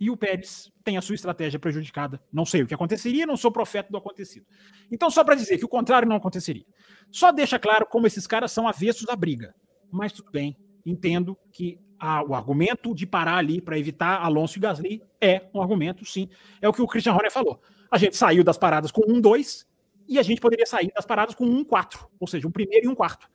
[0.00, 2.22] E o Pérez tem a sua estratégia prejudicada.
[2.32, 4.46] Não sei o que aconteceria, não sou profeta do acontecido.
[4.90, 6.64] Então, só para dizer que o contrário não aconteceria.
[7.10, 9.54] Só deixa claro como esses caras são avessos à briga.
[9.92, 10.56] Mas tudo bem,
[10.86, 15.60] entendo que a, o argumento de parar ali para evitar Alonso e Gasly é um
[15.60, 16.30] argumento, sim.
[16.62, 17.60] É o que o Christian Horner falou.
[17.90, 19.66] A gente saiu das paradas com um 2
[20.08, 22.88] e a gente poderia sair das paradas com um 4, ou seja, um primeiro e
[22.88, 23.28] um quarto.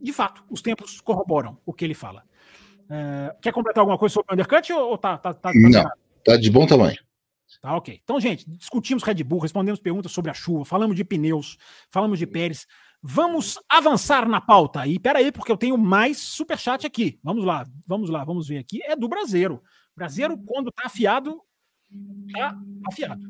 [0.00, 2.24] De fato, os tempos corroboram o que ele fala.
[2.90, 5.84] É, quer completar alguma coisa sobre o undercut ou tá, tá, tá, tá Não,
[6.24, 6.98] tá de bom tamanho.
[7.60, 8.00] Tá, ok.
[8.02, 11.56] Então, gente, discutimos Red Bull, respondemos perguntas sobre a chuva, falamos de pneus,
[11.90, 12.66] falamos de Pérez.
[13.02, 14.86] Vamos avançar na pauta.
[14.86, 17.18] E peraí, porque eu tenho mais superchat aqui.
[17.22, 18.82] Vamos lá, vamos lá, vamos ver aqui.
[18.82, 19.62] É do Brasileiro.
[19.96, 21.40] Brasileiro, quando tá afiado,
[22.32, 22.54] tá
[22.88, 23.20] afiado.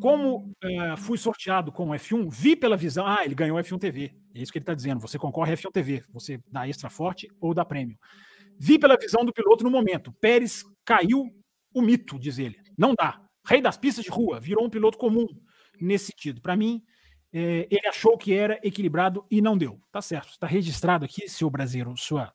[0.00, 3.06] Como uh, fui sorteado com o F1, vi pela visão.
[3.06, 4.14] Ah, ele ganhou F1 TV.
[4.34, 5.00] É isso que ele está dizendo.
[5.00, 6.04] Você concorre a F1 TV.
[6.12, 7.98] Você dá extra forte ou dá prêmio.
[8.62, 10.12] Vi pela visão do piloto no momento.
[10.20, 11.34] Pérez caiu
[11.72, 12.58] o mito, diz ele.
[12.76, 13.18] Não dá.
[13.46, 15.26] Rei das pistas de rua, virou um piloto comum
[15.80, 16.42] nesse sentido.
[16.42, 16.82] Para mim,
[17.32, 19.80] é, ele achou que era equilibrado e não deu.
[19.90, 22.34] Tá certo, está registrado aqui, seu brasileiro, sua.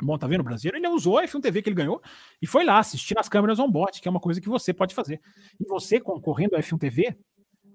[0.00, 0.78] Bom, tá vendo o brasileiro?
[0.78, 2.00] Ele usou a F1 TV que ele ganhou
[2.40, 5.20] e foi lá assistir as câmeras on-board, que é uma coisa que você pode fazer.
[5.60, 7.14] E você, concorrendo à F1 TV,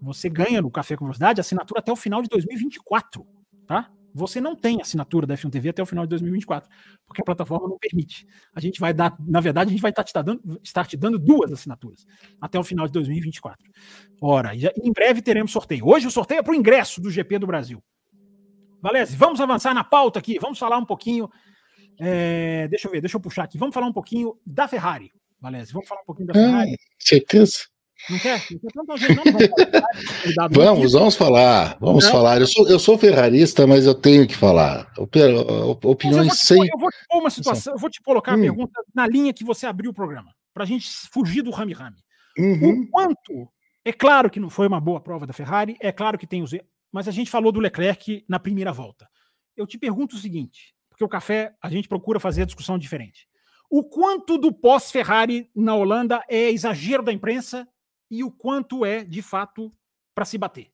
[0.02, 3.24] você ganha no Café com Velocidade assinatura até o final de 2024,
[3.68, 3.92] tá?
[4.18, 6.70] Você não tem assinatura da F1 TV até o final de 2024,
[7.06, 8.28] porque a plataforma não permite.
[8.54, 11.20] A gente vai dar, na verdade, a gente vai estar te dando, estar te dando
[11.20, 12.06] duas assinaturas
[12.42, 13.70] até o final de 2024.
[14.20, 15.88] Ora, já, em breve teremos sorteio.
[15.88, 17.82] Hoje o sorteio é para o ingresso do GP do Brasil.
[18.82, 21.30] Valese, vamos avançar na pauta aqui, vamos falar um pouquinho.
[22.00, 23.58] É, deixa eu ver, deixa eu puxar aqui.
[23.58, 25.12] Vamos falar um pouquinho da Ferrari.
[25.40, 26.72] Valese, vamos falar um pouquinho da Ferrari.
[26.72, 27.77] Hum, certeza.
[28.10, 28.42] Não quer?
[30.36, 31.78] Não vamos, vamos falar.
[31.80, 32.12] Vamos não.
[32.12, 32.40] falar.
[32.40, 34.92] Eu sou, eu sou ferrarista, mas eu tenho que falar.
[35.84, 36.68] Opiniões eu sem.
[36.68, 38.40] Eu vou te pôr uma situação, eu vou te colocar hum.
[38.40, 41.98] a pergunta na linha que você abriu o programa, para a gente fugir do rame-rame.
[42.38, 42.82] Uhum.
[42.82, 43.50] O quanto.
[43.84, 46.52] É claro que não foi uma boa prova da Ferrari, é claro que tem os.
[46.92, 49.08] Mas a gente falou do Leclerc na primeira volta.
[49.56, 53.28] Eu te pergunto o seguinte, porque o café a gente procura fazer a discussão diferente.
[53.70, 57.68] O quanto do pós-Ferrari na Holanda é exagero da imprensa
[58.10, 59.72] e o quanto é, de fato,
[60.16, 60.72] para se bater.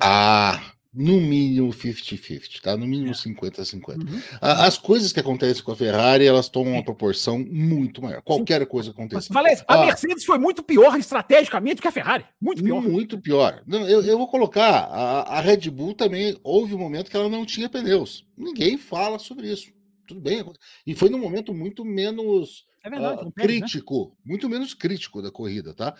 [0.00, 2.76] Ah, no mínimo 50-50, tá?
[2.76, 3.90] No mínimo 50-50.
[3.90, 3.94] É.
[3.94, 4.20] Uhum.
[4.40, 8.22] As coisas que acontecem com a Ferrari, elas tomam uma proporção muito maior.
[8.22, 9.32] Qualquer coisa acontece.
[9.32, 12.24] Valeu, a ah, Mercedes foi muito pior estrategicamente que a Ferrari.
[12.40, 12.80] Muito pior.
[12.80, 13.62] Muito pior.
[13.68, 17.44] Eu, eu vou colocar, a, a Red Bull também, houve um momento que ela não
[17.44, 18.24] tinha pneus.
[18.36, 19.72] Ninguém fala sobre isso.
[20.06, 20.44] Tudo bem.
[20.86, 24.22] E foi num momento muito menos é verdade, uh, crítico, né?
[24.26, 25.96] muito menos crítico da corrida, tá?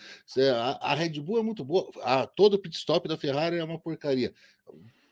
[0.53, 3.79] A, a, Red Bull é muito boa, a, todo pit stop da Ferrari é uma
[3.79, 4.31] porcaria.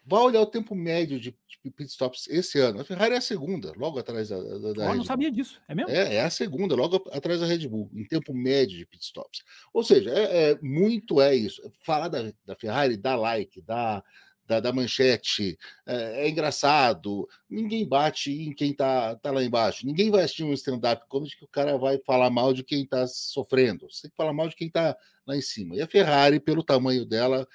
[0.06, 1.36] Vá olhar o tempo médio de,
[1.72, 2.82] pit stops esse ano.
[2.82, 5.74] A Ferrari é a segunda, logo atrás da, da, da Eu não sabia disso, é
[5.74, 5.90] mesmo?
[5.90, 9.44] É, é, a segunda, logo atrás da Red Bull, em tempo médio de pit stops.
[9.74, 11.62] Ou seja, é, é muito é isso.
[11.84, 14.04] Falar da, da Ferrari, dá like, dá,
[14.46, 20.12] da, da manchete, é, é, engraçado, ninguém bate em quem tá, tá lá embaixo, ninguém
[20.12, 23.90] vai assistir um stand-up como que o cara vai falar mal de quem tá sofrendo,
[23.90, 25.76] você tem que falar mal de quem tá lá em cima.
[25.76, 27.48] E a Ferrari, pelo tamanho dela,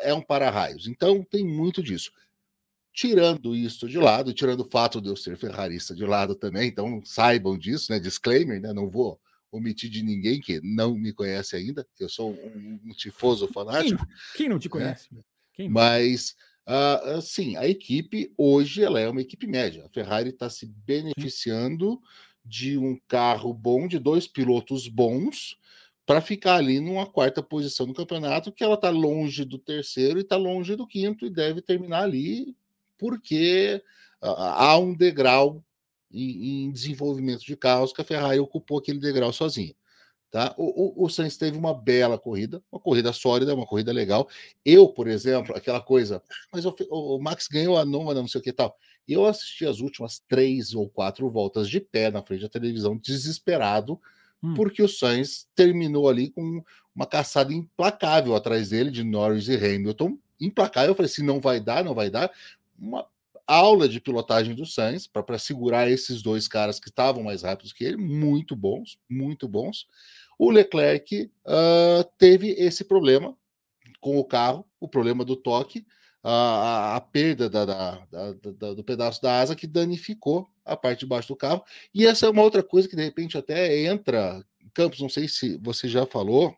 [0.00, 2.12] é um para-raios, então tem muito disso.
[2.92, 7.00] Tirando isso de lado, tirando o fato de eu ser ferrarista de lado também, então
[7.04, 8.00] saibam disso, né?
[8.00, 8.72] Disclaimer, né?
[8.72, 9.20] Não vou
[9.52, 14.04] omitir de ninguém que não me conhece ainda, eu sou um, um tifoso fanático.
[14.06, 14.70] Quem, quem não te né?
[14.70, 15.14] conhece?
[15.14, 15.20] Né?
[15.58, 16.36] Quem Mas,
[16.68, 19.84] uh, assim, a equipe hoje ela é uma equipe média.
[19.84, 21.98] A Ferrari está se beneficiando Sim.
[22.44, 25.58] de um carro bom, de dois pilotos bons,
[26.06, 30.22] para ficar ali numa quarta posição no campeonato, que ela está longe do terceiro e
[30.22, 32.56] está longe do quinto e deve terminar ali,
[32.96, 33.82] porque
[34.22, 35.64] uh, há um degrau
[36.08, 39.74] em, em, desenvolvimento de carros que a Ferrari ocupou aquele degrau sozinha.
[40.30, 40.54] Tá?
[40.58, 44.28] O, o, o Sainz teve uma bela corrida, uma corrida sólida, uma corrida legal.
[44.62, 46.22] Eu, por exemplo, aquela coisa,
[46.52, 48.76] mas o, o Max ganhou a nova, não sei o que tal.
[49.08, 53.98] Eu assisti as últimas três ou quatro voltas de pé na frente da televisão, desesperado,
[54.42, 54.52] hum.
[54.52, 56.62] porque o Sainz terminou ali com
[56.94, 60.18] uma caçada implacável atrás dele, de Norris e Hamilton.
[60.38, 60.90] Implacável.
[60.90, 62.30] Eu falei assim: não vai dar, não vai dar.
[62.78, 63.06] Uma
[63.48, 67.82] aula de pilotagem do Sainz para segurar esses dois caras que estavam mais rápidos que
[67.82, 69.86] ele, muito bons, muito bons.
[70.38, 73.34] O Leclerc uh, teve esse problema
[74.00, 75.84] com o carro, o problema do toque,
[76.22, 81.06] a, a perda da, da, da, do pedaço da asa que danificou a parte de
[81.06, 81.64] baixo do carro.
[81.94, 84.44] E essa é uma outra coisa que de repente até entra.
[84.74, 86.54] Campos, não sei se você já falou,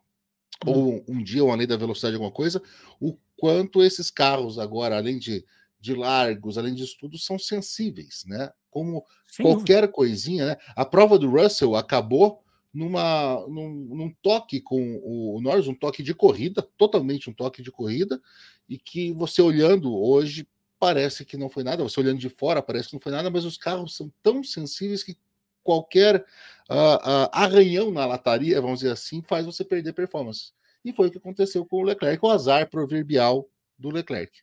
[0.65, 2.61] ou um dia, ou além da velocidade, alguma coisa,
[2.99, 5.43] o quanto esses carros agora, além de
[5.81, 8.51] de largos, além disso tudo, são sensíveis, né?
[8.69, 9.93] Como Sem qualquer dúvida.
[9.93, 10.57] coisinha, né?
[10.75, 16.13] A prova do Russell acabou numa, num, num, toque com o Norris, um toque de
[16.13, 18.21] corrida, totalmente um toque de corrida,
[18.69, 20.47] e que você olhando hoje
[20.79, 23.43] parece que não foi nada, você olhando de fora parece que não foi nada, mas
[23.43, 25.17] os carros são tão sensíveis que
[25.63, 26.23] qualquer
[26.69, 30.53] uh, uh, arranhão na lataria, vamos dizer assim, faz você perder performance.
[30.85, 33.47] E foi o que aconteceu com o Leclerc, o azar proverbial
[33.77, 34.41] do Leclerc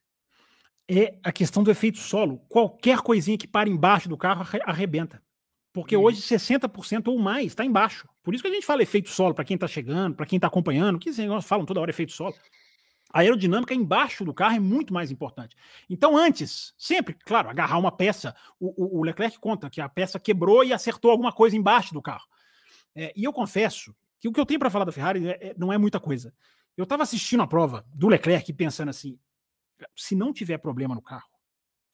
[0.89, 2.39] é a questão do efeito solo.
[2.49, 5.23] Qualquer coisinha que para embaixo do carro arrebenta.
[5.73, 6.03] Porque hum.
[6.03, 8.09] hoje 60% ou mais está embaixo.
[8.23, 10.47] Por isso que a gente fala efeito solo para quem está chegando, para quem está
[10.47, 12.35] acompanhando, que nós falam toda hora efeito solo.
[13.11, 15.57] A aerodinâmica embaixo do carro é muito mais importante.
[15.89, 18.35] Então, antes, sempre, claro, agarrar uma peça.
[18.61, 22.27] O, o, Leclerc conta que a peça quebrou e acertou alguma coisa embaixo do carro.
[22.95, 25.55] É, e eu confesso que o que eu tenho para falar da Ferrari é, é,
[25.57, 26.35] não é muita coisa.
[26.77, 29.19] Eu estava assistindo a prova do Leclerc pensando assim:
[29.97, 31.29] se não tiver problema no carro,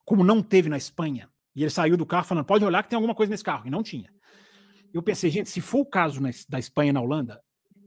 [0.04, 2.96] como não teve na Espanha, e ele saiu do carro falando, pode olhar que tem
[2.96, 4.12] alguma coisa nesse carro, e não tinha.
[4.92, 7.40] Eu pensei, gente, se for o caso na, da Espanha na Holanda,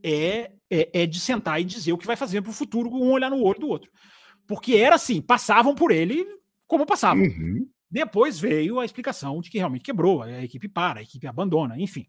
[0.03, 3.11] é, é, é, de sentar e dizer o que vai fazer para o futuro, um
[3.11, 3.91] olhar no olho do outro.
[4.45, 6.26] Porque era assim, passavam por ele
[6.65, 7.24] como passavam.
[7.24, 7.69] Uhum.
[7.90, 12.06] Depois veio a explicação de que realmente quebrou, a equipe para, a equipe abandona, enfim.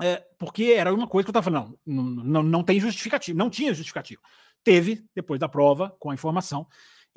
[0.00, 3.50] É, porque era uma coisa que eu estava falando, não, não, não tem justificativo, não
[3.50, 4.20] tinha justificativo.
[4.62, 6.66] Teve, depois da prova, com a informação,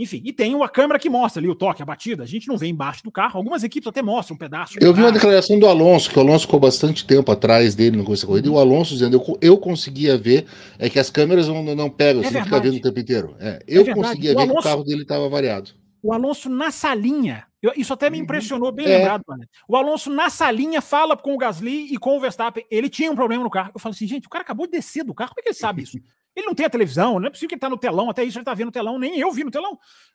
[0.01, 2.23] enfim, e tem uma câmera que mostra ali o toque, a batida.
[2.23, 3.37] A gente não vê embaixo do carro.
[3.37, 4.73] Algumas equipes até mostram um pedaço.
[4.81, 8.03] Eu vi uma declaração do Alonso, que o Alonso ficou bastante tempo atrás dele no
[8.03, 10.47] começo da corrida, e o Alonso dizendo: eu, eu conseguia ver,
[10.79, 13.35] é que as câmeras não, não pegam, é você fica vendo o tempo inteiro.
[13.39, 15.71] É, eu é conseguia o ver Alonso, que o carro dele estava variado.
[16.01, 18.23] O Alonso na salinha, eu, isso até me uhum.
[18.23, 18.97] impressionou, bem é.
[18.97, 19.43] lembrado, mano.
[19.67, 22.65] O Alonso na salinha fala com o Gasly e com o Verstappen.
[22.71, 23.69] Ele tinha um problema no carro.
[23.75, 25.55] Eu falo assim, gente, o cara acabou de descer do carro, como é que ele
[25.55, 25.99] sabe isso?
[26.35, 28.37] Ele não tem a televisão, não é possível que ele está no telão, até isso
[28.37, 29.73] ele está vendo no telão, nem eu vi no telão.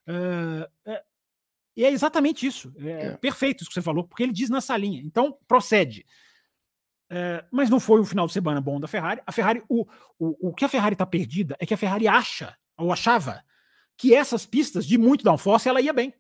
[0.09, 1.03] Uh, é,
[1.77, 2.73] e é exatamente isso.
[2.79, 5.03] É, é, perfeito isso que você falou, porque ele diz na salinha.
[5.05, 6.07] Então, procede.
[7.11, 9.21] É, mas não foi um final de semana bom da Ferrari.
[9.27, 9.87] A Ferrari, o,
[10.19, 13.45] o, o que a Ferrari está perdida é que a Ferrari acha, ou achava,
[13.97, 16.15] que essas pistas de muito downforce ela ia bem.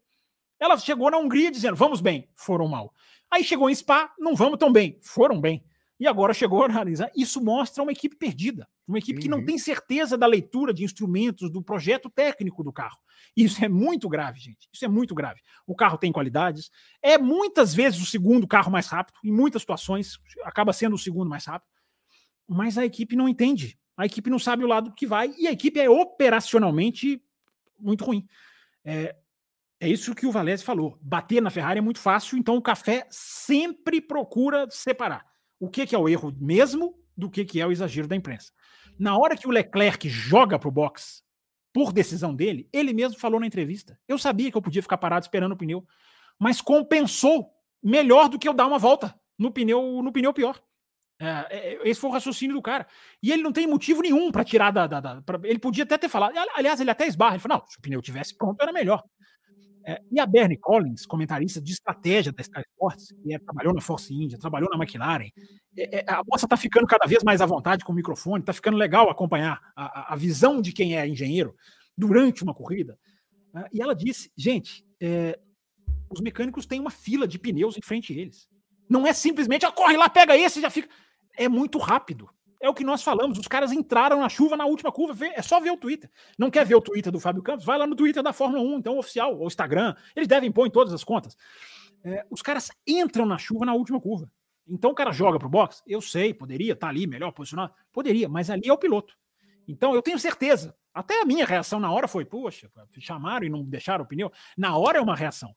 [0.61, 2.93] Ela chegou na Hungria dizendo, vamos bem, foram mal.
[3.31, 5.65] Aí chegou em Spa, não vamos tão bem, foram bem.
[5.99, 7.11] E agora chegou a analisar.
[7.17, 9.23] Isso mostra uma equipe perdida, uma equipe uhum.
[9.23, 9.45] que não uhum.
[9.47, 12.99] tem certeza da leitura de instrumentos, do projeto técnico do carro.
[13.35, 14.69] Isso é muito grave, gente.
[14.73, 15.41] Isso é muito grave.
[15.67, 16.71] O carro tem qualidades,
[17.03, 21.29] é muitas vezes o segundo carro mais rápido, em muitas situações acaba sendo o segundo
[21.29, 21.71] mais rápido,
[22.47, 23.79] mas a equipe não entende.
[23.97, 27.23] A equipe não sabe o lado que vai e a equipe é operacionalmente
[27.81, 28.27] muito ruim.
[28.85, 29.17] É,
[29.81, 30.99] é isso que o Valese falou.
[31.01, 35.25] Bater na Ferrari é muito fácil, então o café sempre procura separar
[35.59, 38.53] o que, que é o erro mesmo do que, que é o exagero da imprensa.
[38.99, 41.23] Na hora que o Leclerc joga para o box,
[41.73, 45.25] por decisão dele, ele mesmo falou na entrevista: eu sabia que eu podia ficar parado
[45.25, 45.87] esperando o pneu,
[46.39, 47.51] mas compensou
[47.83, 50.61] melhor do que eu dar uma volta no pneu, no pneu pior.
[51.19, 52.87] É, é esse foi o raciocínio do cara.
[53.23, 54.87] E ele não tem motivo nenhum para tirar da.
[54.87, 56.35] da, da pra, ele podia até ter falado.
[56.55, 57.35] Aliás, ele até esbarra.
[57.35, 59.03] Ele falou: não, se o pneu tivesse pronto, era melhor.
[59.89, 63.81] É, e a Bernie Collins, comentarista de estratégia da Sky Sports, que é, trabalhou na
[63.81, 65.29] Force India, trabalhou na McLaren,
[65.79, 68.53] é, é a moça está ficando cada vez mais à vontade com o microfone, está
[68.53, 71.55] ficando legal acompanhar a, a, visão de quem é engenheiro
[71.97, 72.99] durante uma corrida.
[73.55, 73.65] Né?
[73.73, 75.39] E ela disse: gente, é,
[76.11, 78.49] os mecânicos têm uma fila de pneus em frente a eles.
[78.91, 80.89] Não é simplesmente, ah, corre lá, pega esse e já fica.
[81.37, 82.29] É muito rápido.
[82.61, 83.39] É o que nós falamos.
[83.39, 85.27] Os caras entraram na chuva na última curva.
[85.27, 86.11] É só ver o Twitter.
[86.39, 87.65] Não quer ver o Twitter do Fábio Campos?
[87.65, 89.95] Vai lá no Twitter da Fórmula 1, então oficial, ou Instagram.
[90.15, 91.37] Eles devem pôr em todas as contas.
[92.05, 94.31] É, os caras entram na chuva na última curva.
[94.69, 95.83] Então o cara joga pro box?
[95.87, 97.73] Eu sei, poderia estar tá ali melhor posicionado.
[97.93, 99.15] Poderia, mas ali é o piloto.
[99.69, 100.75] Então eu tenho certeza.
[100.93, 104.33] Até a minha reação na hora foi: poxa, chamaram e não deixaram pneu.
[104.57, 105.55] Na hora é uma reação.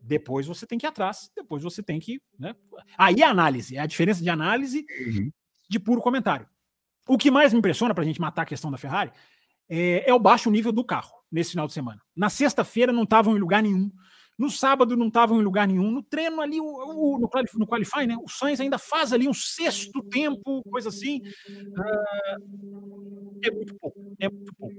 [0.00, 2.20] Depois você tem que ir atrás, depois você tem que.
[2.38, 2.56] Né?
[2.98, 5.30] Aí a análise, é a diferença de análise uhum
[5.72, 6.46] de puro comentário.
[7.08, 9.10] O que mais me impressiona para a gente matar a questão da Ferrari
[9.68, 12.00] é, é, o baixo nível do carro nesse final de semana.
[12.14, 13.90] Na sexta-feira não estavam em lugar nenhum.
[14.38, 15.90] No sábado não estavam em lugar nenhum.
[15.90, 18.16] No treino ali, o, o, no, no Qualify, né?
[18.22, 21.22] O Sainz ainda faz ali um sexto tempo, coisa assim.
[21.48, 24.14] Uh, é muito pouco.
[24.20, 24.74] É muito pouco.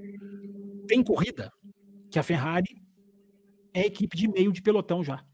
[0.86, 1.52] Tem corrida
[2.10, 2.82] que a Ferrari
[3.72, 5.24] é equipe de meio de pelotão já.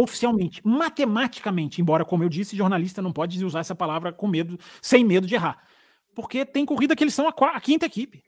[0.00, 5.04] Oficialmente, matematicamente, embora, como eu disse, jornalista não pode usar essa palavra com medo, sem
[5.04, 5.60] medo de errar.
[6.14, 8.22] Porque tem corrida que eles são a, a quinta equipe.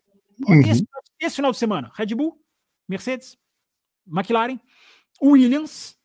[0.48, 0.62] Uhum.
[0.62, 0.84] Esse,
[1.20, 2.42] esse final de semana, Red Bull,
[2.88, 3.38] Mercedes,
[4.04, 4.58] McLaren,
[5.22, 5.96] Williams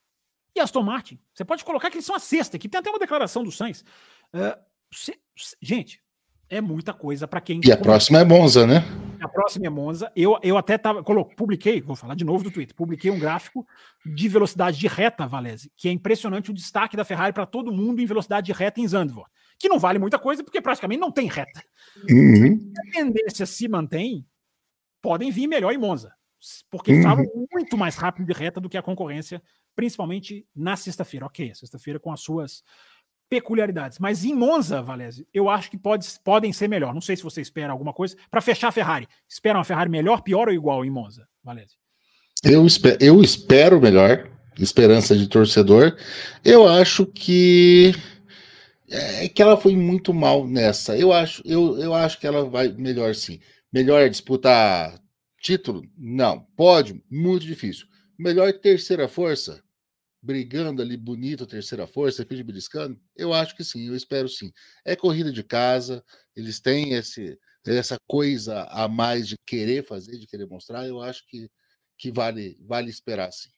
[0.56, 1.20] e Aston Martin.
[1.34, 2.72] Você pode colocar que eles são a sexta equipe.
[2.72, 3.84] Tem até uma declaração do Sainz.
[4.32, 4.56] Uh,
[4.94, 5.20] se,
[5.60, 6.00] gente,
[6.48, 7.60] é muita coisa para quem.
[7.66, 8.84] E a próxima é Monza, né?
[9.20, 10.12] A próxima é Monza.
[10.16, 13.66] Eu, eu até tava, coloquei, publiquei, vou falar de novo do Twitter, publiquei um gráfico
[14.06, 18.02] de velocidade de reta, Valese, que é impressionante o destaque da Ferrari para todo mundo
[18.02, 21.28] em velocidade de reta em Zandvoort, que não vale muita coisa porque praticamente não tem
[21.28, 21.64] reta.
[22.10, 22.60] Uhum.
[22.60, 24.26] Se a tendência se mantém,
[25.02, 26.14] podem vir melhor em Monza,
[26.70, 26.98] porque uhum.
[26.98, 29.42] estavam muito mais rápido de reta do que a concorrência,
[29.76, 31.26] principalmente na sexta-feira.
[31.26, 32.64] Ok, sexta-feira com as suas
[33.30, 34.00] peculiaridades.
[34.00, 36.94] Mas em Monza, Valese, eu acho que pode, podem ser melhor.
[36.94, 38.16] Não sei se você espera alguma coisa.
[38.30, 41.76] Para fechar a Ferrari, espera uma Ferrari melhor, pior ou igual em Monza, Valese?
[42.44, 45.98] Eu, espero, eu espero melhor, esperança de torcedor.
[46.44, 47.94] Eu acho que
[48.90, 50.98] é que ela foi muito mal nessa.
[50.98, 53.40] Eu acho, eu, eu acho que ela vai melhor sim.
[53.74, 55.00] Melhor é disputar
[55.42, 55.84] título?
[55.98, 56.46] Não.
[56.56, 57.88] Pode, muito difícil.
[58.18, 59.62] Melhor terceira força?
[60.26, 63.00] Brigando ali bonito, terceira força, equipe beliscando?
[63.16, 64.52] Eu acho que sim, eu espero sim.
[64.84, 66.04] É corrida de casa,
[66.36, 71.26] eles têm esse, essa coisa a mais de querer fazer, de querer mostrar, eu acho
[71.28, 71.50] que,
[71.98, 73.50] que vale, vale esperar sim.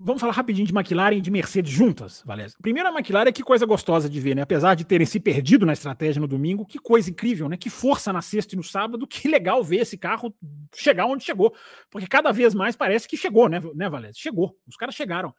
[0.00, 2.54] Vamos falar rapidinho de McLaren e de Mercedes juntas, Valéria.
[2.62, 4.42] Primeiro, a McLaren, que coisa gostosa de ver, né?
[4.42, 7.56] Apesar de terem se perdido na estratégia no domingo, que coisa incrível, né?
[7.56, 10.32] Que força na sexta e no sábado, que legal ver esse carro
[10.72, 11.52] chegar onde chegou.
[11.90, 14.14] Porque cada vez mais parece que chegou, né, né Valéria?
[14.14, 15.34] Chegou, os caras chegaram.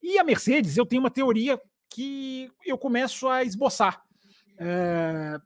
[0.00, 1.60] E a Mercedes, eu tenho uma teoria
[1.90, 4.00] que eu começo a esboçar.
[4.56, 5.40] É,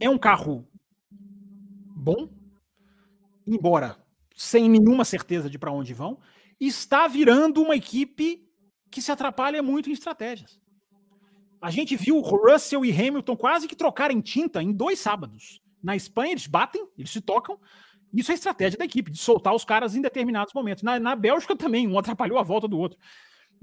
[0.00, 0.68] é um carro
[1.94, 2.28] bom,
[3.46, 4.03] embora
[4.34, 6.18] sem nenhuma certeza de para onde vão,
[6.60, 8.44] está virando uma equipe
[8.90, 10.60] que se atrapalha muito em estratégias.
[11.60, 15.62] A gente viu Russell e Hamilton quase que trocarem tinta em dois sábados.
[15.82, 17.58] Na Espanha, eles batem, eles se tocam.
[18.12, 20.82] Isso é estratégia da equipe, de soltar os caras em determinados momentos.
[20.82, 22.98] Na, na Bélgica também, um atrapalhou a volta do outro.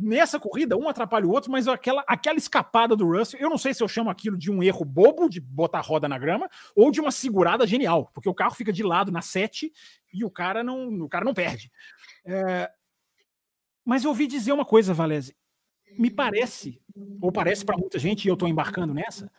[0.02, 3.72] Nessa corrida, um atrapalha o outro, mas aquela, aquela escapada do Russell, eu não sei
[3.72, 7.00] se eu chamo aquilo de um erro bobo, de botar roda na grama, ou de
[7.00, 9.72] uma segurada genial, porque o carro fica de lado na 7
[10.12, 11.72] e o cara não, o cara não perde.
[12.26, 12.72] É,
[13.86, 15.36] mas eu ouvi dizer uma coisa, Valese.
[15.98, 16.82] Me parece,
[17.22, 19.30] ou parece para muita gente, e eu estou embarcando nessa,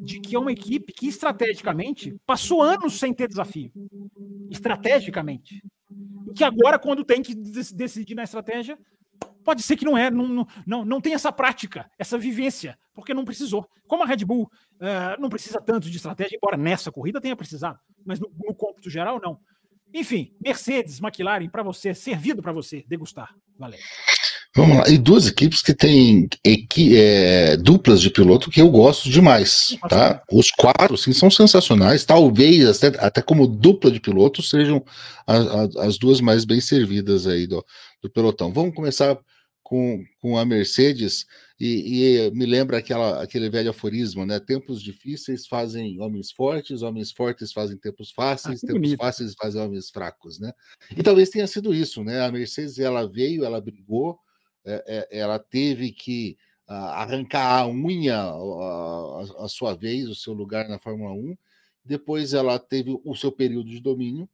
[0.00, 3.70] de que é uma equipe que estrategicamente passou anos sem ter desafio.
[4.50, 5.62] Estrategicamente.
[6.34, 8.78] Que agora, quando tem que decidir na estratégia,
[9.44, 13.24] Pode ser que não é, não, não, não tem essa prática, essa vivência, porque não
[13.24, 13.66] precisou.
[13.86, 14.50] Como a Red Bull
[14.80, 18.88] uh, não precisa tanto de estratégia, embora nessa corrida tenha precisado, mas no, no cômputo
[18.88, 19.38] geral, não.
[19.94, 23.34] Enfim, Mercedes, McLaren, para você, servido para você degustar.
[23.58, 23.78] Valeu.
[24.54, 24.88] Vamos lá.
[24.88, 30.22] E duas equipes que têm equi é, duplas de piloto que eu gosto demais, tá?
[30.30, 32.04] Os quatro, sim, são sensacionais.
[32.04, 34.84] Talvez até, até como dupla de piloto sejam
[35.26, 37.64] a, a, as duas mais bem servidas aí do,
[38.02, 38.52] do pelotão.
[38.52, 39.18] Vamos começar
[39.72, 41.24] com, com a Mercedes
[41.58, 44.38] e, e, me lembra aquela, aquele velho aforismo, né?
[44.38, 48.98] Tempos difíceis fazem homens fortes, homens fortes fazem tempos fáceis, ah, tempos bonito.
[48.98, 50.52] fáceis fazem homens fracos, né?
[50.94, 52.20] E talvez tenha sido isso, né?
[52.20, 54.18] A Mercedes ela veio, ela brigou,
[54.62, 56.36] é, é, ela teve que
[56.68, 61.34] uh, arrancar a unha a, a, sua vez, o seu lugar na Fórmula 1.
[61.82, 64.28] Depois ela teve o seu período de domínio.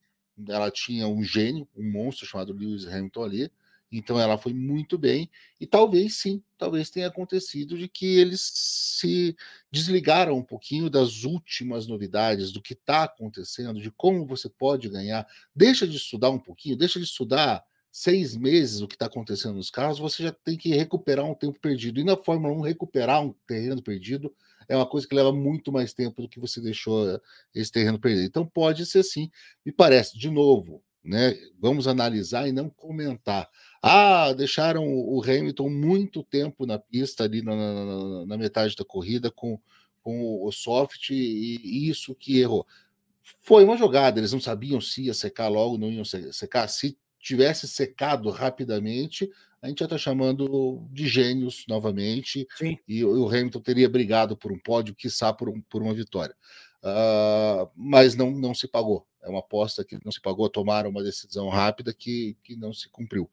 [0.48, 3.52] Ela tinha um gênio, um monstro chamado Lewis Hamilton ali.
[3.90, 5.30] Então ela foi muito bem.
[5.60, 9.36] E talvez sim, talvez tenha acontecido de que eles se
[9.70, 15.26] desligaram um pouquinho das últimas novidades, do que está acontecendo, de como você pode ganhar.
[15.54, 19.70] Deixa de estudar um pouquinho, deixa de estudar seis meses o que está acontecendo nos
[19.70, 21.98] carros, você já tem que recuperar um tempo perdido.
[22.00, 24.32] E na Fórmula 1, recuperar um terreno perdido
[24.68, 27.20] é uma coisa que leva muito mais tempo do que você deixou eh,
[27.54, 28.26] esse terreno perdido.
[28.26, 29.30] Então pode ser sim,
[29.64, 31.36] me parece, de novo, né?
[31.58, 33.48] Vamos analisar e não comentar.
[33.82, 39.30] Ah, deixaram o Hamilton muito tempo na pista ali na, na, na metade da corrida
[39.30, 39.58] com,
[40.02, 42.66] com o soft e isso que errou.
[43.40, 46.68] Foi uma jogada, eles não sabiam se ia secar logo, não iam secar.
[46.68, 49.30] Se tivesse secado rapidamente,
[49.60, 52.46] a gente já está chamando de gênios novamente.
[52.56, 52.78] Sim.
[52.86, 56.34] E o Hamilton teria brigado por um pódio, quiçá por, um, por uma vitória.
[56.82, 59.06] Uh, mas não, não se pagou.
[59.22, 62.88] É uma aposta que não se pagou, tomaram uma decisão rápida que, que não se
[62.88, 63.28] cumpriu.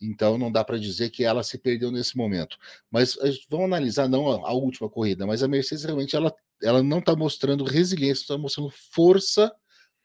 [0.00, 2.58] Então não dá para dizer que ela se perdeu nesse momento.
[2.90, 3.16] Mas
[3.48, 7.14] vamos analisar não a, a última corrida, mas a Mercedes realmente ela, ela não está
[7.14, 9.54] mostrando resiliência, está mostrando força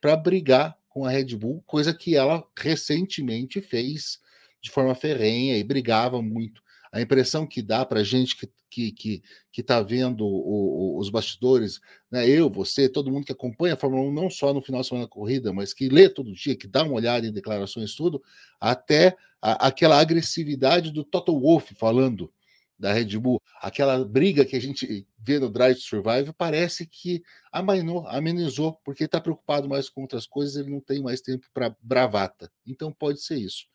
[0.00, 4.20] para brigar com a Red Bull, coisa que ela recentemente fez
[4.60, 6.62] de forma ferrenha e brigava muito.
[6.92, 11.10] A impressão que dá para gente que que que que está vendo o, o, os
[11.10, 12.28] bastidores, né?
[12.28, 15.06] Eu, você, todo mundo que acompanha a Fórmula 1 não só no final de semana
[15.06, 18.22] da corrida, mas que lê todo dia, que dá uma olhada em declarações tudo,
[18.60, 22.30] até a, aquela agressividade do Toto Wolff falando
[22.78, 27.22] da Red Bull, aquela briga que a gente vê no Drive to Survive, parece que
[27.50, 31.74] amainou, amenizou, porque está preocupado mais com outras coisas, ele não tem mais tempo para
[31.82, 32.50] bravata.
[32.64, 33.66] Então pode ser isso.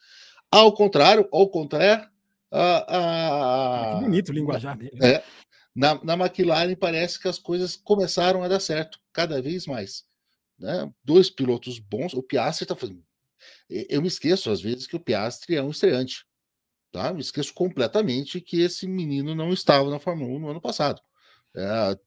[0.50, 2.08] Ao contrário, ao contrário,
[2.54, 4.98] a, a, que bonito o linguajar dele.
[5.02, 5.24] É,
[5.76, 10.06] na, na McLaren parece que as coisas começaram a dar certo, cada vez mais.
[10.60, 10.92] Né?
[11.04, 13.04] Dois pilotos bons, o Piastri está fazendo.
[13.70, 16.26] Eu me esqueço às vezes que o Piastri é um estreante.
[16.92, 17.12] Tá?
[17.12, 21.02] Me esqueço completamente que esse menino não estava na Fórmula 1 no ano passado.
[21.56, 21.98] É,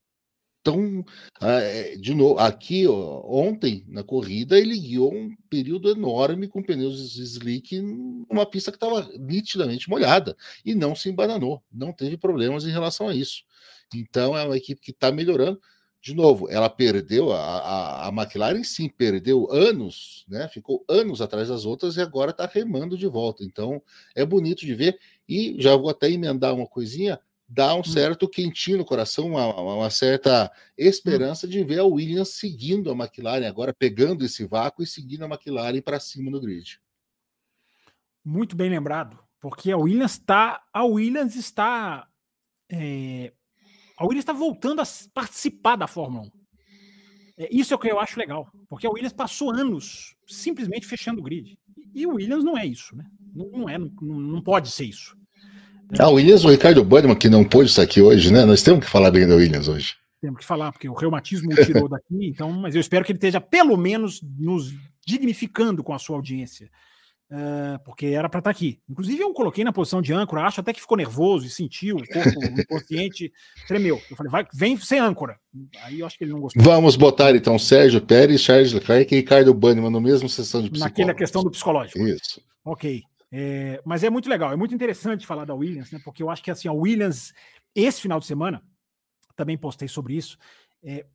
[0.67, 1.05] então,
[1.41, 7.15] é, de novo, aqui ó, ontem na corrida ele guiou um período enorme com pneus
[7.15, 10.35] slick numa pista que estava nitidamente molhada
[10.65, 13.43] e não se embananou, não teve problemas em relação a isso.
[13.95, 15.57] Então é uma equipe que está melhorando.
[16.01, 20.47] De novo, ela perdeu a, a, a, McLaren, sim, perdeu anos, né?
[20.49, 23.43] Ficou anos atrás das outras e agora está remando de volta.
[23.43, 23.81] Então
[24.15, 24.99] é bonito de ver.
[25.27, 27.83] E já vou até emendar uma coisinha dá um hum.
[27.83, 30.59] certo quentinho no coração, uma, uma certa hum.
[30.77, 35.27] esperança de ver a Williams seguindo a McLaren, agora pegando esse vácuo e seguindo a
[35.27, 36.79] McLaren para cima no grid.
[38.23, 40.61] Muito bem lembrado, porque a Williams está.
[40.73, 42.07] A Williams está.
[42.69, 43.31] É,
[43.97, 46.31] a Williams está voltando a participar da Fórmula 1.
[47.37, 51.21] É, isso é o que eu acho legal, porque a Williams passou anos simplesmente fechando
[51.21, 51.57] o grid.
[51.93, 53.05] E o Williams não é isso, né?
[53.33, 55.17] Não, não é, não, não pode ser isso.
[55.97, 58.45] Ah, o Williams, o Ricardo Bannerman, que não pôde estar aqui hoje, né?
[58.45, 59.95] Nós temos que falar bem da Williams hoje.
[60.21, 63.17] Temos que falar, porque o reumatismo o tirou daqui, então, mas eu espero que ele
[63.17, 64.73] esteja pelo menos nos
[65.05, 66.69] dignificando com a sua audiência.
[67.29, 68.79] Uh, porque era para estar aqui.
[68.89, 72.07] Inclusive, eu coloquei na posição de âncora, acho até que ficou nervoso e sentiu, o
[72.07, 72.29] corpo
[72.61, 73.31] inconsciente
[73.67, 74.01] tremeu.
[74.09, 75.37] Eu falei, vai, vem sem âncora.
[75.83, 76.63] Aí eu acho que ele não gostou.
[76.63, 80.99] Vamos botar então Sérgio Pérez, Charles Leclerc e Ricardo Bannerman no mesmo sessão de psicólogo.
[80.99, 81.99] Naquela questão do psicológico.
[81.99, 82.41] Isso.
[82.63, 83.03] Ok.
[83.31, 85.99] É, mas é muito legal, é muito interessante falar da Williams, né?
[86.03, 87.33] Porque eu acho que assim, a Williams,
[87.75, 88.63] esse final de semana,
[89.35, 90.37] também postei sobre isso.
[90.83, 91.05] É,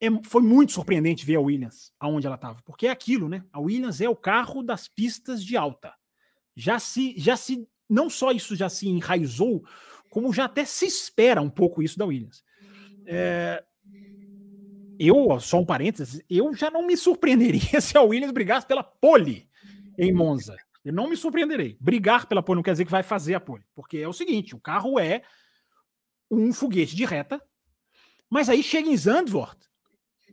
[0.00, 3.44] é, foi muito surpreendente ver a Williams aonde ela estava, porque é aquilo, né?
[3.52, 5.92] A Williams é o carro das pistas de alta.
[6.54, 9.64] Já se, já se, não só isso já se enraizou,
[10.10, 12.44] como já até se espera um pouco isso da Williams.
[13.06, 13.62] É,
[14.98, 19.48] eu, só um parênteses, eu já não me surpreenderia se a Williams brigasse pela pole
[19.98, 20.56] em Monza.
[20.86, 21.76] Eu não me surpreenderei.
[21.80, 24.54] Brigar pela pole não quer dizer que vai fazer a pole, porque é o seguinte:
[24.54, 25.22] o carro é
[26.30, 27.42] um foguete de reta,
[28.30, 29.58] mas aí chega em Zandvoort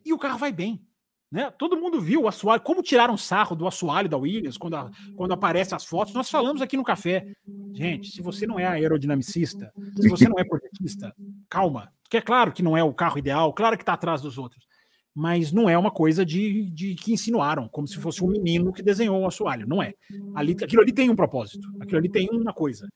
[0.06, 0.86] e o carro vai bem.
[1.32, 1.50] Né?
[1.58, 5.32] Todo mundo viu o assoalho, como tiraram sarro do assoalho da Williams quando, a, quando
[5.32, 6.14] aparecem as fotos.
[6.14, 7.26] Nós falamos aqui no café.
[7.74, 11.16] Gente, se você não é aerodinamicista, se você não é projetista,
[11.50, 11.92] calma.
[12.04, 14.68] Porque é claro que não é o carro ideal, claro que está atrás dos outros
[15.16, 18.82] mas não é uma coisa de, de que insinuaram, como se fosse um menino que
[18.82, 19.68] desenhou o assoalho.
[19.68, 19.94] Não é.
[20.34, 22.88] Ali, aquilo ali tem um propósito, aquilo ali tem uma coisa.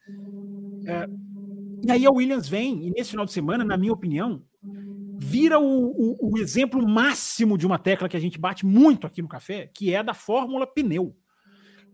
[0.86, 1.08] É,
[1.86, 4.42] e aí a Williams vem, e nesse final de semana, na minha opinião,
[5.20, 9.22] vira o, o, o, exemplo máximo de uma tecla que a gente bate muito aqui
[9.22, 11.16] no café, que é a da fórmula pneu.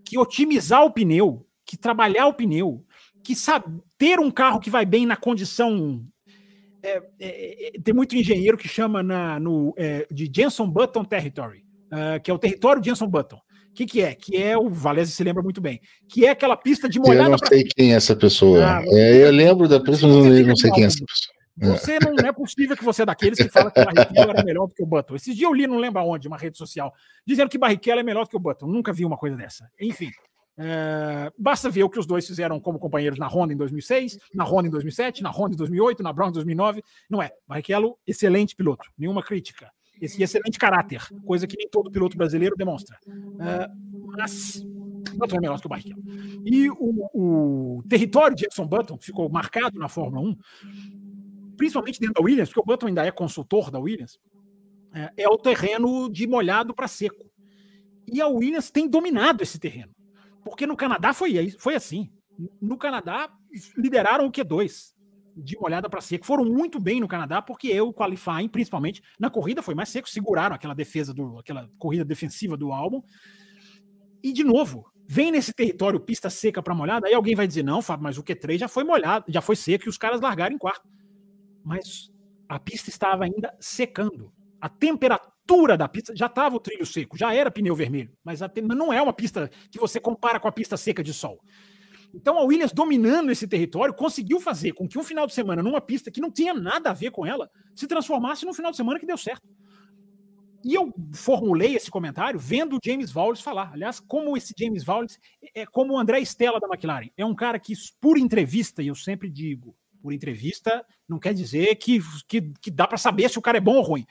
[0.06, 2.86] Que otimizar o pneu, que trabalhar o pneu,
[3.24, 6.06] que saber ter um carro que vai bem na condição
[6.84, 11.64] é, é, é, tem muito engenheiro que chama na, no, é, de Jenson Button Territory,
[11.92, 13.38] uh, que é o território Jenson Button.
[13.38, 14.14] O que, que é?
[14.14, 15.82] Que é o Valese se lembra muito bem.
[16.08, 17.26] Que é aquela pista de molhada.
[17.26, 18.64] Eu não sei quem é essa pessoa.
[18.64, 21.34] Ah, é, eu lembro da pista, mas eu não sei quem é essa pessoa.
[21.56, 24.44] Você não, não, é possível que você é daqueles que fala que o Barrichello era
[24.44, 25.16] melhor do que o Button.
[25.16, 26.94] Esses dias eu li, não lembro aonde, uma rede social,
[27.26, 28.68] dizendo que Barrichello é melhor do que o Button.
[28.68, 29.68] Nunca vi uma coisa dessa.
[29.80, 30.10] Enfim.
[30.58, 34.44] É, basta ver o que os dois fizeram como companheiros na Honda em 2006, na
[34.44, 36.84] Honda em 2007, na Honda em 2008, na Brown em 2009.
[37.10, 37.32] Não é.
[37.48, 39.72] Barrichello, excelente piloto, nenhuma crítica.
[40.02, 42.98] Esse excelente caráter, coisa que nem todo piloto brasileiro demonstra.
[43.40, 43.70] É,
[44.18, 44.64] mas
[45.16, 46.04] Button é melhor que o Barrichello.
[46.46, 50.38] E o, o território de Edson Button, ficou marcado na Fórmula 1,
[51.56, 54.20] principalmente dentro da Williams, porque o Button ainda é consultor da Williams,
[54.94, 57.32] é, é o terreno de molhado para seco.
[58.12, 59.94] E a Williams tem dominado esse terreno.
[60.44, 62.12] Porque no Canadá foi, foi assim.
[62.62, 63.30] No Canadá,
[63.78, 64.94] lideraram o Q2
[65.36, 66.26] de molhada para seco.
[66.26, 70.56] Foram muito bem no Canadá, porque eu, qualifying, principalmente, na corrida foi mais seco, seguraram
[70.56, 73.02] aquela defesa do aquela corrida defensiva do álbum.
[74.22, 77.82] E de novo, vem nesse território pista seca para molhada, aí alguém vai dizer: "Não,
[77.82, 80.60] Fábio, mas o Q3 já foi molhado, já foi seco e os caras largaram em
[80.60, 80.88] quarto".
[81.64, 82.12] Mas
[82.48, 84.32] a pista estava ainda secando.
[84.62, 85.33] A temperatura
[85.78, 89.14] da pista já estava o trilho seco, já era pneu vermelho, mas não é uma
[89.14, 91.40] pista que você compara com a pista seca de sol.
[92.14, 95.82] Então a Williams, dominando esse território, conseguiu fazer com que um final de semana numa
[95.82, 99.00] pista que não tinha nada a ver com ela se transformasse num final de semana
[99.00, 99.48] que deu certo.
[100.64, 103.74] E eu formulei esse comentário vendo o James Valles falar.
[103.74, 105.20] Aliás, como esse James Valles
[105.54, 107.10] é como o André Stella da McLaren.
[107.18, 111.76] É um cara que, por entrevista, e eu sempre digo, por entrevista não quer dizer
[111.76, 114.06] que, que, que dá para saber se o cara é bom ou ruim.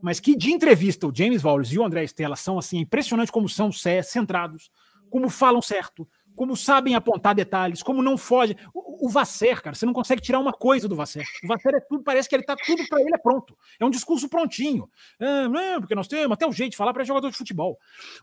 [0.00, 3.48] Mas que de entrevista o James Valles e o André Stella são assim, impressionante como
[3.48, 4.70] são centrados,
[5.10, 6.08] como falam certo,
[6.38, 8.56] como sabem apontar detalhes, como não foge.
[8.72, 11.26] O, o Vasser, cara, você não consegue tirar uma coisa do Vasser.
[11.42, 13.58] O Vasser é tudo, parece que ele tá tudo para ele é pronto.
[13.80, 14.88] É um discurso prontinho.
[15.20, 17.76] Ah, não, porque nós temos até o jeito de falar para jogador de futebol.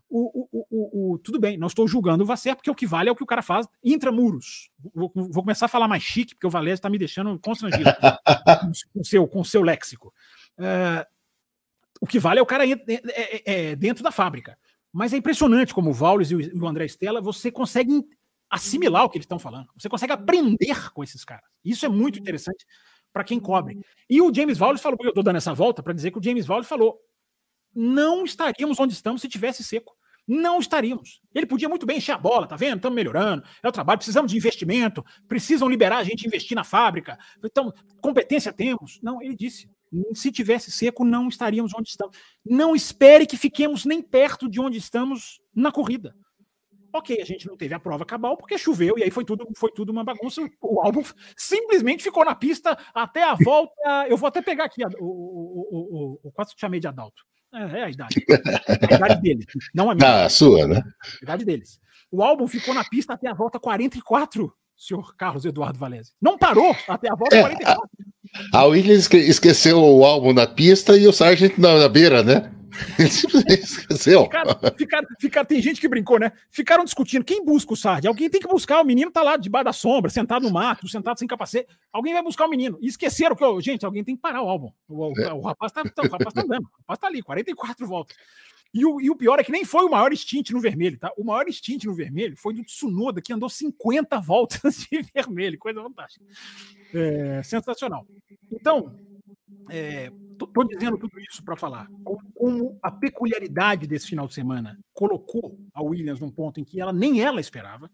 [0.10, 3.11] O, o, o, tudo bem, não estou julgando o Vasser, porque o que vale é
[3.11, 4.69] o que o cara faz intramuros.
[4.93, 7.84] Vou, vou começar a falar mais chique, porque o Valério está me deixando constrangido
[8.93, 10.14] com o seu, com seu léxico.
[10.57, 11.15] Uh,
[12.06, 14.57] o que vale é o cara é, é, é, dentro da fábrica.
[14.94, 18.06] Mas é impressionante como o Valles e o André Stella, você consegue
[18.49, 19.68] assimilar o que eles estão falando.
[19.76, 21.49] Você consegue aprender com esses caras.
[21.64, 22.65] Isso é muito interessante
[23.11, 23.80] para quem cobre.
[24.10, 26.45] E o James Valles falou, eu estou dando essa volta para dizer que o James
[26.45, 26.99] Valles falou:
[27.73, 29.98] não estaríamos onde estamos se tivesse seco.
[30.27, 31.22] Não estaríamos.
[31.34, 32.77] Ele podia muito bem encher a bola, tá vendo?
[32.77, 37.18] Estamos melhorando, é o trabalho, precisamos de investimento, precisam liberar a gente investir na fábrica.
[37.44, 37.72] Então,
[38.02, 38.99] competência temos.
[39.03, 39.69] Não, ele disse:
[40.13, 42.17] se tivesse seco, não estaríamos onde estamos.
[42.43, 46.15] Não espere que fiquemos nem perto de onde estamos na corrida.
[46.93, 49.69] Ok, a gente não teve a prova cabal porque choveu e aí foi tudo, foi
[49.72, 50.41] tudo uma bagunça.
[50.61, 51.03] O álbum
[51.35, 53.73] simplesmente ficou na pista até a volta.
[54.07, 57.22] Eu vou até pegar aqui o, o, o, o, quase que chamei de Adalto.
[57.53, 58.15] É, é a idade.
[58.89, 60.07] A idade deles, não a minha.
[60.07, 60.81] Ah, a sua, né?
[61.22, 61.81] A idade deles.
[62.09, 66.11] O álbum ficou na pista até a volta 44, senhor Carlos Eduardo Valese.
[66.22, 67.89] Não parou até a volta é, 44.
[68.53, 72.52] A Williams esqueceu o álbum na pista e o Sargent na, na beira, né?
[72.99, 74.23] Esqueceu.
[74.23, 76.31] Ficaram, ficaram, ficaram, tem gente que brincou, né?
[76.49, 78.06] Ficaram discutindo quem busca o Sargent.
[78.06, 78.81] Alguém tem que buscar.
[78.81, 81.69] O menino tá lá debaixo da sombra, sentado no mato, sentado sem capacete.
[81.91, 82.77] Alguém vai buscar o menino.
[82.81, 84.72] E esqueceram que, gente, alguém tem que parar o álbum.
[84.88, 85.34] O, o, é.
[85.34, 86.64] o rapaz, tá, o rapaz tá andando.
[86.64, 88.15] O rapaz tá ali, 44 voltas.
[88.76, 91.10] E o, e o pior é que nem foi o maior stint no vermelho, tá?
[91.18, 95.57] O maior stint no vermelho foi do Tsunoda, que andou 50 voltas de vermelho.
[95.57, 96.26] Coisa fantástica.
[96.93, 98.06] É, sensacional.
[98.52, 98.93] Então,
[100.30, 101.88] estou é, dizendo tudo isso para falar
[102.34, 106.91] como, a peculiaridade desse final de semana colocou a Williams num ponto em que ela
[106.91, 107.89] nem ela esperava,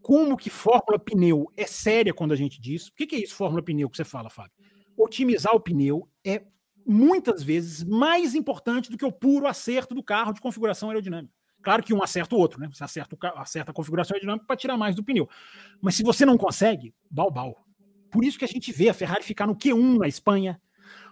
[0.00, 2.88] como que fórmula pneu é séria quando a gente diz.
[2.88, 4.52] O que, que é isso, fórmula pneu que você fala, Fábio?
[4.96, 6.42] Otimizar o pneu é
[6.86, 11.32] muitas vezes mais importante do que o puro acerto do carro de configuração aerodinâmica.
[11.62, 12.68] Claro que um acerta o outro, né?
[12.72, 15.28] Você acerta, o, acerta a configuração aerodinâmica para tirar mais do pneu.
[15.80, 17.64] Mas se você não consegue, balbal.
[18.10, 20.60] Por isso que a gente vê a Ferrari ficar no Q1 na Espanha,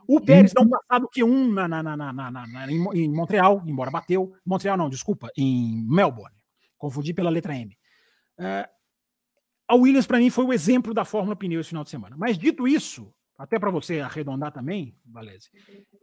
[0.06, 4.32] o Pérez não passar do Q1 na, na, na, na, em Montreal, embora bateu.
[4.44, 6.34] Montreal não, desculpa, em Melbourne.
[6.76, 7.76] Confundi pela letra M.
[8.38, 8.68] Uh,
[9.68, 12.16] a Williams, para mim, foi o exemplo da Fórmula Pneu esse final de semana.
[12.18, 15.48] Mas dito isso, até para você arredondar também, Valese,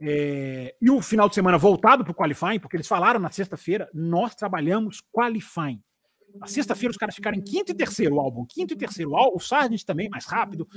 [0.01, 3.87] é, e o final de semana voltado para o qualifying, porque eles falaram na sexta-feira,
[3.93, 5.79] nós trabalhamos qualifying.
[6.39, 9.39] Na sexta-feira os caras ficaram em quinto e terceiro álbum, quinto e terceiro álbum, o
[9.39, 10.67] Sargent também, mais rápido,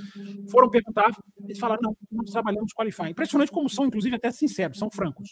[0.51, 1.11] foram perguntar,
[1.45, 3.11] eles falaram, não, nós trabalhamos qualifying.
[3.11, 5.31] Impressionante como são, inclusive, até sinceros, são francos.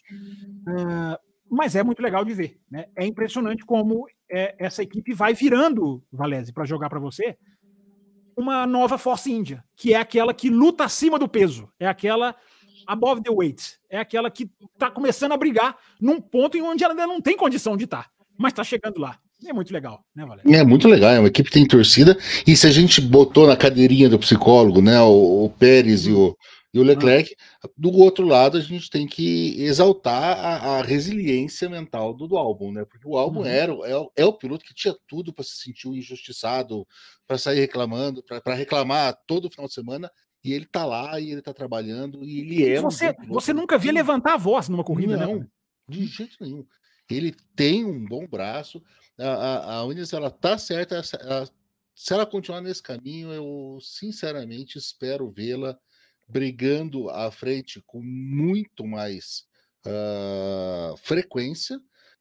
[0.67, 2.87] Uh, mas é muito legal de ver, né?
[2.97, 7.37] É impressionante como é, essa equipe vai virando, Valese, para jogar para você,
[8.39, 12.37] uma nova Force India, que é aquela que luta acima do peso, é aquela
[12.87, 16.93] above the weight, é aquela que está começando a brigar num ponto em onde ela
[16.93, 19.19] ainda não tem condição de estar, tá, mas está chegando lá.
[19.45, 20.53] É muito legal, né, Valério?
[20.53, 22.17] É muito legal, é uma equipe que tem torcida,
[22.47, 26.37] e se a gente botou na cadeirinha do psicólogo, né, o, o Pérez e o,
[26.73, 27.35] e o Leclerc,
[27.77, 32.71] do outro lado a gente tem que exaltar a, a resiliência mental do, do, álbum,
[32.71, 32.85] né?
[32.85, 33.47] Porque o álbum uhum.
[33.47, 36.87] era, é, é, o piloto que tinha tudo para se sentir injustiçado,
[37.27, 40.11] para sair reclamando, para reclamar todo final de semana,
[40.45, 42.81] e ele tá lá e ele tá trabalhando, e ele é.
[42.83, 45.47] Você, um você nunca via levantar a voz numa corrida, né, Não, né?
[45.89, 46.67] De jeito nenhum.
[47.11, 48.83] Ele tem um bom braço.
[49.19, 51.03] A, a, a Williams, ela tá certa.
[51.95, 55.79] Se ela continuar nesse caminho, eu sinceramente espero vê-la
[56.29, 59.45] brigando à frente com muito mais
[59.87, 61.81] uh, frequência,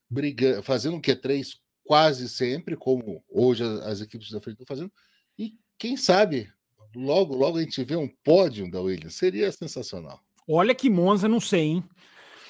[0.10, 4.92] brigando, fazendo um Q3 quase sempre, como hoje as, as equipes da frente estão fazendo,
[5.38, 6.52] e quem sabe
[6.96, 9.16] logo, logo a gente vê um pódio da Williams.
[9.16, 10.20] Seria sensacional.
[10.48, 11.84] Olha que Monza, não sei, hein?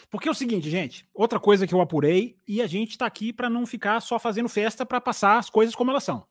[0.09, 3.33] Porque é o seguinte, gente, outra coisa que eu apurei, e a gente está aqui
[3.33, 6.25] para não ficar só fazendo festa para passar as coisas como elas são.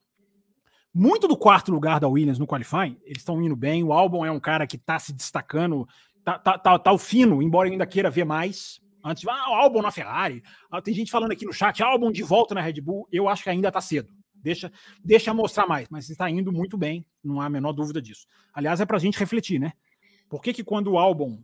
[0.98, 3.84] Muito do quarto lugar da Williams no qualifying, eles estão indo bem.
[3.84, 5.86] O Albon é um cara que está se destacando,
[6.24, 8.80] tá, tá, tá, tá o fino, embora ainda queira ver mais.
[9.04, 10.42] Antes, ah, o Albon na Ferrari.
[10.70, 13.06] Ah, tem gente falando aqui no chat, Albon de volta na Red Bull.
[13.12, 14.08] Eu acho que ainda está cedo.
[14.34, 14.72] Deixa,
[15.04, 18.26] deixa mostrar mais, mas está indo muito bem, não há a menor dúvida disso.
[18.54, 19.74] Aliás, é para a gente refletir, né?
[20.30, 21.42] Por que, que quando o Albon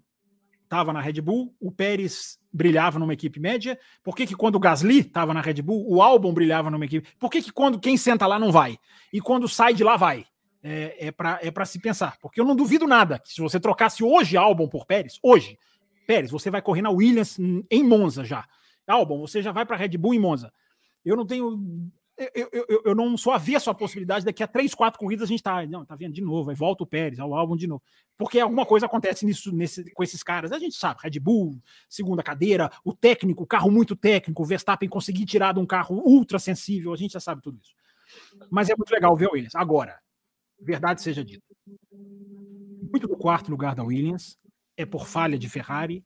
[0.73, 3.79] estava na Red Bull, o Pérez brilhava numa equipe média?
[4.03, 7.07] Por que, que quando o Gasly estava na Red Bull, o Albon brilhava numa equipe?
[7.19, 8.79] Por que, que quando quem senta lá não vai?
[9.13, 10.25] E quando sai de lá vai?
[10.63, 12.17] É, é para é se pensar.
[12.23, 15.59] Porque eu não duvido nada que se você trocasse hoje Albon por Pérez, hoje,
[16.07, 18.47] Pérez, você vai correr na Williams em Monza já.
[18.87, 20.51] Albon, você já vai para Red Bull em Monza.
[21.05, 21.91] Eu não tenho
[22.35, 25.43] eu, eu, eu não sou avesso à possibilidade daqui a três, quatro corridas a gente
[25.43, 27.83] tá, não, tá vendo de novo, aí volta o Pérez, ao álbum de novo.
[28.19, 30.53] Porque alguma coisa acontece nisso, nesse, com esses caras.
[30.53, 34.89] A gente sabe, Red Bull, segunda cadeira, o técnico, o carro muito técnico, o Verstappen
[34.89, 37.75] conseguir tirar de um carro ultra sensível, a gente já sabe tudo isso.
[38.51, 39.55] Mas é muito legal ver o Williams.
[39.55, 39.99] Agora,
[40.61, 41.45] verdade seja dita.
[41.91, 44.37] Muito do quarto lugar da Williams
[44.77, 46.05] é por falha de Ferrari,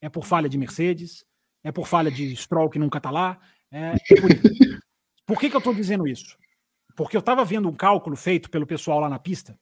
[0.00, 1.24] é por falha de Mercedes,
[1.64, 3.40] é por falha de Stroll que nunca tá lá,
[3.70, 4.78] é, é por isso.
[5.28, 6.38] Por que, que eu estou dizendo isso?
[6.96, 9.60] Porque eu estava vendo um cálculo feito pelo pessoal lá na pista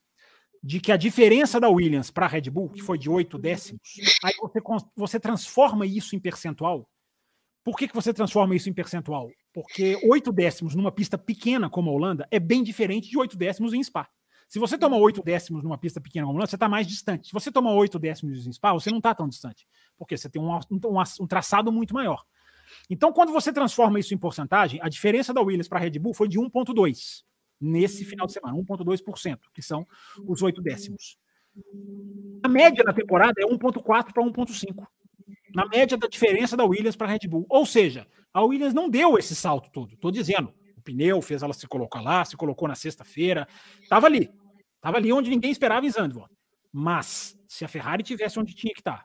[0.63, 3.81] de que a diferença da Williams para a Red Bull, que foi de 8 décimos,
[4.25, 4.61] aí você,
[4.97, 6.89] você transforma isso em percentual.
[7.65, 9.29] Por que, que você transforma isso em percentual?
[9.53, 13.75] Porque 8 décimos numa pista pequena como a Holanda é bem diferente de 8 décimos
[13.75, 14.09] em Spa.
[14.49, 17.27] Se você toma 8 décimos numa pista pequena como a Holanda, você está mais distante.
[17.27, 19.67] Se você toma 8 décimos em Spa, você não está tão distante.
[19.99, 20.81] Porque você tem um, um,
[21.21, 22.25] um traçado muito maior.
[22.89, 26.15] Então, quando você transforma isso em porcentagem, a diferença da Williams para a Red Bull
[26.15, 27.25] foi de 1,2
[27.61, 29.87] nesse final de semana, 1,2%, que são
[30.27, 31.19] os oito décimos.
[32.43, 34.87] A média da temporada é 1,4 para 1,5.
[35.55, 37.47] Na média da diferença da Williams para a Red Bull.
[37.49, 39.95] Ou seja, a Williams não deu esse salto todo.
[39.95, 43.49] Estou dizendo, o pneu fez ela se colocar lá, se colocou na sexta-feira.
[43.83, 44.31] Estava ali.
[44.77, 46.31] Estava ali onde ninguém esperava em Zandvoort.
[46.71, 49.05] Mas, se a Ferrari tivesse onde tinha que estar, tá,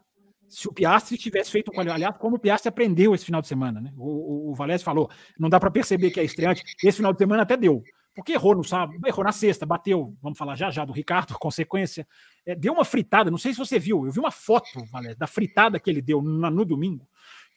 [0.52, 3.80] se o Piastri tivesse feito um aliás, como o Piastri aprendeu esse final de semana,
[3.80, 3.94] né?
[3.98, 5.10] O, o, o falou,
[5.40, 6.62] não dá para perceber que é estreante.
[6.84, 7.82] Esse final de semana até deu,
[8.14, 12.06] porque errou no sábado, errou na sexta, bateu, vamos falar já já do Ricardo, consequência,
[12.46, 15.26] é, deu uma fritada, não sei se você viu, eu vi uma foto, Valese, da
[15.26, 17.08] fritada que ele deu no, no domingo,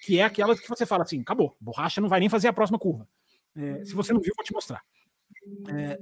[0.01, 2.79] que é aquela que você fala assim, acabou, borracha não vai nem fazer a próxima
[2.79, 3.09] curva.
[3.57, 4.83] É, se você não viu, vou te mostrar.
[5.69, 5.99] É,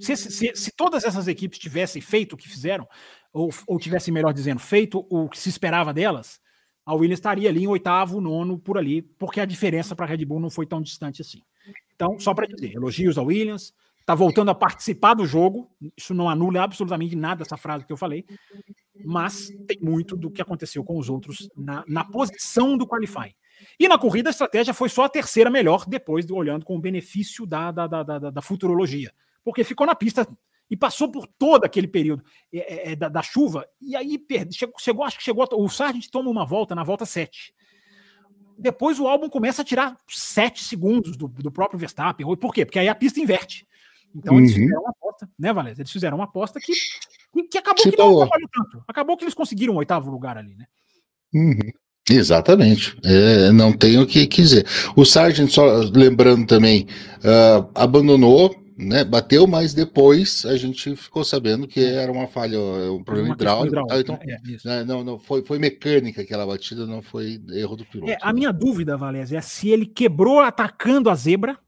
[0.00, 2.86] se, se, se, todas essas equipes tivessem feito o que fizeram,
[3.34, 6.40] ou, ou tivessem, melhor dizendo, feito o que se esperava delas,
[6.86, 10.24] a Williams estaria ali em oitavo, nono, por ali, porque a diferença para a Red
[10.24, 11.40] Bull não foi tão distante assim.
[11.94, 16.28] Então, só para dizer, elogios ao Williams, está voltando a participar do jogo, isso não
[16.28, 18.24] anula absolutamente nada essa frase que eu falei,
[19.04, 23.34] mas tem muito do que aconteceu com os outros na, na posição do qualifying.
[23.80, 26.80] E na corrida a estratégia foi só a terceira melhor, depois de olhando com o
[26.80, 29.12] benefício da, da, da, da, da futurologia
[29.44, 30.26] porque ficou na pista
[30.70, 34.74] e passou por todo aquele período é, é, da, da, chuva, e aí perde, chegou,
[34.78, 37.54] chegou, acho que chegou, o Sargent toma uma volta na volta 7.
[38.56, 42.26] Depois o álbum começa a tirar 7 segundos do, do próprio Verstappen.
[42.36, 42.64] Por quê?
[42.64, 43.66] Porque aí a pista inverte.
[44.14, 44.40] Então uhum.
[44.40, 45.80] eles fizeram uma aposta, né, Valéria?
[45.80, 46.72] Eles fizeram uma aposta que,
[47.50, 48.84] que, acabou Se que não tanto.
[48.86, 50.66] Acabou que eles conseguiram o oitavo lugar ali, né?
[51.34, 51.72] Uhum.
[52.08, 54.66] Exatamente, é, não tenho o que dizer.
[54.94, 56.86] O Sargent, só lembrando também,
[57.20, 63.04] uh, abandonou né, bateu, mas depois a gente ficou sabendo que era uma falha, um
[63.04, 63.76] problema uma hidráulico.
[63.76, 64.12] hidráulico.
[64.12, 68.10] então, é, né, não, não foi, foi mecânica aquela batida, não foi erro do piloto.
[68.10, 68.32] É, a né?
[68.32, 71.58] minha dúvida, Valézia, é se ele quebrou atacando a zebra,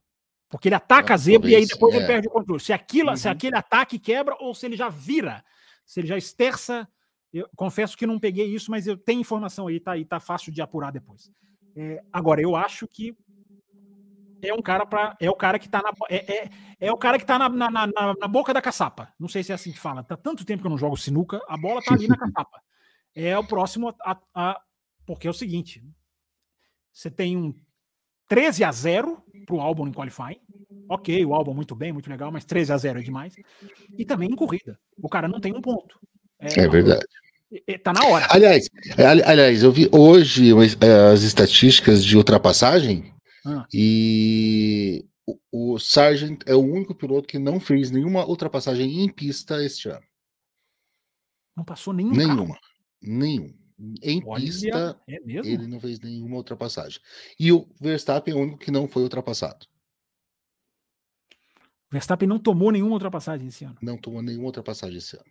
[0.48, 1.98] porque ele ataca a zebra talvez, e aí depois é.
[1.98, 2.60] ele perde o controle.
[2.60, 3.16] Se, aquilo, uhum.
[3.16, 5.44] se aquele ataque quebra ou se ele já vira,
[5.84, 6.88] se ele já esterça.
[7.32, 10.52] Eu confesso que não peguei isso, mas eu tenho informação aí, tá aí, tá fácil
[10.52, 11.30] de apurar depois.
[11.76, 13.14] É, agora, eu acho que
[14.48, 16.50] é um cara para é o cara que tá na é, é,
[16.80, 19.12] é o cara que tá na, na, na, na, boca da caçapa.
[19.18, 20.02] Não sei se é assim que fala.
[20.02, 22.60] Tá tanto tempo que eu não jogo sinuca, a bola tá ali na caçapa.
[23.14, 24.60] É o próximo a, a,
[25.06, 25.82] porque é o seguinte,
[26.92, 27.54] você tem um
[28.28, 30.40] 13 a 0 pro álbum em qualifying.
[30.88, 33.34] OK, o álbum muito bem, muito legal, mas 13 a 0 é demais.
[33.96, 34.78] E também em corrida.
[35.00, 35.98] O cara não tem um ponto.
[36.38, 37.06] É, é verdade.
[37.82, 38.26] Tá na hora.
[38.30, 38.68] Aliás,
[39.24, 40.52] aliás, eu vi hoje
[41.12, 43.12] as estatísticas de ultrapassagem
[43.46, 43.66] ah.
[43.72, 45.38] E o,
[45.74, 50.04] o Sargent é o único piloto que não fez nenhuma ultrapassagem em pista este ano.
[51.56, 52.54] Não passou nenhum Nenhuma.
[52.54, 52.60] Carro.
[53.00, 53.56] Nenhum.
[54.02, 57.00] Em Olha, pista, é ele não fez nenhuma ultrapassagem.
[57.38, 59.66] E o Verstappen é o único que não foi ultrapassado.
[61.90, 63.76] Verstappen não tomou nenhuma ultrapassagem esse ano.
[63.80, 65.30] Não tomou nenhuma ultrapassagem esse ano.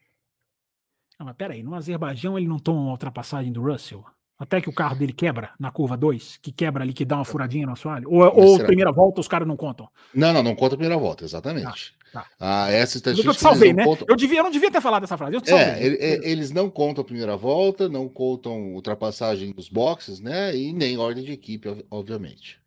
[1.20, 4.06] Não, mas peraí, no Azerbaijão ele não toma uma ultrapassagem do Russell?
[4.38, 7.26] Até que o carro dele quebra na curva 2, que quebra ali, que dá uma
[7.26, 8.10] furadinha no assoalho?
[8.12, 9.88] Ou, ou primeira volta os caras não contam?
[10.14, 11.95] Não, não, não conta a primeira volta, exatamente.
[12.12, 12.28] Tá, tá.
[12.38, 13.30] Ah, essa estatística.
[13.30, 13.86] Eu te salvei, né?
[13.86, 14.06] Contam...
[14.10, 15.38] Eu, devia, eu não devia ter falado essa frase.
[15.48, 15.98] é, ele,
[16.30, 20.56] eles não contam a primeira volta, não contam ultrapassagem dos boxes, né?
[20.56, 22.60] E nem ordem de equipe, obviamente.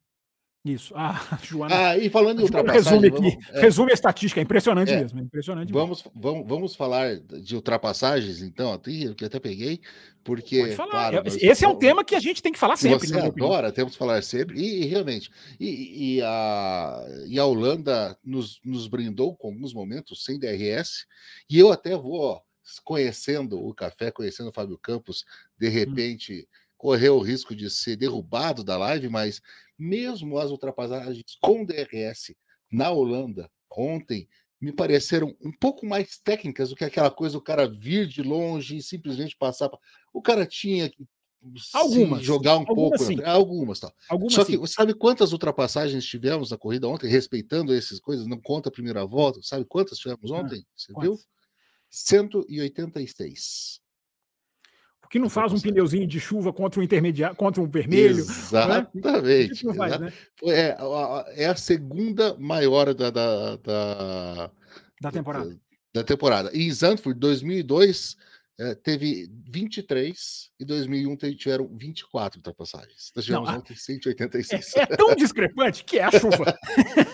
[0.69, 0.93] Isso.
[0.95, 1.75] Ah, Joana.
[1.91, 3.01] Ah, e falando em ultrapassagem.
[3.01, 3.37] Resume aqui.
[3.37, 5.19] Vamos, é, resume a estatística, é impressionante é, mesmo.
[5.19, 6.21] É impressionante vamos, mesmo.
[6.21, 9.81] Vamos, vamos falar de ultrapassagens, então, aqui, que até peguei,
[10.23, 10.75] porque.
[10.75, 13.09] Claro, Esse é um tema que a gente tem que falar sempre.
[13.09, 14.61] Você adora, temos que falar sempre.
[14.61, 20.23] E, e realmente, e, e, a, e a Holanda nos, nos brindou com alguns momentos
[20.23, 21.07] sem DRS,
[21.49, 22.41] e eu até vou, ó,
[22.85, 25.25] conhecendo o café, conhecendo o Fábio Campos,
[25.59, 25.73] de hum.
[25.73, 26.47] repente.
[26.47, 29.43] Hum correu o risco de ser derrubado da live, mas
[29.77, 32.35] mesmo as ultrapassagens com DRS
[32.71, 34.29] na Holanda ontem
[34.61, 38.77] me pareceram um pouco mais técnicas do que aquela coisa o cara vir de longe
[38.77, 39.71] e simplesmente passar.
[40.13, 41.07] O cara tinha que
[41.73, 43.23] algumas, jogar um algumas pouco, sim.
[43.25, 43.93] algumas, tá.
[44.09, 44.67] Algumas Só que sim.
[44.67, 49.41] sabe quantas ultrapassagens tivemos na corrida ontem, respeitando essas coisas, não conta a primeira volta,
[49.43, 50.67] sabe quantas tivemos ah, ontem?
[50.75, 51.11] Você quantas?
[51.11, 51.21] viu?
[51.91, 53.81] 186
[55.11, 58.19] que não faz um pneuzinho de chuva contra um intermediário, contra um vermelho.
[58.19, 59.67] Exatamente.
[59.67, 59.75] Né?
[59.75, 60.13] Faz, né?
[60.45, 60.77] é,
[61.37, 64.51] é, a segunda maior da, da, da,
[65.01, 65.49] da temporada.
[65.49, 65.57] Da,
[65.95, 66.51] da temporada.
[66.53, 68.17] E em Zandvoort, 2002,
[68.61, 73.13] é, teve 23 e 2001 tiveram 24 ultrapassagens.
[73.15, 74.77] Nós tivemos ontem 186.
[74.77, 76.59] É, é, tão discrepante que é a chuva.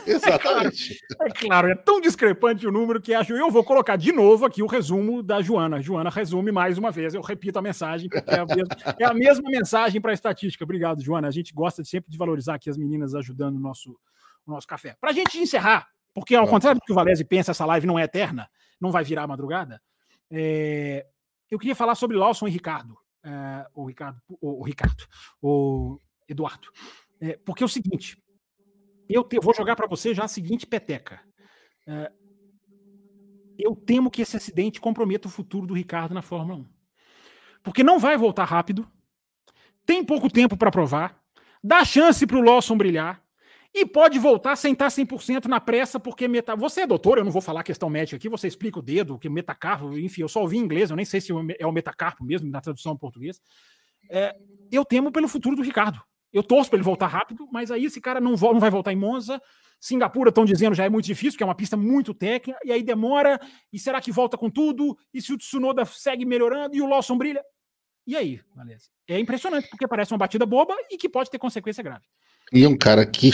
[0.06, 0.98] Exatamente.
[1.14, 3.38] É claro, é claro, é tão discrepante o número que é a chuva.
[3.38, 5.80] Eu vou colocar de novo aqui o resumo da Joana.
[5.80, 7.14] Joana resume mais uma vez.
[7.14, 10.64] Eu repito a mensagem, porque é a mesma, é a mesma mensagem para a estatística.
[10.64, 11.28] Obrigado, Joana.
[11.28, 13.90] A gente gosta sempre de valorizar aqui as meninas ajudando o nosso,
[14.46, 14.96] o nosso café.
[15.00, 17.98] Para a gente encerrar, porque ao contrário do que o Valese pensa, essa live não
[17.98, 18.48] é eterna,
[18.80, 19.80] não vai virar madrugada.
[20.30, 21.06] É,
[21.50, 22.96] eu queria falar sobre Lawson e Ricardo.
[23.22, 25.06] É, o Ricardo, o, o, Ricardo,
[25.40, 25.98] o
[26.28, 26.68] Eduardo.
[27.20, 28.22] É, porque é o seguinte,
[29.08, 31.20] eu te, vou jogar para você já a seguinte peteca.
[31.86, 32.12] É,
[33.58, 36.66] eu temo que esse acidente comprometa o futuro do Ricardo na Fórmula 1.
[37.62, 38.86] Porque não vai voltar rápido,
[39.86, 41.18] tem pouco tempo para provar,
[41.62, 43.23] dá chance para o Lawson brilhar,
[43.74, 46.54] e pode voltar sem estar 100% na pressa, porque meta...
[46.54, 49.28] você é doutor, eu não vou falar questão médica aqui, você explica o dedo, que
[49.28, 52.48] metacarpo, enfim, eu só ouvi em inglês, eu nem sei se é o metacarpo mesmo,
[52.48, 53.40] na tradução em português.
[54.08, 54.36] É,
[54.70, 56.00] eu temo pelo futuro do Ricardo.
[56.32, 58.96] Eu torço para ele voltar rápido, mas aí esse cara não, não vai voltar em
[58.96, 59.42] Monza.
[59.80, 62.82] Singapura, estão dizendo, já é muito difícil, que é uma pista muito técnica, e aí
[62.82, 63.40] demora,
[63.72, 64.96] e será que volta com tudo?
[65.12, 67.42] E se o Tsunoda segue melhorando e o Lawson brilha?
[68.06, 68.88] E aí, beleza?
[69.08, 72.04] É impressionante, porque parece uma batida boba e que pode ter consequência grave.
[72.54, 73.30] E um cara que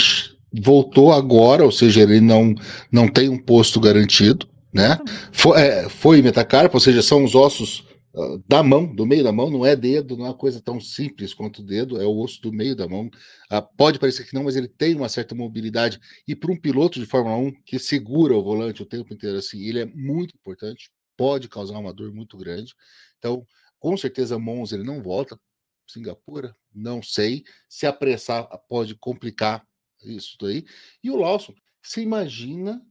[0.53, 2.55] voltou agora, ou seja, ele não,
[2.91, 4.99] não tem um posto garantido, né?
[5.31, 7.81] Foi, é, foi metacarpo, ou seja, são os ossos
[8.15, 10.81] uh, da mão, do meio da mão, não é dedo, não é uma coisa tão
[10.81, 13.07] simples quanto o dedo, é o osso do meio da mão.
[13.53, 16.01] Uh, pode parecer que não, mas ele tem uma certa mobilidade.
[16.27, 19.61] E para um piloto de Fórmula 1 que segura o volante o tempo inteiro assim,
[19.63, 22.75] ele é muito importante, pode causar uma dor muito grande.
[23.19, 23.45] Então,
[23.79, 25.39] com certeza, Monza ele não volta.
[25.87, 27.45] Singapura, não sei.
[27.69, 29.67] Se apressar pode complicar
[30.03, 30.65] isso daí.
[31.03, 32.85] E o Lawson, você imagina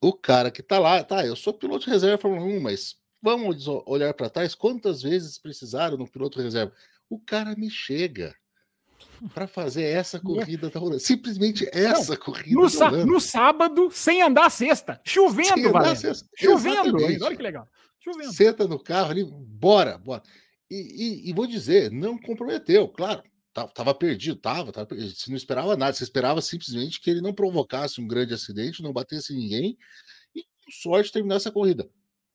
[0.00, 3.66] o cara que tá lá, tá, eu sou piloto de reserva Fórmula 1, mas vamos
[3.86, 6.72] olhar para trás, quantas vezes precisaram no piloto reserva?
[7.10, 8.34] O cara me chega
[9.34, 11.00] para fazer essa corrida da Holanda.
[11.00, 13.06] Simplesmente essa Não, corrida no.
[13.06, 15.00] No sábado, sem andar a sexta.
[15.04, 15.94] Chovendo, Valeu.
[16.36, 17.68] Chovendo, olha que legal.
[17.98, 18.32] Chovendo.
[18.32, 20.22] Senta no carro ali, bora, bora.
[20.70, 23.22] E, e, e, vou dizer, não comprometeu, claro.
[23.74, 25.14] Tava perdido, tava, tava perdido.
[25.14, 28.92] Você não esperava nada, você esperava simplesmente que ele não provocasse um grande acidente, não
[28.92, 29.76] batesse ninguém
[30.34, 31.88] e, com sorte, terminasse a corrida.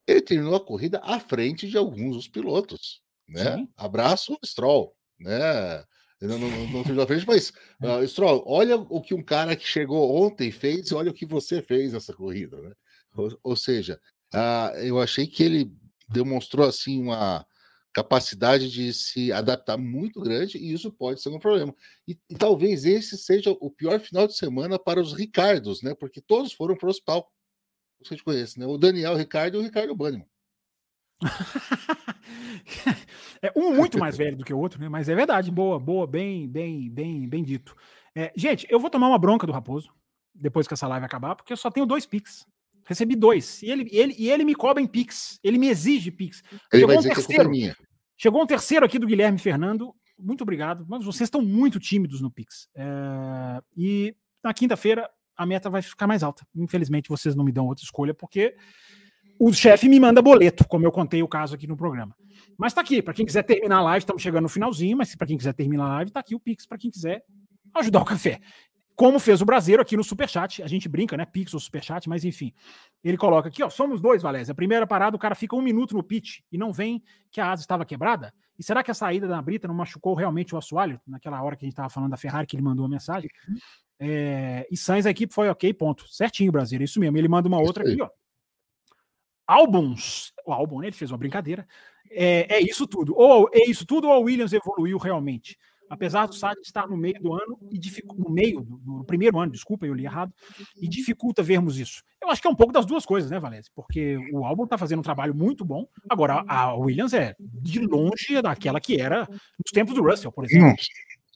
[0.06, 3.56] Ele terminou a corrida à frente de alguns dos pilotos, né?
[3.56, 3.70] Sim.
[3.78, 5.84] Abraço, Stroll, né?
[6.20, 9.68] Não, não, não terminou à frente, mas, uh, Stroll, olha o que um cara que
[9.68, 12.74] chegou ontem fez e olha o que você fez nessa corrida, né?
[13.16, 14.00] Ou, ou seja,
[14.34, 15.72] uh, eu achei que ele
[16.10, 17.46] demonstrou, assim, uma
[17.94, 21.74] capacidade de se adaptar muito grande e isso pode ser um problema.
[22.08, 25.94] E, e, talvez esse seja o pior final de semana para os Ricardos, né?
[25.94, 27.32] Porque todos foram para o hospital.
[28.04, 28.66] Você conhece, né?
[28.66, 30.26] O Daniel Ricardo e o Ricardo Banniman.
[33.42, 34.90] é um muito mais velho do que o outro, né?
[34.90, 37.76] Mas é verdade, boa, boa, bem, bem, bem, bem dito.
[38.16, 39.90] É, gente, eu vou tomar uma bronca do Raposo
[40.34, 42.46] depois que essa live acabar, porque eu só tenho dois pics.
[42.86, 43.62] Recebi dois.
[43.62, 45.40] E ele, ele, e ele me cobra em Pix.
[45.44, 46.44] Ele me exige Pix.
[46.72, 47.44] Ele Chegou vai dizer um terceiro.
[47.44, 47.78] que é minha.
[48.18, 49.94] Chegou um terceiro aqui do Guilherme Fernando.
[50.18, 50.86] Muito obrigado.
[50.88, 52.70] Mas vocês estão muito tímidos no Pix.
[52.76, 53.62] É...
[53.76, 56.46] E na quinta-feira a meta vai ficar mais alta.
[56.56, 58.56] Infelizmente, vocês não me dão outra escolha, porque
[59.40, 62.16] o chefe me manda boleto, como eu contei o caso aqui no programa.
[62.58, 65.28] Mas tá aqui, para quem quiser terminar a live, estamos chegando no finalzinho, mas para
[65.28, 67.24] quem quiser terminar a live, tá aqui o Pix para quem quiser
[67.74, 68.40] ajudar o café.
[68.96, 71.26] Como fez o Brasileiro aqui no Superchat, a gente brinca, né?
[71.26, 72.54] Pix ou Superchat, mas enfim.
[73.04, 74.52] Ele coloca aqui, ó, somos dois, Valézia.
[74.52, 77.52] A primeira parada, o cara fica um minuto no pitch e não vem que a
[77.52, 78.34] asa estava quebrada.
[78.58, 81.02] E será que a saída da Brita não machucou realmente o assoalho?
[81.08, 83.30] Naquela hora que a gente estava falando da Ferrari, que ele mandou a mensagem.
[84.00, 86.08] É, e Sainz, a equipe foi ok, ponto.
[86.08, 87.18] Certinho, Brasileiro, isso mesmo.
[87.18, 88.10] Ele manda uma outra aqui, ó.
[89.48, 90.88] Álbuns, o álbum, né?
[90.88, 91.68] Ele fez uma brincadeira.
[92.10, 93.16] É, é isso tudo.
[93.16, 95.58] Ou é isso tudo ou a Williams evoluiu realmente?
[95.90, 97.80] Apesar do Sartre estar no meio do ano e
[98.18, 100.32] no meio do, primeiro ano, desculpa, eu li errado,
[100.82, 102.02] e dificulta vermos isso.
[102.22, 103.72] Eu acho que é um pouco das duas coisas, né, Valézio?
[103.76, 105.86] Porque o álbum está fazendo um trabalho muito bom.
[106.10, 110.76] Agora, a Williams é de longe daquela que era nos tempos do Russell, por exemplo.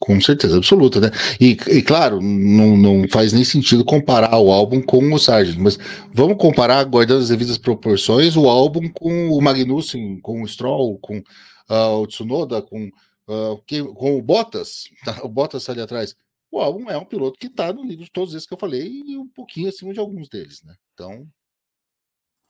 [0.00, 1.10] Com certeza absoluta, né?
[1.40, 5.76] E, e, claro, não, não faz nem sentido comparar o álbum com o Sargent, mas
[6.14, 11.18] vamos comparar, guardando as devidas proporções, o álbum com o Magnussen, com o Stroll, com
[11.18, 12.88] uh, o Tsunoda, com
[13.28, 16.16] uh, que, com o Bottas, tá, o Bottas ali atrás,
[16.50, 19.02] o álbum é um piloto que está no nível de todos esses que eu falei
[19.06, 20.74] e um pouquinho acima de alguns deles, né?
[20.94, 21.28] Então.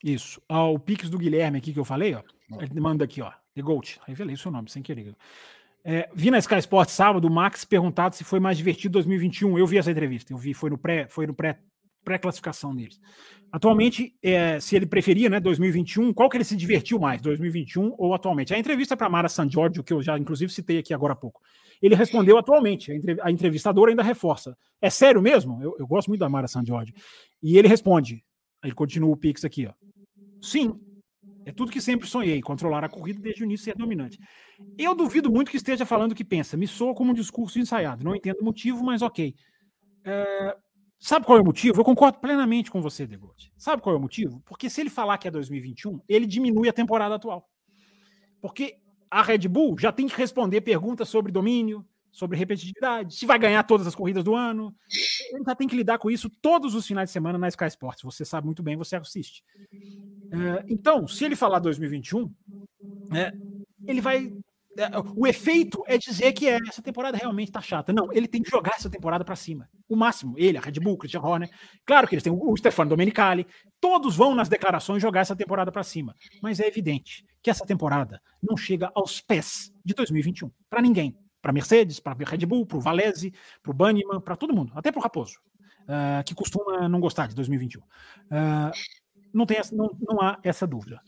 [0.02, 0.40] Isso.
[0.48, 2.22] Ah, o Pix do Guilherme aqui que eu falei, ó.
[2.60, 3.32] Ele manda aqui, ó.
[3.54, 4.00] The Gold.
[4.06, 5.16] Revelei o seu nome sem querer.
[5.84, 9.58] É, vi na Sky Sports sábado o Max perguntado se foi mais divertido 2021.
[9.58, 10.32] Eu vi essa entrevista.
[10.32, 11.58] Eu vi, foi no pré, foi no pré
[12.04, 12.98] pré-classificação deles.
[13.50, 18.12] Atualmente, é, se ele preferia, né, 2021, qual que ele se divertiu mais, 2021 ou
[18.12, 18.52] atualmente?
[18.52, 21.40] A entrevista para Mara San Giorgio, que eu já inclusive citei aqui agora há pouco,
[21.80, 22.92] ele respondeu atualmente,
[23.22, 24.56] a entrevistadora ainda reforça.
[24.82, 25.62] É sério mesmo?
[25.62, 26.94] Eu, eu gosto muito da Mara San Giorgio.
[27.42, 28.22] E ele responde,
[28.62, 29.72] ele continua o Pix aqui, ó.
[30.42, 30.78] Sim,
[31.46, 34.18] é tudo que sempre sonhei, controlar a corrida desde o início ser dominante.
[34.76, 38.04] Eu duvido muito que esteja falando o que pensa, me soa como um discurso ensaiado,
[38.04, 39.34] não entendo o motivo, mas ok.
[40.04, 40.56] É,
[40.98, 41.80] Sabe qual é o motivo?
[41.80, 43.52] Eu concordo plenamente com você, Degote.
[43.56, 44.42] Sabe qual é o motivo?
[44.44, 47.48] Porque se ele falar que é 2021, ele diminui a temporada atual.
[48.40, 48.78] Porque
[49.10, 53.62] a Red Bull já tem que responder perguntas sobre domínio, sobre repetitividade, se vai ganhar
[53.62, 54.74] todas as corridas do ano.
[55.32, 58.02] Ele já tem que lidar com isso todos os finais de semana na Sky Sports.
[58.02, 59.44] Você sabe muito bem, você assiste.
[59.72, 62.32] É, então, se ele falar 2021,
[63.14, 63.32] é,
[63.86, 64.32] ele vai
[65.16, 67.92] o efeito é dizer que é, essa temporada realmente tá chata.
[67.92, 69.68] Não, ele tem que jogar essa temporada para cima.
[69.88, 71.50] O máximo, ele, a Red Bull, Christian Horner.
[71.84, 73.46] Claro que eles têm o Stefano Domenicali.
[73.80, 76.14] Todos vão nas declarações jogar essa temporada para cima.
[76.42, 80.50] Mas é evidente que essa temporada não chega aos pés de 2021.
[80.70, 81.16] Para ninguém.
[81.40, 83.32] Para Mercedes, para Red Bull, para o Valese,
[83.62, 84.72] para o Banniman, para todo mundo.
[84.74, 85.38] Até para o Raposo,
[85.84, 87.80] uh, que costuma não gostar de 2021.
[87.80, 87.84] Uh,
[88.30, 88.72] ah,
[89.32, 91.00] não, tem essa, não, não há essa dúvida.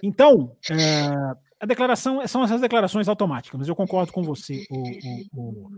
[0.00, 5.26] Então, uh, a declaração são essas declarações automáticas, mas eu concordo com você, o, o,
[5.32, 5.70] o,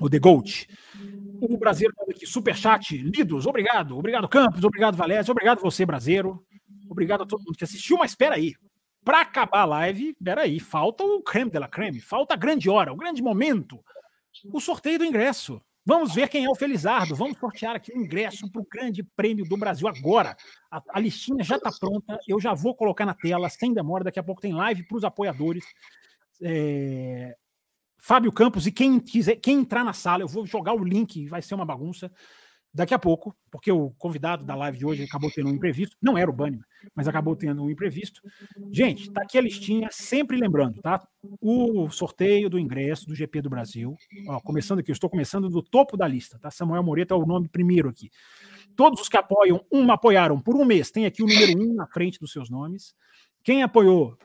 [0.00, 0.66] o The Gold.
[1.40, 6.44] O Brasileiro aqui, superchat, lidos, obrigado, obrigado Campos, obrigado Valézio, obrigado você, Brasileiro,
[6.90, 8.52] obrigado a todo mundo que assistiu, mas espera aí,
[9.04, 12.68] para acabar a live, espera aí, falta o creme de la creme, falta a grande
[12.68, 13.78] hora, o grande momento,
[14.52, 15.62] o sorteio do ingresso.
[15.88, 17.14] Vamos ver quem é o Felizardo.
[17.14, 20.36] Vamos sortear aqui o ingresso para o Grande Prêmio do Brasil agora.
[20.68, 22.18] A, a listinha já está pronta.
[22.26, 24.02] Eu já vou colocar na tela sem demora.
[24.02, 25.64] Daqui a pouco tem live para os apoiadores.
[26.42, 27.36] É...
[27.98, 31.28] Fábio Campos e quem quiser, quem entrar na sala, eu vou jogar o link.
[31.28, 32.10] Vai ser uma bagunça
[32.76, 36.18] daqui a pouco, porque o convidado da live de hoje acabou tendo um imprevisto, não
[36.18, 36.60] era o Bunny,
[36.94, 38.20] mas acabou tendo um imprevisto.
[38.70, 41.02] Gente, tá aqui a listinha, sempre lembrando, tá?
[41.40, 43.96] O sorteio do ingresso do GP do Brasil,
[44.28, 46.50] ó, começando aqui, eu estou começando do topo da lista, tá?
[46.50, 48.10] Samuel Moreto é o nome primeiro aqui.
[48.76, 51.86] Todos os que apoiam, um apoiaram por um mês, tem aqui o número um na
[51.86, 52.94] frente dos seus nomes.
[53.42, 54.18] Quem apoiou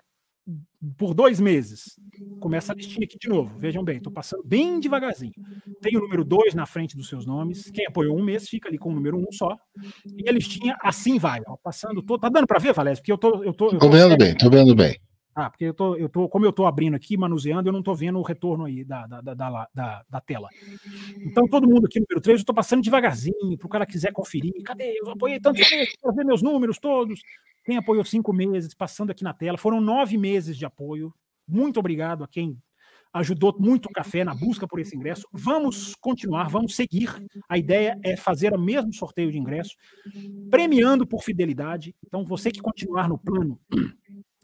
[0.97, 1.99] por dois meses.
[2.39, 3.57] Começa a listinha aqui de novo.
[3.59, 5.33] Vejam bem, estou passando bem devagarzinho.
[5.81, 7.69] Tem o número dois na frente dos seus nomes.
[7.71, 9.55] Quem apoiou um mês fica ali com o número um só.
[10.17, 12.19] E a listinha assim vai, ó, passando todo.
[12.19, 12.99] Tá dando para ver, Valério?
[12.99, 13.67] Porque eu tô, eu tô.
[13.67, 14.99] Eu tô, tô vendo bem, tô vendo bem.
[15.33, 17.95] Ah, porque eu tô, eu tô, como eu tô abrindo aqui, manuseando, eu não tô
[17.95, 20.49] vendo o retorno aí da, da, da, da, da tela.
[21.17, 24.61] Então, todo mundo aqui número 3, eu tô passando devagarzinho, para o cara quiser conferir.
[24.63, 24.97] Cadê?
[24.99, 27.21] Eu apoiei tanto vezes para ver meus números todos.
[27.63, 29.57] Quem apoiou cinco meses, passando aqui na tela.
[29.57, 31.13] Foram nove meses de apoio.
[31.47, 32.57] Muito obrigado a quem
[33.13, 35.27] ajudou muito o café na busca por esse ingresso.
[35.31, 37.09] Vamos continuar, vamos seguir.
[37.47, 39.75] A ideia é fazer o mesmo sorteio de ingresso,
[40.49, 41.95] premiando por fidelidade.
[42.05, 43.59] Então, você que continuar no plano,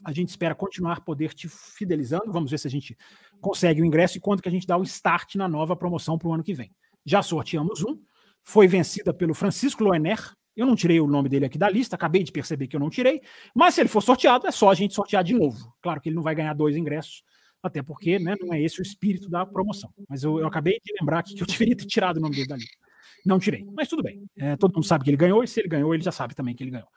[0.08, 2.32] a gente espera continuar poder te fidelizando.
[2.32, 2.96] Vamos ver se a gente
[3.42, 6.28] consegue o ingresso e quando que a gente dá o start na nova promoção para
[6.28, 6.74] o ano que vem.
[7.04, 8.00] Já sorteamos um,
[8.42, 10.18] foi vencida pelo Francisco Loener,
[10.56, 12.88] eu não tirei o nome dele aqui da lista, acabei de perceber que eu não
[12.88, 13.20] tirei,
[13.54, 15.74] mas se ele for sorteado, é só a gente sortear de novo.
[15.82, 17.22] Claro que ele não vai ganhar dois ingressos,
[17.62, 19.92] até porque né, não é esse o espírito da promoção.
[20.08, 22.56] Mas eu, eu acabei de lembrar que eu deveria ter tirado o nome dele da
[22.56, 22.78] lista.
[23.26, 24.24] Não tirei, mas tudo bem.
[24.38, 26.54] É, todo mundo sabe que ele ganhou, e se ele ganhou, ele já sabe também
[26.54, 26.88] que ele ganhou.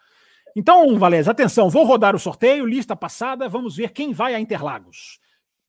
[0.56, 5.20] Então, Valéz, atenção, vou rodar o sorteio, lista passada, vamos ver quem vai a Interlagos.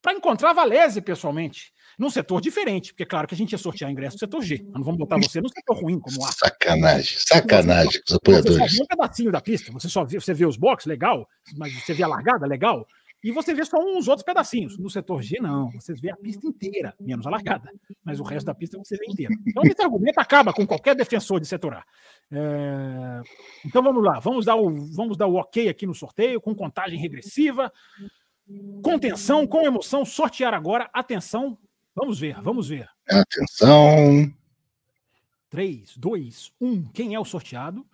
[0.01, 4.15] Para encontrar Valese pessoalmente, num setor diferente, porque claro que a gente ia sortear ingresso
[4.15, 6.31] no setor G, mas não vamos botar você no setor ruim como A.
[6.33, 8.57] Sacanagem, sacanagem com os apoiadores.
[8.57, 11.25] Você só vê um pedacinho da pista, você só vê, você vê os boxes, legal,
[11.55, 12.85] mas você vê a largada, legal,
[13.23, 14.77] e você vê só uns outros pedacinhos.
[14.77, 15.71] No setor G, não.
[15.71, 17.71] Você vê a pista inteira, menos a largada.
[18.03, 19.33] Mas o resto da pista você vê inteira.
[19.47, 21.85] Então, esse argumento acaba com qualquer defensor de setor A.
[22.29, 23.21] É...
[23.65, 24.19] Então, vamos lá.
[24.19, 27.71] Vamos dar, o, vamos dar o ok aqui no sorteio, com contagem regressiva.
[28.83, 30.89] Contenção, com emoção, sortear agora.
[30.93, 31.57] Atenção.
[31.95, 32.89] Vamos ver, vamos ver.
[33.09, 34.33] Atenção.
[35.49, 36.83] 3, 2, 1.
[36.91, 37.85] Quem é o sorteado?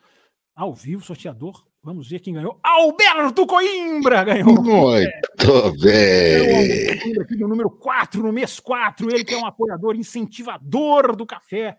[0.55, 2.59] Ao vivo, sorteador Vamos ver quem ganhou.
[2.61, 4.53] Alberto Coimbra ganhou.
[4.61, 7.21] Muito bem.
[7.21, 9.09] Aqui no número 4, no mês 4.
[9.09, 11.77] Ele que é um apoiador incentivador do café.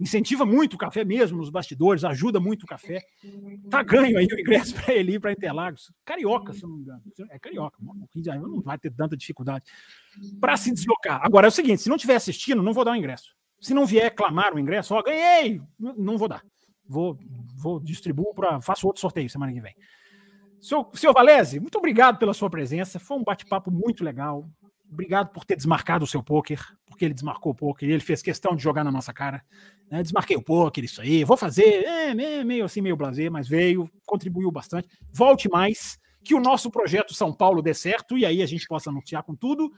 [0.00, 3.00] Incentiva muito o café mesmo nos bastidores, ajuda muito o café.
[3.70, 5.92] Tá ganho aí o ingresso para ele ir para Interlagos.
[6.04, 7.02] Carioca, se eu não me engano.
[7.30, 7.78] É carioca.
[7.80, 9.64] Não vai ter tanta dificuldade
[10.40, 11.20] para se deslocar.
[11.22, 13.36] Agora é o seguinte: se não estiver assistindo, não vou dar o ingresso.
[13.60, 16.42] Se não vier clamar o ingresso, ó, ganhei, não vou dar.
[16.86, 17.18] Vou,
[17.56, 18.60] vou distribuo para.
[18.60, 19.74] Faço outro sorteio semana que vem.
[20.60, 22.98] Senhor, senhor Valese, muito obrigado pela sua presença.
[22.98, 24.48] Foi um bate-papo muito legal.
[24.90, 28.54] Obrigado por ter desmarcado o seu poker, porque ele desmarcou o poker, ele fez questão
[28.54, 29.42] de jogar na nossa cara.
[29.90, 30.02] Né?
[30.02, 34.50] Desmarquei o poker, isso aí, vou fazer, é, meio assim, meio blazer, mas veio, contribuiu
[34.52, 34.88] bastante.
[35.12, 38.88] Volte mais, que o nosso projeto São Paulo dê certo e aí a gente possa
[38.88, 39.70] anunciar com tudo.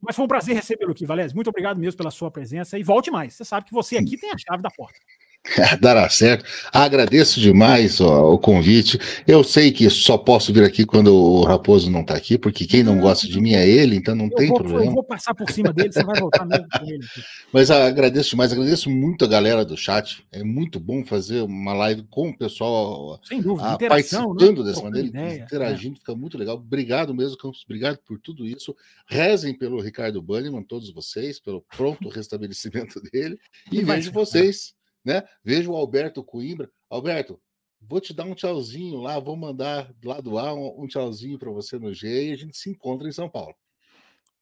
[0.00, 1.34] Mas foi um prazer recebê-lo aqui, Valese.
[1.34, 3.34] Muito obrigado mesmo pela sua presença e volte mais.
[3.34, 4.98] Você sabe que você aqui tem a chave da porta.
[5.80, 6.44] Dará certo.
[6.72, 8.98] Agradeço demais ó, o convite.
[9.26, 12.82] Eu sei que só posso vir aqui quando o Raposo não está aqui, porque quem
[12.82, 14.86] não gosta de mim é ele, então não eu tem vou, problema.
[14.86, 17.00] Eu vou passar por cima dele, você vai voltar mesmo com ele.
[17.52, 20.24] Mas agradeço demais, agradeço muito a galera do chat.
[20.32, 24.70] É muito bom fazer uma live com o pessoal Sem dúvida, a, participando né?
[24.70, 25.98] dessa maneira, ideia, interagindo, é.
[25.98, 26.56] fica muito legal.
[26.56, 28.74] Obrigado mesmo, Campos, obrigado por tudo isso.
[29.06, 33.38] Rezem pelo Ricardo Banniman, todos vocês, pelo pronto restabelecimento dele.
[33.70, 34.73] E, e vejo vocês
[35.04, 35.22] né?
[35.44, 36.70] Vejo o Alberto Coimbra.
[36.88, 37.40] Alberto,
[37.80, 41.50] vou te dar um tchauzinho lá, vou mandar lá do ar um, um tchauzinho para
[41.50, 43.54] você no G e a gente se encontra em São Paulo.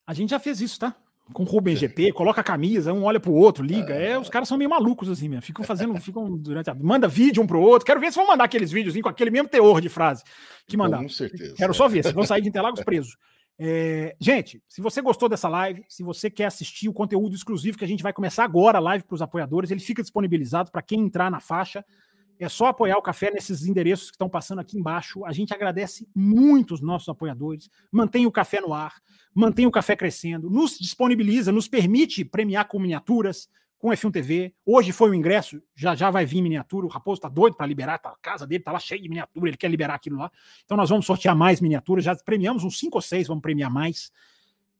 [0.07, 0.95] A gente já fez isso, tá?
[1.33, 3.95] Com o Rubem GP, coloca a camisa, um olha pro outro, liga.
[3.95, 5.43] É, os caras são meio malucos assim mesmo.
[5.43, 6.75] Ficam fazendo, ficam durante a.
[6.75, 7.87] Manda vídeo um pro outro.
[7.87, 10.23] Quero ver se vão mandar aqueles vídeos com aquele mesmo teor de frase
[10.67, 10.99] que mandar.
[10.99, 11.55] Com certeza.
[11.57, 13.17] Quero só ver se vão sair de Interlagos presos.
[13.59, 17.85] É, gente, se você gostou dessa live, se você quer assistir o conteúdo exclusivo que
[17.85, 21.01] a gente vai começar agora, a live para os apoiadores, ele fica disponibilizado para quem
[21.01, 21.85] entrar na faixa.
[22.39, 25.25] É só apoiar o café nesses endereços que estão passando aqui embaixo.
[25.25, 27.71] A gente agradece muito os nossos apoiadores.
[27.91, 28.95] Mantém o café no ar,
[29.33, 33.49] mantém o café crescendo, nos disponibiliza, nos permite premiar com miniaturas,
[33.83, 34.55] com F1 TV.
[34.65, 36.87] Hoje foi o ingresso, já já vai vir miniatura.
[36.87, 39.49] O Raposo tá doido para liberar, tá, a casa dele tá lá cheia de miniatura,
[39.49, 40.31] ele quer liberar aquilo lá.
[40.65, 44.13] Então nós vamos sortear mais miniaturas, já premiamos uns 5 ou 6, vamos premiar mais.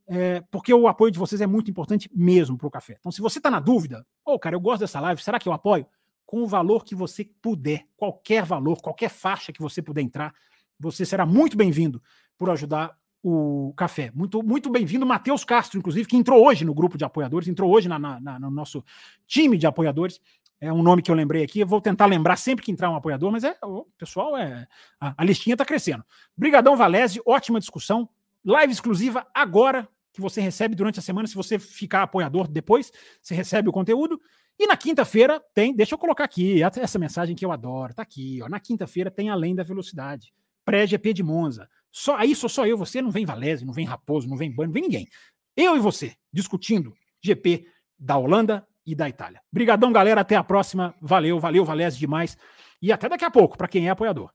[0.07, 2.97] É, porque o apoio de vocês é muito importante mesmo para o café.
[3.01, 5.49] Então, se você está na dúvida, ô oh, cara, eu gosto dessa live, será que
[5.49, 5.85] eu apoio?
[6.25, 10.33] Com o valor que você puder, qualquer valor, qualquer faixa que você puder entrar,
[10.79, 12.01] você será muito bem-vindo
[12.39, 14.11] por ajudar o café.
[14.15, 17.89] Muito, muito bem-vindo, Matheus Castro, inclusive, que entrou hoje no grupo de apoiadores, entrou hoje
[17.89, 18.85] na, na, no nosso
[19.27, 20.21] time de apoiadores.
[20.61, 21.61] É um nome que eu lembrei aqui.
[21.61, 24.67] Eu vou tentar lembrar sempre que entrar um apoiador, mas é o pessoal é.
[25.01, 26.05] A, a listinha está crescendo.
[26.37, 28.09] Brigadão Valese, ótima discussão.
[28.45, 31.29] Live exclusiva agora, que você recebe durante a semana.
[31.29, 34.21] Se você ficar apoiador depois, você recebe o conteúdo.
[34.59, 38.41] E na quinta-feira tem, deixa eu colocar aqui, essa mensagem que eu adoro, tá aqui,
[38.43, 38.49] ó.
[38.49, 40.33] Na quinta-feira tem Além da Velocidade,
[40.65, 41.69] pré-GP de Monza.
[41.93, 44.69] Só aí sou só eu, você não vem Valese, não vem Raposo, não vem Bani,
[44.69, 45.07] não vem ninguém.
[45.55, 47.67] Eu e você discutindo GP
[47.99, 49.41] da Holanda e da Itália.
[49.53, 50.95] Brigadão, galera, até a próxima.
[51.01, 52.37] Valeu, valeu Valese demais
[52.81, 54.33] e até daqui a pouco para quem é apoiador.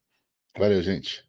[0.58, 1.27] Valeu, gente.